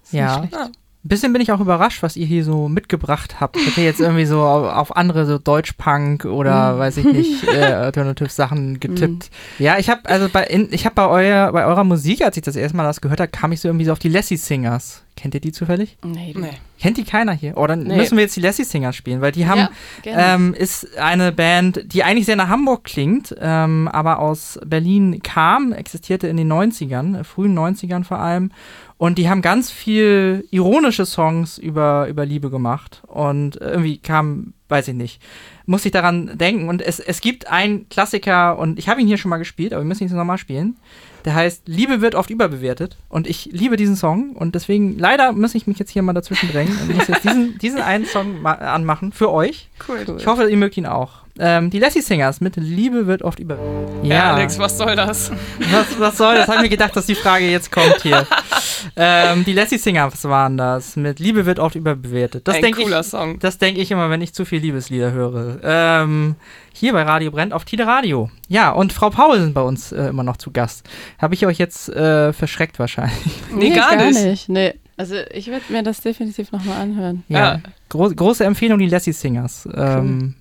ist 0.02 0.12
nicht 0.12 0.20
Ja. 0.20 0.38
schlecht. 0.38 0.52
Ja. 0.54 0.64
Ein 1.04 1.08
bisschen 1.10 1.32
bin 1.32 1.40
ich 1.40 1.52
auch 1.52 1.60
überrascht, 1.60 2.02
was 2.02 2.16
ihr 2.16 2.26
hier 2.26 2.44
so 2.44 2.68
mitgebracht 2.68 3.40
habt. 3.40 3.56
Ich 3.56 3.66
hätte 3.66 3.80
jetzt 3.82 4.00
irgendwie 4.00 4.24
so 4.26 4.42
auf, 4.42 4.74
auf 4.74 4.96
andere, 4.96 5.26
so 5.26 5.38
Deutschpunk 5.38 6.24
oder 6.24 6.74
Mhm. 6.74 6.78
weiß 6.80 6.96
ich 6.98 7.04
nicht, 7.04 7.44
äh, 7.48 7.62
Alternative 7.72 8.28
Sachen 8.28 8.80
getippt. 8.80 9.30
Ja, 9.58 9.78
ich 9.78 9.88
habe 9.90 10.00
also 10.08 10.28
bei, 10.28 10.44
in, 10.44 10.68
ich 10.72 10.84
habe 10.86 10.96
bei, 10.96 11.06
euer, 11.08 11.52
bei 11.52 11.64
eurer 11.66 11.84
Musik, 11.84 12.22
als 12.22 12.36
ich 12.36 12.42
das 12.42 12.56
erste 12.56 12.76
Mal 12.76 12.82
das 12.84 13.00
gehört 13.00 13.20
habe, 13.20 13.30
kam 13.30 13.52
ich 13.52 13.60
so 13.60 13.68
irgendwie 13.68 13.84
so 13.84 13.92
auf 13.92 14.00
die 14.00 14.08
Lassie 14.08 14.36
Singers. 14.36 15.02
Kennt 15.20 15.34
ihr 15.34 15.40
die 15.40 15.50
zufällig? 15.50 15.96
Nee, 16.04 16.32
Nee. 16.36 16.50
Kennt 16.80 16.96
die 16.96 17.02
keiner 17.02 17.32
hier? 17.32 17.56
Oh, 17.56 17.66
dann 17.66 17.82
Nee. 17.82 17.96
müssen 17.96 18.16
wir 18.16 18.22
jetzt 18.22 18.36
die 18.36 18.40
Lassie 18.40 18.62
Singers 18.62 18.94
spielen, 18.94 19.20
weil 19.20 19.32
die 19.32 19.48
haben 19.48 19.58
Ja, 19.62 19.70
gerne. 20.02 20.22
ähm, 20.44 20.54
ist 20.54 20.96
eine 20.96 21.32
Band, 21.32 21.82
die 21.92 22.04
eigentlich 22.04 22.26
sehr 22.26 22.36
nach 22.36 22.48
Hamburg 22.48 22.84
klingt, 22.84 23.34
ähm, 23.40 23.88
aber 23.88 24.20
aus 24.20 24.60
Berlin 24.64 25.20
kam, 25.24 25.72
existierte 25.72 26.28
in 26.28 26.36
den 26.36 26.46
90ern, 26.46 27.16
äh, 27.18 27.24
frühen 27.24 27.52
90ern 27.52 28.04
vor 28.04 28.20
allem. 28.20 28.52
Und 28.96 29.18
die 29.18 29.28
haben 29.28 29.42
ganz 29.42 29.72
viel 29.72 30.46
ironische 30.52 31.04
Songs 31.04 31.58
über, 31.58 32.06
über 32.08 32.24
Liebe 32.24 32.48
gemacht. 32.48 33.02
Und 33.08 33.56
irgendwie 33.60 33.98
kam, 33.98 34.54
weiß 34.68 34.88
ich 34.88 34.94
nicht, 34.94 35.20
muss 35.66 35.84
ich 35.84 35.92
daran 35.92 36.36
denken. 36.38 36.68
Und 36.68 36.82
es, 36.82 37.00
es 37.00 37.20
gibt 37.20 37.48
einen 37.48 37.88
Klassiker, 37.88 38.58
und 38.58 38.78
ich 38.78 38.88
habe 38.88 39.00
ihn 39.00 39.06
hier 39.06 39.18
schon 39.18 39.30
mal 39.30 39.38
gespielt, 39.38 39.72
aber 39.72 39.82
wir 39.82 39.88
müssen 39.88 40.06
ihn 40.08 40.14
nochmal 40.16 40.38
spielen. 40.38 40.76
Der 41.24 41.34
heißt 41.34 41.62
Liebe 41.66 42.00
wird 42.00 42.14
oft 42.14 42.30
überbewertet. 42.30 42.96
Und 43.08 43.26
ich 43.26 43.46
liebe 43.52 43.76
diesen 43.76 43.96
Song. 43.96 44.30
Und 44.36 44.54
deswegen, 44.54 44.98
leider 44.98 45.32
muss 45.32 45.54
ich 45.54 45.66
mich 45.66 45.78
jetzt 45.78 45.90
hier 45.90 46.02
mal 46.02 46.12
dazwischen 46.12 46.50
drängen 46.50 46.76
und 46.80 46.94
muss 46.96 47.08
jetzt 47.08 47.24
diesen, 47.24 47.58
diesen 47.58 47.80
einen 47.80 48.06
Song 48.06 48.40
ma- 48.40 48.52
anmachen 48.52 49.12
für 49.12 49.30
euch. 49.30 49.68
Cool. 49.88 50.04
Ich 50.16 50.26
hoffe, 50.26 50.48
ihr 50.48 50.56
mögt 50.56 50.76
ihn 50.76 50.86
auch. 50.86 51.22
Ähm, 51.38 51.70
die 51.70 51.78
Lassie 51.78 52.00
Singers 52.00 52.40
mit 52.40 52.56
Liebe 52.56 53.06
wird 53.06 53.22
oft 53.22 53.38
überbewertet. 53.38 54.04
Ja, 54.04 54.34
Alex, 54.34 54.58
was 54.58 54.76
soll 54.76 54.96
das? 54.96 55.30
Was, 55.70 55.98
was 55.98 56.16
soll 56.16 56.34
das? 56.36 56.48
Hab 56.48 56.60
mir 56.60 56.68
gedacht, 56.68 56.94
dass 56.96 57.06
die 57.06 57.14
Frage 57.14 57.48
jetzt 57.48 57.70
kommt 57.70 58.02
hier. 58.02 58.26
ähm, 58.96 59.44
die 59.44 59.52
Lassie 59.52 59.78
Singers 59.78 60.24
waren 60.24 60.56
das 60.56 60.96
mit 60.96 61.20
Liebe 61.20 61.46
wird 61.46 61.58
oft 61.58 61.76
überbewertet. 61.76 62.46
Das 62.48 62.56
Ein 62.56 62.62
denke 62.62 62.82
cooler 62.82 63.00
ich, 63.00 63.06
Song. 63.06 63.38
das 63.38 63.58
denke 63.58 63.80
ich 63.80 63.90
immer, 63.90 64.10
wenn 64.10 64.20
ich 64.20 64.34
zu 64.34 64.44
viel 64.44 64.60
Liebeslieder 64.60 65.12
höre. 65.12 65.58
Ähm, 65.62 66.36
hier 66.72 66.92
bei 66.92 67.02
Radio 67.02 67.30
Brennt 67.30 67.52
auf 67.52 67.64
Tide 67.64 67.86
Radio. 67.86 68.30
Ja, 68.48 68.70
und 68.70 68.92
Frau 68.92 69.10
Paul 69.10 69.40
sind 69.40 69.54
bei 69.54 69.62
uns 69.62 69.92
äh, 69.92 70.08
immer 70.08 70.22
noch 70.22 70.36
zu 70.36 70.50
Gast. 70.50 70.88
Habe 71.18 71.34
ich 71.34 71.46
euch 71.46 71.58
jetzt 71.58 71.88
äh, 71.88 72.32
verschreckt 72.32 72.78
wahrscheinlich. 72.78 73.18
Nee, 73.54 73.70
gar 73.70 73.96
nicht. 73.96 74.48
Nee. 74.48 74.74
Also 74.96 75.14
ich 75.32 75.46
werde 75.46 75.64
mir 75.68 75.82
das 75.84 76.00
definitiv 76.00 76.50
nochmal 76.50 76.80
anhören. 76.80 77.22
Ja. 77.28 77.60
Gro 77.88 78.10
große 78.10 78.44
Empfehlung, 78.44 78.80
die 78.80 78.88
Lassie 78.88 79.12
Singers. 79.12 79.68
Ähm, 79.72 80.34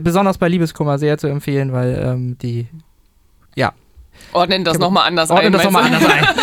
besonders 0.00 0.38
bei 0.38 0.48
Liebeskummer 0.48 0.98
sehr 0.98 1.18
zu 1.18 1.26
empfehlen, 1.26 1.72
weil 1.72 2.02
ähm, 2.02 2.38
die 2.38 2.68
Ordnen 4.32 4.64
das 4.64 4.78
nochmal 4.78 5.06
anders 5.06 5.30
ordnen 5.30 5.46
ein. 5.46 5.52
das 5.52 5.64
nochmal 5.64 5.84
anders 5.84 6.04
ein. 6.04 6.26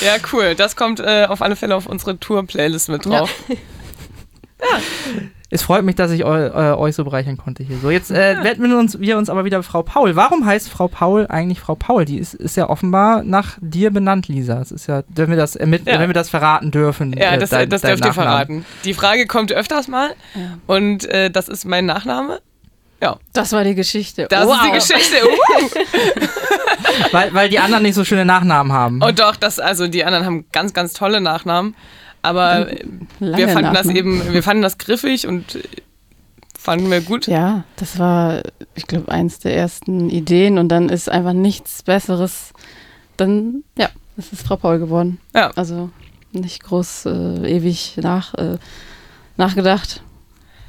Ja, 0.00 0.14
cool. 0.32 0.54
Das 0.54 0.76
kommt 0.76 1.00
äh, 1.00 1.26
auf 1.28 1.42
alle 1.42 1.56
Fälle 1.56 1.74
auf 1.74 1.86
unsere 1.86 2.18
Tour-Playlist 2.18 2.88
mit 2.88 3.04
drauf. 3.04 3.32
Es 5.54 5.62
freut 5.62 5.84
mich, 5.84 5.96
dass 5.96 6.10
ich 6.10 6.24
eu, 6.24 6.34
äh, 6.34 6.72
euch 6.72 6.94
so 6.96 7.04
bereichern 7.04 7.36
konnte 7.36 7.62
hier. 7.62 7.76
So, 7.76 7.90
jetzt 7.90 8.10
äh, 8.10 8.42
widmen 8.42 8.72
uns, 8.74 8.98
wir 9.00 9.18
uns 9.18 9.28
aber 9.28 9.44
wieder 9.44 9.62
Frau 9.62 9.82
Paul. 9.82 10.16
Warum 10.16 10.46
heißt 10.46 10.70
Frau 10.70 10.88
Paul 10.88 11.26
eigentlich 11.28 11.60
Frau 11.60 11.74
Paul? 11.74 12.06
Die 12.06 12.16
ist, 12.16 12.32
ist 12.32 12.56
ja 12.56 12.70
offenbar 12.70 13.22
nach 13.22 13.58
dir 13.60 13.90
benannt, 13.90 14.28
Lisa. 14.28 14.54
Das 14.54 14.72
ist 14.72 14.86
ja, 14.86 15.02
wenn 15.08 15.28
wir 15.28 15.36
das, 15.36 15.54
ermit- 15.54 15.86
Ja. 15.86 16.00
wenn 16.00 16.08
wir 16.08 16.14
das 16.14 16.30
verraten 16.30 16.70
dürfen. 16.70 17.12
Ja, 17.12 17.32
äh, 17.32 17.38
das, 17.38 17.50
dein- 17.50 17.68
das 17.68 17.82
dein 17.82 17.90
dürft 17.90 18.04
ihr 18.04 18.08
Nachname. 18.08 18.26
verraten. 18.30 18.64
Die 18.86 18.94
Frage 18.94 19.26
kommt 19.26 19.52
öfters 19.52 19.88
mal 19.88 20.14
Ja. 20.34 20.58
und 20.66 21.04
äh, 21.04 21.30
das 21.30 21.48
ist 21.48 21.66
mein 21.66 21.84
Nachname. 21.84 22.40
Das 23.32 23.52
war 23.52 23.64
die 23.64 23.74
Geschichte. 23.74 24.28
Das 24.30 24.46
wow. 24.46 24.54
ist 24.54 24.64
die 24.64 24.94
Geschichte. 24.94 25.16
Uh! 25.26 26.22
Weil, 27.12 27.32
weil 27.34 27.48
die 27.48 27.58
anderen 27.58 27.82
nicht 27.82 27.94
so 27.94 28.04
schöne 28.04 28.24
Nachnamen 28.24 28.72
haben. 28.72 29.02
Und 29.02 29.18
doch, 29.18 29.36
das, 29.36 29.58
also 29.58 29.88
die 29.88 30.04
anderen 30.04 30.24
haben 30.26 30.44
ganz, 30.52 30.72
ganz 30.72 30.92
tolle 30.92 31.20
Nachnamen. 31.20 31.74
Aber 32.22 32.68
wir 33.18 33.48
fanden 33.48 33.74
das 33.74 33.86
Nachnamen. 33.86 33.96
eben, 33.96 34.32
wir 34.32 34.42
fanden 34.42 34.62
das 34.62 34.78
griffig 34.78 35.26
und 35.26 35.58
fanden 36.58 36.90
wir 36.90 37.00
gut. 37.00 37.26
Ja, 37.26 37.64
das 37.76 37.98
war, 37.98 38.42
ich 38.74 38.86
glaube, 38.86 39.10
eins 39.10 39.40
der 39.40 39.56
ersten 39.56 40.08
Ideen 40.08 40.58
und 40.58 40.68
dann 40.68 40.88
ist 40.88 41.10
einfach 41.10 41.32
nichts 41.32 41.82
Besseres. 41.82 42.52
Dann, 43.16 43.64
ja, 43.76 43.88
das 44.16 44.32
ist 44.32 44.46
Frau 44.46 44.56
Paul 44.56 44.78
geworden. 44.78 45.18
Ja. 45.34 45.50
Also 45.56 45.90
nicht 46.32 46.62
groß 46.62 47.06
äh, 47.06 47.56
ewig 47.56 47.96
nach, 48.00 48.34
äh, 48.34 48.58
nachgedacht. 49.36 50.02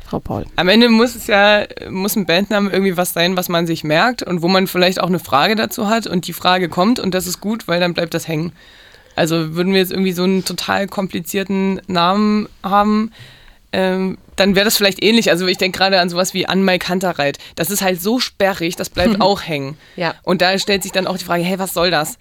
Frau 0.06 0.20
Paul. 0.20 0.46
Am 0.56 0.68
Ende 0.68 0.90
muss 0.90 1.16
es 1.16 1.28
ja, 1.28 1.66
muss 1.90 2.16
ein 2.16 2.26
Bandname 2.26 2.70
irgendwie 2.70 2.98
was 2.98 3.14
sein, 3.14 3.38
was 3.38 3.50
man 3.50 3.66
sich 3.66 3.84
merkt 3.84 4.22
und 4.22 4.42
wo 4.42 4.48
man 4.48 4.68
vielleicht 4.68 5.00
auch 5.00 5.08
eine 5.08 5.20
Frage 5.20 5.56
dazu 5.56 5.88
hat 5.90 6.08
und 6.08 6.28
die 6.28 6.34
Frage 6.34 6.70
kommt 6.70 7.00
und 7.00 7.14
das 7.14 7.26
ist 7.26 7.40
gut, 7.40 7.68
weil 7.68 7.80
dann 7.80 7.94
bleibt 7.94 8.14
das 8.14 8.28
hängen. 8.28 8.52
Also 9.16 9.56
würden 9.56 9.74
wir 9.74 9.80
jetzt 9.80 9.92
irgendwie 9.92 10.12
so 10.12 10.24
einen 10.24 10.46
total 10.46 10.88
komplizierten 10.88 11.82
Namen 11.88 12.48
haben, 12.64 13.12
ähm, 13.72 14.18
dann 14.36 14.56
wäre 14.56 14.66
das 14.66 14.78
vielleicht 14.78 15.04
ähnlich. 15.04 15.30
Also 15.30 15.48
ich 15.48 15.58
denke 15.58 15.78
gerade 15.78 16.00
an 16.00 16.10
sowas 16.10 16.34
wie 16.34 16.48
Anmai 16.48 16.78
Kantereit. 16.78 17.40
Das 17.56 17.70
ist 17.70 17.82
halt 17.82 18.02
so 18.02 18.20
sperrig, 18.20 18.76
das 18.76 18.90
bleibt 18.90 19.20
auch 19.22 19.42
hängen. 19.42 19.78
Ja. 19.96 20.16
Und 20.24 20.42
da 20.42 20.58
stellt 20.58 20.84
sich 20.84 20.92
dann 20.92 21.08
auch 21.08 21.18
die 21.18 21.26
Frage, 21.26 21.44
hey, 21.44 21.60
was 21.60 21.74
soll 21.74 21.92
das? 21.92 22.18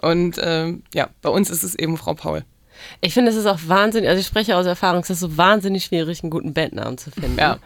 Und 0.00 0.36
ähm, 0.42 0.82
ja, 0.94 1.08
bei 1.22 1.30
uns 1.30 1.50
ist 1.50 1.62
es 1.62 1.74
eben 1.74 1.96
Frau 1.96 2.14
Paul. 2.14 2.44
Ich 3.00 3.12
finde, 3.12 3.30
es 3.30 3.36
ist 3.36 3.46
auch 3.46 3.58
wahnsinnig, 3.66 4.08
also 4.08 4.20
ich 4.20 4.26
spreche 4.26 4.56
aus 4.56 4.64
Erfahrung, 4.64 5.02
es 5.02 5.10
ist 5.10 5.20
so 5.20 5.36
wahnsinnig 5.36 5.84
schwierig, 5.84 6.22
einen 6.22 6.30
guten 6.30 6.54
Bandnamen 6.54 6.96
zu 6.96 7.10
finden. 7.10 7.38
Ja. 7.38 7.58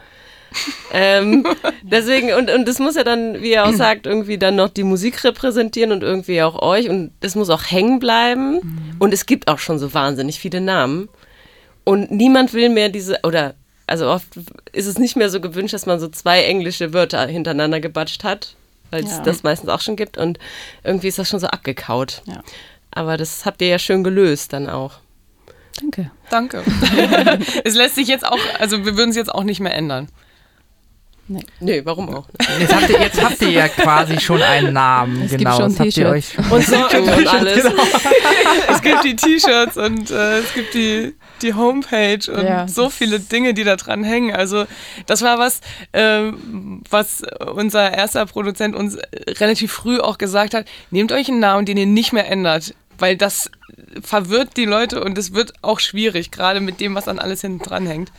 Ähm, 0.91 1.45
deswegen, 1.81 2.33
und, 2.33 2.49
und 2.49 2.67
das 2.67 2.79
muss 2.79 2.95
ja 2.95 3.03
dann, 3.03 3.41
wie 3.41 3.51
er 3.51 3.65
auch 3.67 3.73
sagt, 3.73 4.05
irgendwie 4.05 4.37
dann 4.37 4.55
noch 4.55 4.69
die 4.69 4.83
Musik 4.83 5.23
repräsentieren 5.23 5.91
und 5.91 6.03
irgendwie 6.03 6.41
auch 6.41 6.61
euch. 6.61 6.89
Und 6.89 7.11
das 7.19 7.35
muss 7.35 7.49
auch 7.49 7.63
hängen 7.69 7.99
bleiben. 7.99 8.95
Und 8.99 9.13
es 9.13 9.25
gibt 9.25 9.47
auch 9.47 9.59
schon 9.59 9.79
so 9.79 9.93
wahnsinnig 9.93 10.39
viele 10.39 10.61
Namen. 10.61 11.09
Und 11.83 12.11
niemand 12.11 12.53
will 12.53 12.69
mehr 12.69 12.89
diese, 12.89 13.19
oder 13.23 13.55
also 13.87 14.09
oft 14.09 14.27
ist 14.71 14.87
es 14.87 14.97
nicht 14.97 15.15
mehr 15.15 15.29
so 15.29 15.39
gewünscht, 15.39 15.73
dass 15.73 15.85
man 15.85 15.99
so 15.99 16.07
zwei 16.07 16.43
englische 16.43 16.93
Wörter 16.93 17.27
hintereinander 17.27 17.79
gebatscht 17.79 18.23
hat, 18.23 18.55
weil 18.91 19.03
es 19.03 19.11
Ja. 19.11 19.19
das 19.23 19.43
meistens 19.43 19.69
auch 19.69 19.81
schon 19.81 19.95
gibt. 19.95 20.17
Und 20.17 20.39
irgendwie 20.83 21.07
ist 21.07 21.19
das 21.19 21.29
schon 21.29 21.39
so 21.39 21.47
abgekaut. 21.47 22.21
Ja. 22.25 22.41
Aber 22.91 23.17
das 23.17 23.45
habt 23.45 23.61
ihr 23.61 23.67
ja 23.67 23.79
schön 23.79 24.03
gelöst 24.03 24.53
dann 24.53 24.69
auch. 24.69 24.93
Danke. 25.79 26.09
Danke. 26.29 26.63
es 27.63 27.75
lässt 27.75 27.95
sich 27.95 28.07
jetzt 28.07 28.25
auch, 28.25 28.39
also 28.59 28.85
wir 28.85 28.95
würden 28.97 29.09
es 29.09 29.15
jetzt 29.17 29.33
auch 29.33 29.43
nicht 29.43 29.59
mehr 29.59 29.75
ändern. 29.75 30.07
Nö, 31.27 31.81
warum 31.83 32.13
auch? 32.13 32.27
Jetzt 32.59 32.73
habt, 32.75 32.89
ihr, 32.89 32.99
jetzt 33.01 33.23
habt 33.23 33.41
ihr 33.41 33.49
ja 33.49 33.67
quasi 33.67 34.19
schon 34.19 34.43
einen 34.43 34.73
Namen. 34.73 35.23
Es 35.23 35.31
gibt 35.31 35.39
genau, 35.43 35.57
schon 35.57 35.69
das 35.71 35.79
habt 35.79 35.97
ihr 35.97 36.09
euch. 36.09 36.25
T-Shirts. 36.35 36.51
Und 36.51 36.63
Socken 36.65 37.03
und 37.09 37.27
alles. 37.27 37.65
Es 38.69 38.81
gibt 38.81 39.03
die 39.03 39.15
T-Shirts 39.15 39.77
und 39.77 40.11
äh, 40.11 40.39
es 40.39 40.53
gibt 40.53 40.73
die, 40.75 41.15
die 41.41 41.53
Homepage 41.55 42.19
und 42.31 42.45
Ja. 42.45 42.67
so 42.67 42.89
viele 42.89 43.19
Dinge, 43.19 43.53
die 43.55 43.63
da 43.63 43.75
dran 43.75 44.03
hängen. 44.03 44.35
Also 44.35 44.65
das 45.07 45.21
war 45.23 45.39
was, 45.39 45.61
ähm, 45.93 46.83
was 46.89 47.23
unser 47.55 47.91
erster 47.93 48.25
Produzent 48.27 48.75
uns 48.75 48.97
relativ 49.39 49.71
früh 49.71 49.99
auch 49.99 50.17
gesagt 50.19 50.53
hat. 50.53 50.65
Nehmt 50.91 51.11
euch 51.11 51.27
einen 51.29 51.39
Namen, 51.39 51.65
den 51.65 51.77
ihr 51.77 51.87
nicht 51.87 52.13
mehr 52.13 52.29
ändert, 52.29 52.75
weil 52.99 53.17
das 53.17 53.49
verwirrt 54.03 54.57
die 54.57 54.65
Leute 54.65 55.03
und 55.03 55.17
es 55.17 55.33
wird 55.33 55.53
auch 55.63 55.79
schwierig, 55.79 56.29
gerade 56.31 56.59
mit 56.59 56.79
dem, 56.79 56.93
was 56.95 57.05
dann 57.05 57.17
alles 57.19 57.41
hinten 57.41 57.63
dran 57.63 57.87
hängt. 57.87 58.11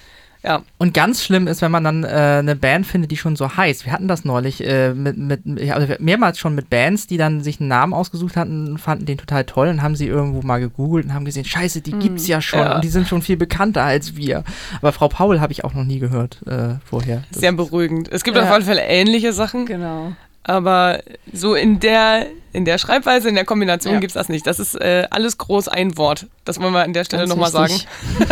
Ja, 0.46 0.62
Und 0.78 0.94
ganz 0.94 1.24
schlimm 1.24 1.48
ist, 1.48 1.60
wenn 1.60 1.72
man 1.72 1.82
dann 1.82 2.04
äh, 2.04 2.06
eine 2.38 2.54
Band 2.54 2.86
findet, 2.86 3.10
die 3.10 3.16
schon 3.16 3.34
so 3.34 3.56
heißt. 3.56 3.84
Wir 3.84 3.92
hatten 3.92 4.06
das 4.06 4.24
neulich 4.24 4.64
äh, 4.64 4.94
mit, 4.94 5.16
mit, 5.16 5.40
also 5.72 5.92
mehrmals 5.98 6.38
schon 6.38 6.54
mit 6.54 6.70
Bands, 6.70 7.08
die 7.08 7.16
dann 7.16 7.40
sich 7.42 7.58
einen 7.58 7.68
Namen 7.68 7.92
ausgesucht 7.92 8.36
hatten 8.36 8.68
und 8.68 8.78
fanden 8.78 9.06
den 9.06 9.18
total 9.18 9.42
toll 9.44 9.66
und 9.66 9.82
haben 9.82 9.96
sie 9.96 10.06
irgendwo 10.06 10.42
mal 10.42 10.60
gegoogelt 10.60 11.06
und 11.06 11.14
haben 11.14 11.24
gesehen, 11.24 11.44
scheiße, 11.44 11.80
die 11.80 11.92
gibt's 11.92 12.28
ja 12.28 12.40
schon 12.40 12.60
Ja. 12.60 12.76
und 12.76 12.84
die 12.84 12.88
sind 12.88 13.08
schon 13.08 13.22
viel 13.22 13.36
bekannter 13.36 13.82
als 13.82 14.14
wir. 14.16 14.44
Aber 14.80 14.92
Frau 14.92 15.08
Paul 15.08 15.40
habe 15.40 15.52
ich 15.52 15.64
auch 15.64 15.74
noch 15.74 15.82
nie 15.84 15.98
gehört 15.98 16.38
äh, 16.46 16.76
vorher. 16.84 17.24
Das- 17.32 17.40
sehr 17.40 17.50
beruhigend. 17.52 18.08
Es 18.12 18.22
gibt 18.22 18.36
Ja. 18.36 18.44
auf 18.44 18.50
alle 18.52 18.62
Fälle 18.64 18.82
ähnliche 18.82 19.32
Sachen. 19.32 19.66
Genau. 19.66 20.12
Aber 20.48 21.00
so 21.32 21.56
in 21.56 21.80
der, 21.80 22.26
in 22.52 22.64
der 22.64 22.78
Schreibweise, 22.78 23.28
in 23.28 23.34
der 23.34 23.44
Kombination 23.44 23.94
Ja. 23.94 24.00
gibt's 24.00 24.14
das 24.14 24.28
nicht. 24.28 24.46
Das 24.46 24.60
ist 24.60 24.76
äh, 24.80 25.08
alles 25.10 25.38
groß 25.38 25.66
ein 25.66 25.96
Wort. 25.98 26.26
Das 26.44 26.60
wollen 26.60 26.72
wir 26.72 26.84
an 26.84 26.92
der 26.92 27.04
Stelle 27.04 27.26
nochmal 27.26 27.50
sagen. 27.50 27.74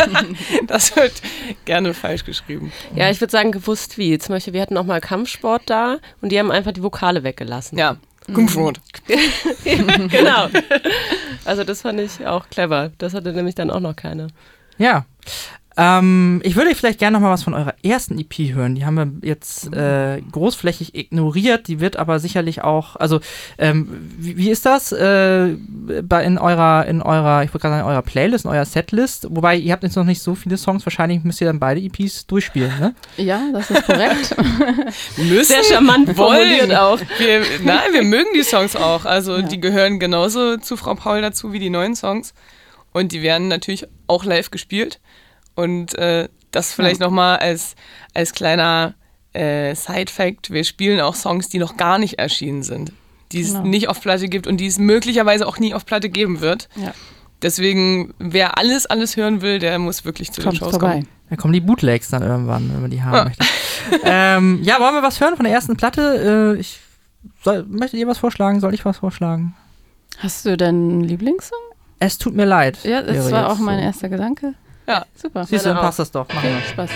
Das 0.67 0.95
wird 0.95 1.11
gerne 1.65 1.93
falsch 1.93 2.23
geschrieben. 2.23 2.71
Ja, 2.95 3.09
ich 3.09 3.19
würde 3.19 3.31
sagen, 3.31 3.51
gewusst 3.51 3.97
wie. 3.97 4.17
Zum 4.17 4.33
Beispiel, 4.33 4.53
wir 4.53 4.61
hatten 4.61 4.77
auch 4.77 4.85
mal 4.85 5.01
Kampfsport 5.01 5.63
da 5.65 5.97
und 6.21 6.31
die 6.31 6.39
haben 6.39 6.51
einfach 6.51 6.71
die 6.71 6.81
Vokale 6.83 7.23
weggelassen. 7.23 7.77
Ja, 7.77 7.97
Kumpfrot. 8.33 8.79
genau. 9.65 10.47
Also 11.43 11.65
das 11.65 11.81
fand 11.81 11.99
ich 11.99 12.25
auch 12.25 12.49
clever. 12.49 12.91
Das 12.97 13.13
hatte 13.13 13.33
nämlich 13.33 13.55
dann 13.55 13.69
auch 13.69 13.81
noch 13.81 13.95
keine. 13.95 14.27
Ja. 14.77 15.05
Ähm, 15.77 16.39
ich 16.43 16.55
würde 16.55 16.73
vielleicht 16.73 16.99
gerne 16.99 17.15
noch 17.17 17.21
mal 17.21 17.31
was 17.31 17.43
von 17.43 17.53
eurer 17.53 17.73
ersten 17.83 18.17
EP 18.17 18.53
hören. 18.53 18.75
Die 18.75 18.85
haben 18.85 18.95
wir 18.95 19.27
jetzt 19.27 19.73
äh, 19.73 20.21
großflächig 20.31 20.95
ignoriert. 20.95 21.67
Die 21.67 21.81
wird 21.81 21.97
aber 21.97 22.19
sicherlich 22.19 22.61
auch, 22.63 22.95
also 22.95 23.19
ähm, 23.57 23.89
wie, 24.17 24.37
wie 24.37 24.49
ist 24.49 24.65
das 24.65 24.93
äh, 24.93 25.55
bei 26.01 26.23
in 26.23 26.37
eurer, 26.37 26.85
in 26.85 27.01
eurer, 27.01 27.43
ich 27.43 27.49
würde 27.49 27.59
gerade 27.63 27.73
sagen, 27.75 27.87
in 27.87 27.91
eurer 27.91 28.01
Playlist, 28.03 28.45
in 28.45 28.51
eurer 28.51 28.65
Setlist? 28.65 29.27
Wobei 29.29 29.57
ihr 29.57 29.73
habt 29.73 29.83
jetzt 29.83 29.97
noch 29.97 30.05
nicht 30.05 30.21
so 30.21 30.33
viele 30.35 30.57
Songs. 30.57 30.85
Wahrscheinlich 30.85 31.23
müsst 31.23 31.41
ihr 31.41 31.47
dann 31.47 31.59
beide 31.59 31.81
EPs 31.81 32.25
durchspielen, 32.27 32.71
ne? 32.79 32.95
Ja, 33.17 33.41
das 33.51 33.69
ist 33.69 33.85
korrekt. 33.85 34.35
Müssen, 35.17 35.43
Sehr 35.43 35.63
charmant 35.63 36.09
formuliert 36.15 36.73
auch. 36.73 36.99
Wir, 37.17 37.41
nein, 37.63 37.91
wir 37.91 38.03
mögen 38.03 38.29
die 38.33 38.43
Songs 38.43 38.75
auch. 38.77 39.03
Also 39.05 39.37
Ja. 39.37 39.41
die 39.41 39.59
gehören 39.59 39.99
genauso 39.99 40.57
zu 40.57 40.77
Frau 40.77 40.95
Paul 40.95 41.21
dazu 41.21 41.51
wie 41.51 41.59
die 41.59 41.69
neuen 41.69 41.95
Songs. 41.95 42.33
Und 42.93 43.11
die 43.11 43.21
werden 43.21 43.49
natürlich 43.49 43.85
auch 44.07 44.23
live 44.23 44.51
gespielt. 44.51 45.01
Und 45.55 45.95
äh, 45.97 46.27
das 46.51 46.71
vielleicht 46.73 46.99
noch 46.99 47.07
nochmal 47.07 47.37
als, 47.37 47.75
als 48.13 48.33
kleiner 48.33 48.93
äh, 49.33 49.73
Side-Fact. 49.75 50.51
Wir 50.51 50.63
spielen 50.63 50.99
auch 51.01 51.15
Songs, 51.15 51.49
die 51.49 51.59
noch 51.59 51.75
gar 51.77 51.97
nicht 51.97 52.19
erschienen 52.19 52.63
sind. 52.63 52.91
Die 53.31 53.41
es 53.41 53.53
Genau. 53.53 53.65
nicht 53.65 53.89
auf 53.89 53.99
Platte 54.01 54.27
gibt 54.29 54.47
und 54.47 54.57
die 54.57 54.67
es 54.67 54.77
möglicherweise 54.77 55.47
auch 55.47 55.57
nie 55.59 55.73
auf 55.73 55.85
Platte 55.85 56.09
geben 56.09 56.39
wird. 56.41 56.69
Ja. 56.75 56.93
Deswegen, 57.41 58.13
wer 58.19 58.57
alles, 58.57 58.85
alles 58.85 59.17
hören 59.17 59.41
will, 59.41 59.59
der 59.59 59.77
muss 59.79 60.05
wirklich 60.05 60.31
zu 60.31 60.41
Kommt 60.41 60.53
den 60.55 60.59
Shows 60.59 60.71
vorbei. 60.71 60.91
kommen. 60.93 61.07
Da 61.29 61.35
kommen 61.35 61.53
die 61.53 61.59
Bootlegs 61.59 62.09
dann 62.09 62.21
irgendwann, 62.23 62.71
wenn 62.73 62.81
man 62.81 62.91
die 62.91 63.01
haben 63.03 63.15
Ja. 63.15 63.23
möchte. 63.25 63.45
ähm, 64.03 64.59
ja, 64.63 64.79
wollen 64.79 64.93
wir 64.95 65.03
was 65.03 65.19
hören 65.19 65.35
von 65.35 65.43
der 65.43 65.53
ersten 65.53 65.75
Platte? 65.75 66.55
Äh, 66.55 66.59
ich, 66.59 66.79
soll, 67.43 67.65
möchtet 67.67 67.99
ihr 67.99 68.07
was 68.07 68.17
vorschlagen? 68.19 68.59
Soll 68.61 68.73
ich 68.73 68.85
was 68.85 68.97
vorschlagen? 68.97 69.55
Hast 70.19 70.45
du 70.45 70.55
denn 70.55 70.75
einen 70.75 71.01
Lieblingssong? 71.01 71.59
Es 71.99 72.17
tut 72.17 72.35
mir 72.35 72.45
leid. 72.45 72.77
Ja, 72.83 73.01
das 73.01 73.31
war 73.31 73.51
auch 73.51 73.57
mein 73.57 73.79
so. 73.79 73.85
erster 73.85 74.09
Gedanke. 74.09 74.53
Ja. 74.87 75.05
Super. 75.15 75.45
Siehst 75.45 75.65
du, 75.65 75.69
dann 75.69 75.79
passt 75.79 75.99
das 75.99 76.11
doch. 76.11 76.27
Machen 76.27 76.37
Okay, 76.39 76.55
wir. 76.55 76.69
Spaß. 76.69 76.89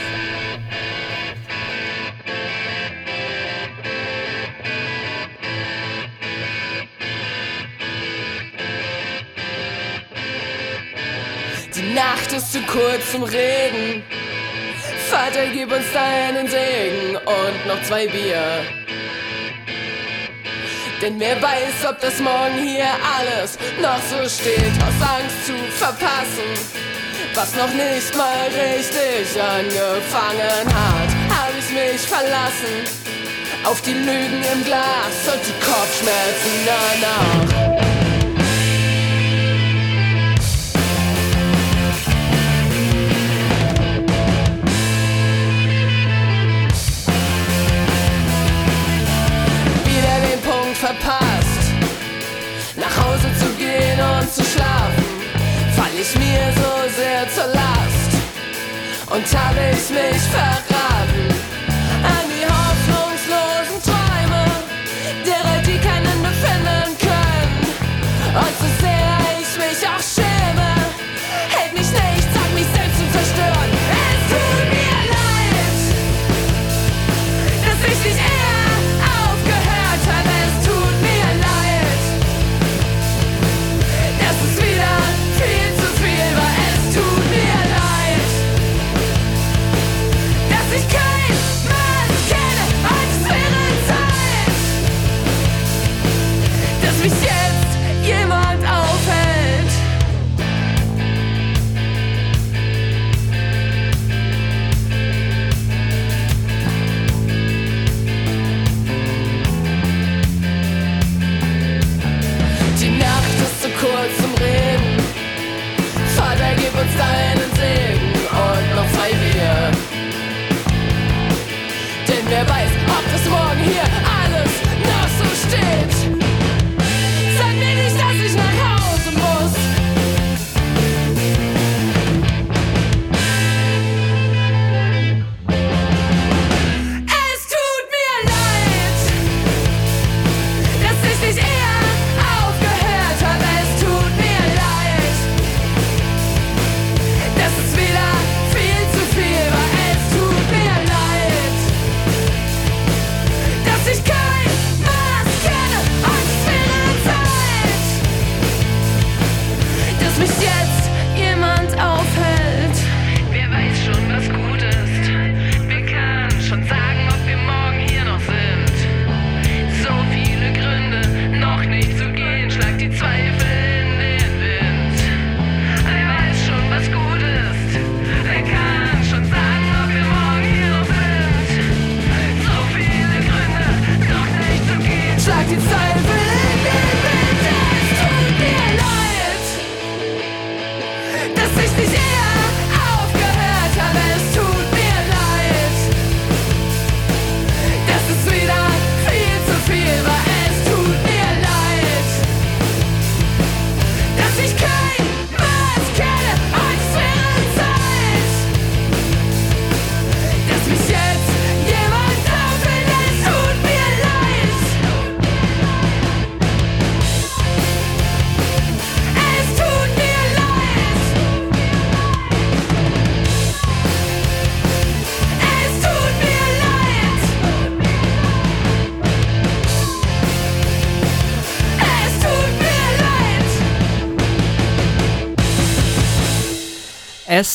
Die 11.75 11.93
Nacht 11.93 12.31
ist 12.33 12.51
zu 12.51 12.61
kurz 12.63 13.11
zum 13.11 13.23
Reden. 13.23 14.03
Vater, 15.09 15.47
gib 15.53 15.71
uns 15.71 15.85
deinen 15.93 16.47
Segen 16.47 17.15
und 17.17 17.67
noch 17.67 17.81
zwei 17.83 18.07
Bier. 18.07 18.41
Denn 21.01 21.19
wer 21.19 21.41
weiß, 21.41 21.85
ob 21.89 21.99
das 22.01 22.19
morgen 22.19 22.57
hier 22.61 22.85
alles 23.17 23.57
noch 23.81 23.97
so 24.09 24.27
steht, 24.27 24.73
aus 24.83 25.07
Angst 25.07 25.45
zu 25.47 25.53
verpassen. 25.71 26.77
Was 27.35 27.55
noch 27.55 27.73
nicht 27.73 28.15
mal 28.15 28.47
richtig 28.47 29.41
angefangen 29.41 30.65
hat, 30.73 31.09
hab 31.29 31.51
ich 31.57 31.69
mich 31.71 32.01
verlassen. 32.01 32.83
Auf 33.63 33.81
die 33.81 33.93
Lügen 33.93 34.43
im 34.53 34.63
Glas 34.63 35.27
und 35.31 35.41
die 35.45 35.53
Kopfschmerzen 35.65 36.65
danach. 36.65 37.79
wieder 49.85 50.19
den 50.29 50.41
Punkt 50.41 50.77
verpasst. 50.77 51.73
Nach 52.75 53.05
Hause 53.05 53.27
zu 53.39 53.53
gehen 53.57 53.99
und 53.99 54.33
zu 54.33 54.43
schlafen, 54.43 55.03
fall 55.75 55.91
ich 55.99 56.15
mir 56.17 56.53
so. 56.55 56.78
Und 59.09 59.25
hab 59.35 59.55
ich 59.55 59.89
mich 59.89 60.21
verraten 60.21 60.78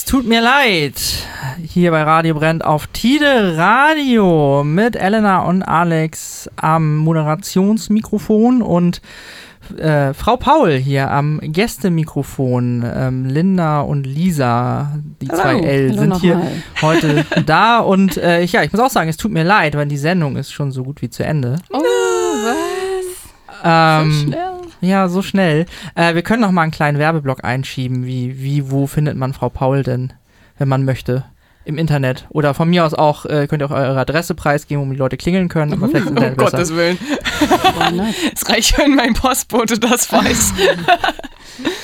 Es 0.06 0.10
tut 0.10 0.26
mir 0.26 0.40
leid. 0.42 0.94
Hier 1.66 1.90
bei 1.90 2.02
Radio 2.02 2.34
Brennt 2.34 2.62
auf 2.64 2.86
Tide 2.88 3.56
Radio 3.56 4.62
mit 4.62 4.96
Elena 4.96 5.40
und 5.42 5.62
Alex 5.62 6.48
am 6.56 6.98
Moderationsmikrofon 6.98 8.60
und 8.62 9.00
äh, 9.78 10.12
Frau 10.12 10.36
Paul 10.36 10.72
hier 10.72 11.10
am 11.10 11.40
Gästemikrofon. 11.42 12.84
Ähm, 12.94 13.24
Linda 13.26 13.80
und 13.80 14.06
Lisa, 14.06 14.92
die 15.22 15.28
Hallo. 15.28 15.40
zwei 15.40 15.60
L, 15.60 15.88
Hallo 15.90 16.00
sind 16.00 16.14
hier 16.20 16.34
nochmal. 16.36 16.52
heute 16.82 17.24
da. 17.46 17.78
Und 17.78 18.16
äh, 18.18 18.42
ich- 18.42 18.52
ja, 18.52 18.62
ich 18.62 18.72
muss 18.72 18.80
auch 18.82 18.90
sagen, 18.90 19.08
es 19.08 19.16
tut 19.16 19.32
mir 19.32 19.44
leid, 19.44 19.74
weil 19.74 19.86
die 19.86 19.96
Sendung 19.96 20.36
ist 20.36 20.52
schon 20.52 20.70
so 20.70 20.84
gut 20.84 21.00
wie 21.02 21.08
zu 21.10 21.24
Ende. 21.24 21.56
Oh, 21.72 21.78
was? 21.80 22.56
Ähm, 23.64 24.12
so 24.12 24.20
schnell. 24.26 24.50
Ja, 24.84 25.08
so 25.08 25.22
schnell. 25.22 25.66
Äh, 25.94 26.14
wir 26.14 26.22
können 26.22 26.42
noch 26.42 26.50
mal 26.50 26.62
einen 26.62 26.72
kleinen 26.72 26.98
Werbeblock 26.98 27.44
einschieben. 27.44 28.06
Wie, 28.06 28.42
wie, 28.42 28.70
wo 28.70 28.86
findet 28.86 29.16
man 29.16 29.32
Frau 29.32 29.48
Paul 29.48 29.82
denn, 29.82 30.12
wenn 30.58 30.68
man 30.68 30.84
möchte? 30.84 31.24
Im 31.66 31.78
Internet. 31.78 32.26
Oder 32.28 32.52
von 32.52 32.68
mir 32.68 32.84
aus 32.84 32.92
auch, 32.92 33.24
äh, 33.24 33.46
könnt 33.46 33.62
ihr 33.62 33.66
auch 33.66 33.74
eure 33.74 33.98
Adresse 33.98 34.34
preisgeben, 34.34 34.82
um 34.82 34.90
die 34.90 34.98
Leute 34.98 35.16
klingeln 35.16 35.48
können. 35.48 35.72
Aber 35.72 35.88
vielleicht 35.88 36.04
ist 36.04 36.10
Um 36.10 36.14
besser. 36.16 36.36
Gottes 36.36 36.74
Willen. 36.74 36.98
Es 38.34 38.48
reicht, 38.48 38.76
wenn 38.76 38.94
mein 38.94 39.14
Postbote 39.14 39.78
das 39.78 40.12
weiß. 40.12 40.54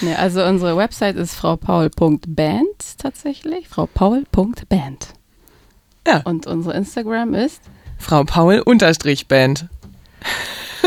Nee, 0.01 0.15
also 0.15 0.45
unsere 0.45 0.77
Website 0.77 1.17
ist 1.17 1.35
fraupaul.band 1.35 2.99
tatsächlich. 2.99 3.69
fraupaul.band. 3.69 5.09
Ja. 6.07 6.23
Und 6.25 6.47
unsere 6.47 6.75
Instagram 6.77 7.35
ist. 7.35 7.63
Frau 7.99 8.25
Paul 8.25 8.61
unterstrich 8.61 9.29
Band. 9.29 9.69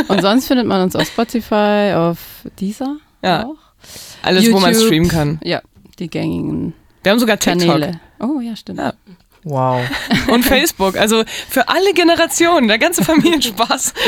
Und 0.08 0.22
sonst 0.22 0.48
findet 0.48 0.66
man 0.68 0.82
uns 0.82 0.96
auf 0.96 1.08
Spotify, 1.08 1.94
auf 1.96 2.18
Deezer 2.60 2.98
Ja. 3.24 3.46
auch. 3.46 3.56
Alles, 4.22 4.52
wo 4.52 4.60
man 4.60 4.72
YouTube. 4.74 4.88
streamen 4.88 5.10
kann. 5.10 5.40
Ja, 5.44 5.62
die 6.00 6.10
gängigen 6.10 6.74
Wir 7.04 7.12
haben 7.12 7.20
sogar 7.20 7.38
TikTok 7.38 7.68
Kanäle. 7.68 8.00
Oh 8.20 8.40
ja, 8.40 8.56
stimmt. 8.56 8.80
Ja. 8.80 8.94
Wow. 9.46 9.82
und 10.32 10.44
Facebook. 10.46 10.96
Also 10.98 11.24
für 11.50 11.68
alle 11.68 11.94
Generationen, 11.94 12.70
der 12.70 12.80
ganze 12.80 13.04
Familienspaß. 13.04 13.94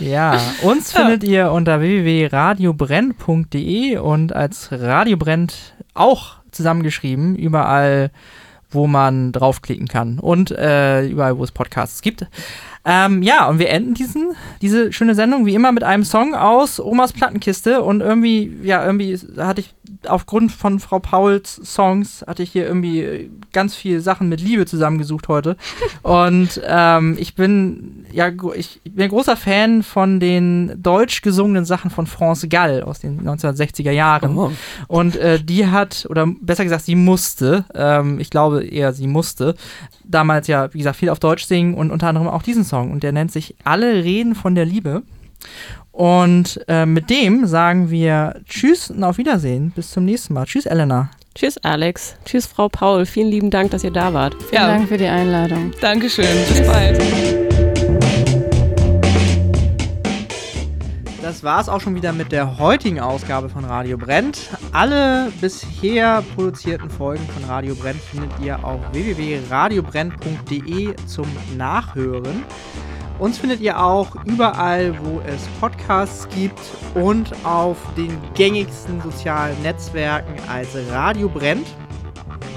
Ja, 0.00 0.40
uns 0.62 0.92
findet 0.92 1.22
ihr 1.24 1.52
unter 1.52 1.80
www.radiobrenn.de 1.80 3.98
und 3.98 4.34
als 4.34 4.68
Radio 4.72 5.16
Brennt 5.16 5.54
auch 5.94 6.34
zusammengeschrieben, 6.50 7.36
überall, 7.36 8.10
wo 8.70 8.86
man 8.86 9.32
draufklicken 9.32 9.88
kann 9.88 10.18
und 10.18 10.50
äh, 10.50 11.06
überall, 11.06 11.38
wo 11.38 11.44
es 11.44 11.52
Podcasts 11.52 12.02
gibt. 12.02 12.26
Ähm, 12.84 13.22
ja, 13.22 13.48
und 13.48 13.58
wir 13.58 13.70
enden 13.70 13.94
diesen, 13.94 14.34
diese 14.60 14.92
schöne 14.92 15.14
Sendung 15.14 15.46
wie 15.46 15.54
immer 15.54 15.70
mit 15.70 15.84
einem 15.84 16.04
Song 16.04 16.34
aus 16.34 16.80
Omas 16.80 17.12
Plattenkiste 17.12 17.82
und 17.82 18.00
irgendwie, 18.00 18.58
ja, 18.62 18.84
irgendwie 18.84 19.16
hatte 19.38 19.60
ich 19.60 19.72
aufgrund 20.06 20.52
von 20.52 20.80
Frau 20.80 20.98
Pauls 20.98 21.56
Songs 21.56 22.24
hatte 22.26 22.42
ich 22.42 22.52
hier 22.52 22.66
irgendwie 22.66 23.30
ganz 23.52 23.74
viele 23.74 24.00
Sachen 24.00 24.28
mit 24.28 24.40
Liebe 24.40 24.66
zusammengesucht 24.66 25.28
heute. 25.28 25.56
und 26.02 26.60
ähm, 26.66 27.16
ich 27.18 27.34
bin 27.34 28.06
ja 28.12 28.30
ich 28.54 28.80
bin 28.84 29.04
ein 29.04 29.10
großer 29.10 29.36
Fan 29.36 29.82
von 29.82 30.20
den 30.20 30.82
deutsch 30.82 31.22
gesungenen 31.22 31.64
Sachen 31.64 31.90
von 31.90 32.06
France 32.06 32.48
Gall 32.48 32.82
aus 32.82 33.00
den 33.00 33.22
1960er 33.22 33.90
Jahren. 33.90 34.36
Oh. 34.36 34.52
Und 34.88 35.16
äh, 35.16 35.38
die 35.42 35.66
hat, 35.66 36.06
oder 36.08 36.26
besser 36.40 36.64
gesagt, 36.64 36.84
sie 36.84 36.94
musste, 36.94 37.64
ähm, 37.74 38.20
ich 38.20 38.30
glaube 38.30 38.64
eher, 38.64 38.92
sie 38.92 39.06
musste, 39.06 39.54
damals 40.04 40.46
ja, 40.46 40.72
wie 40.72 40.78
gesagt, 40.78 40.96
viel 40.96 41.08
auf 41.08 41.20
Deutsch 41.20 41.44
singen 41.44 41.74
und 41.74 41.90
unter 41.90 42.08
anderem 42.08 42.28
auch 42.28 42.42
diesen 42.42 42.64
Song. 42.64 42.92
Und 42.92 43.02
der 43.02 43.12
nennt 43.12 43.32
sich 43.32 43.56
Alle 43.64 44.04
reden 44.04 44.34
von 44.34 44.54
der 44.54 44.64
Liebe. 44.64 45.02
Und 45.92 46.60
äh, 46.68 46.86
mit 46.86 47.10
dem 47.10 47.46
sagen 47.46 47.90
wir 47.90 48.40
Tschüss 48.48 48.90
und 48.90 49.04
auf 49.04 49.18
Wiedersehen. 49.18 49.72
Bis 49.76 49.90
zum 49.90 50.06
nächsten 50.06 50.32
Mal. 50.34 50.46
Tschüss, 50.46 50.64
Elena. 50.66 51.10
Tschüss, 51.34 51.58
Alex. 51.58 52.14
Tschüss, 52.24 52.46
Frau 52.46 52.68
Paul. 52.68 53.06
Vielen 53.06 53.28
lieben 53.28 53.50
Dank, 53.50 53.70
dass 53.70 53.84
ihr 53.84 53.90
da 53.90 54.12
wart. 54.12 54.34
Vielen 54.48 54.62
Ja. 54.62 54.68
Dank 54.68 54.88
für 54.88 54.96
die 54.98 55.06
Einladung. 55.06 55.70
Dankeschön. 55.80 56.26
Bis 56.48 56.66
bald. 56.66 57.00
Das 61.22 61.42
war 61.44 61.60
es 61.60 61.68
auch 61.68 61.80
schon 61.80 61.94
wieder 61.94 62.12
mit 62.12 62.32
der 62.32 62.58
heutigen 62.58 62.98
Ausgabe 63.00 63.48
von 63.48 63.64
Radio 63.64 63.96
Brennt. 63.96 64.50
Alle 64.72 65.32
bisher 65.40 66.22
produzierten 66.34 66.90
Folgen 66.90 67.24
von 67.28 67.44
Radio 67.48 67.74
Brennt 67.74 68.00
findet 68.00 68.30
ihr 68.42 68.62
auf 68.64 68.80
www.radiobrennt.de 68.92 70.94
zum 71.06 71.26
Nachhören. 71.56 72.42
Uns 73.22 73.38
findet 73.38 73.60
ihr 73.60 73.80
auch 73.80 74.16
überall, 74.24 74.98
wo 75.04 75.20
es 75.20 75.46
Podcasts 75.60 76.28
gibt 76.34 76.58
und 76.94 77.32
auf 77.44 77.76
den 77.96 78.10
gängigsten 78.34 79.00
sozialen 79.00 79.54
Netzwerken 79.62 80.34
als 80.50 80.70
Radio 80.90 81.28
Brennt. 81.28 81.68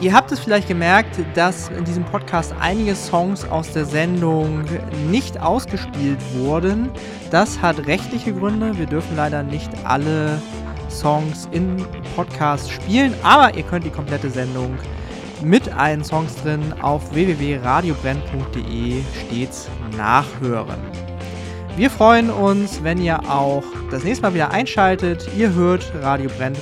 Ihr 0.01 0.11
habt 0.11 0.31
es 0.31 0.39
vielleicht 0.39 0.67
gemerkt, 0.67 1.19
dass 1.35 1.69
in 1.69 1.85
diesem 1.85 2.03
Podcast 2.05 2.51
einige 2.59 2.95
Songs 2.95 3.47
aus 3.47 3.73
der 3.73 3.85
Sendung 3.85 4.65
nicht 5.11 5.39
ausgespielt 5.39 6.17
wurden. 6.33 6.89
Das 7.29 7.61
hat 7.61 7.85
rechtliche 7.85 8.33
Gründe. 8.33 8.75
Wir 8.75 8.87
dürfen 8.87 9.15
leider 9.15 9.43
nicht 9.43 9.69
alle 9.83 10.41
Songs 10.89 11.47
in 11.51 11.77
Podcasts 12.15 12.71
spielen, 12.71 13.13
aber 13.21 13.55
ihr 13.55 13.63
könnt 13.63 13.85
die 13.85 13.91
komplette 13.91 14.31
Sendung 14.31 14.79
mit 15.41 15.71
allen 15.73 16.03
Songs 16.03 16.35
drin 16.41 16.73
auf 16.81 17.13
www.radiobrenn.de 17.13 19.01
stets 19.25 19.69
nachhören. 19.97 20.79
Wir 21.77 21.89
freuen 21.89 22.29
uns, 22.29 22.83
wenn 22.83 23.01
ihr 23.01 23.19
auch 23.29 23.63
das 23.91 24.03
nächste 24.03 24.23
Mal 24.23 24.33
wieder 24.33 24.51
einschaltet. 24.51 25.27
Ihr 25.37 25.53
hört 25.53 25.91
Radio 26.01 26.29
Brenn 26.37 26.53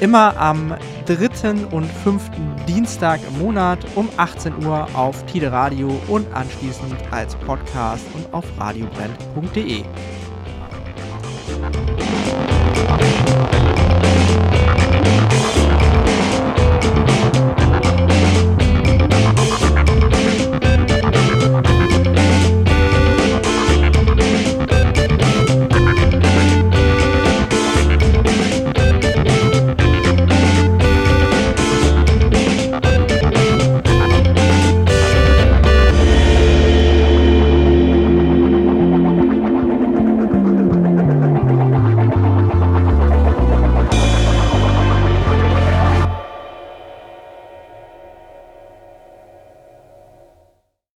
immer 0.00 0.36
am 0.38 0.74
dritten 1.06 1.64
und 1.66 1.86
fünften 1.86 2.54
Dienstag 2.66 3.20
im 3.28 3.38
Monat 3.38 3.78
um 3.94 4.08
18 4.16 4.64
Uhr 4.64 4.88
auf 4.94 5.24
Tide 5.26 5.52
Radio 5.52 5.90
und 6.08 6.26
anschließend 6.34 6.96
als 7.10 7.36
Podcast 7.36 8.04
und 8.14 8.32
auf 8.32 8.44
radiobrenn.de. 8.58 9.84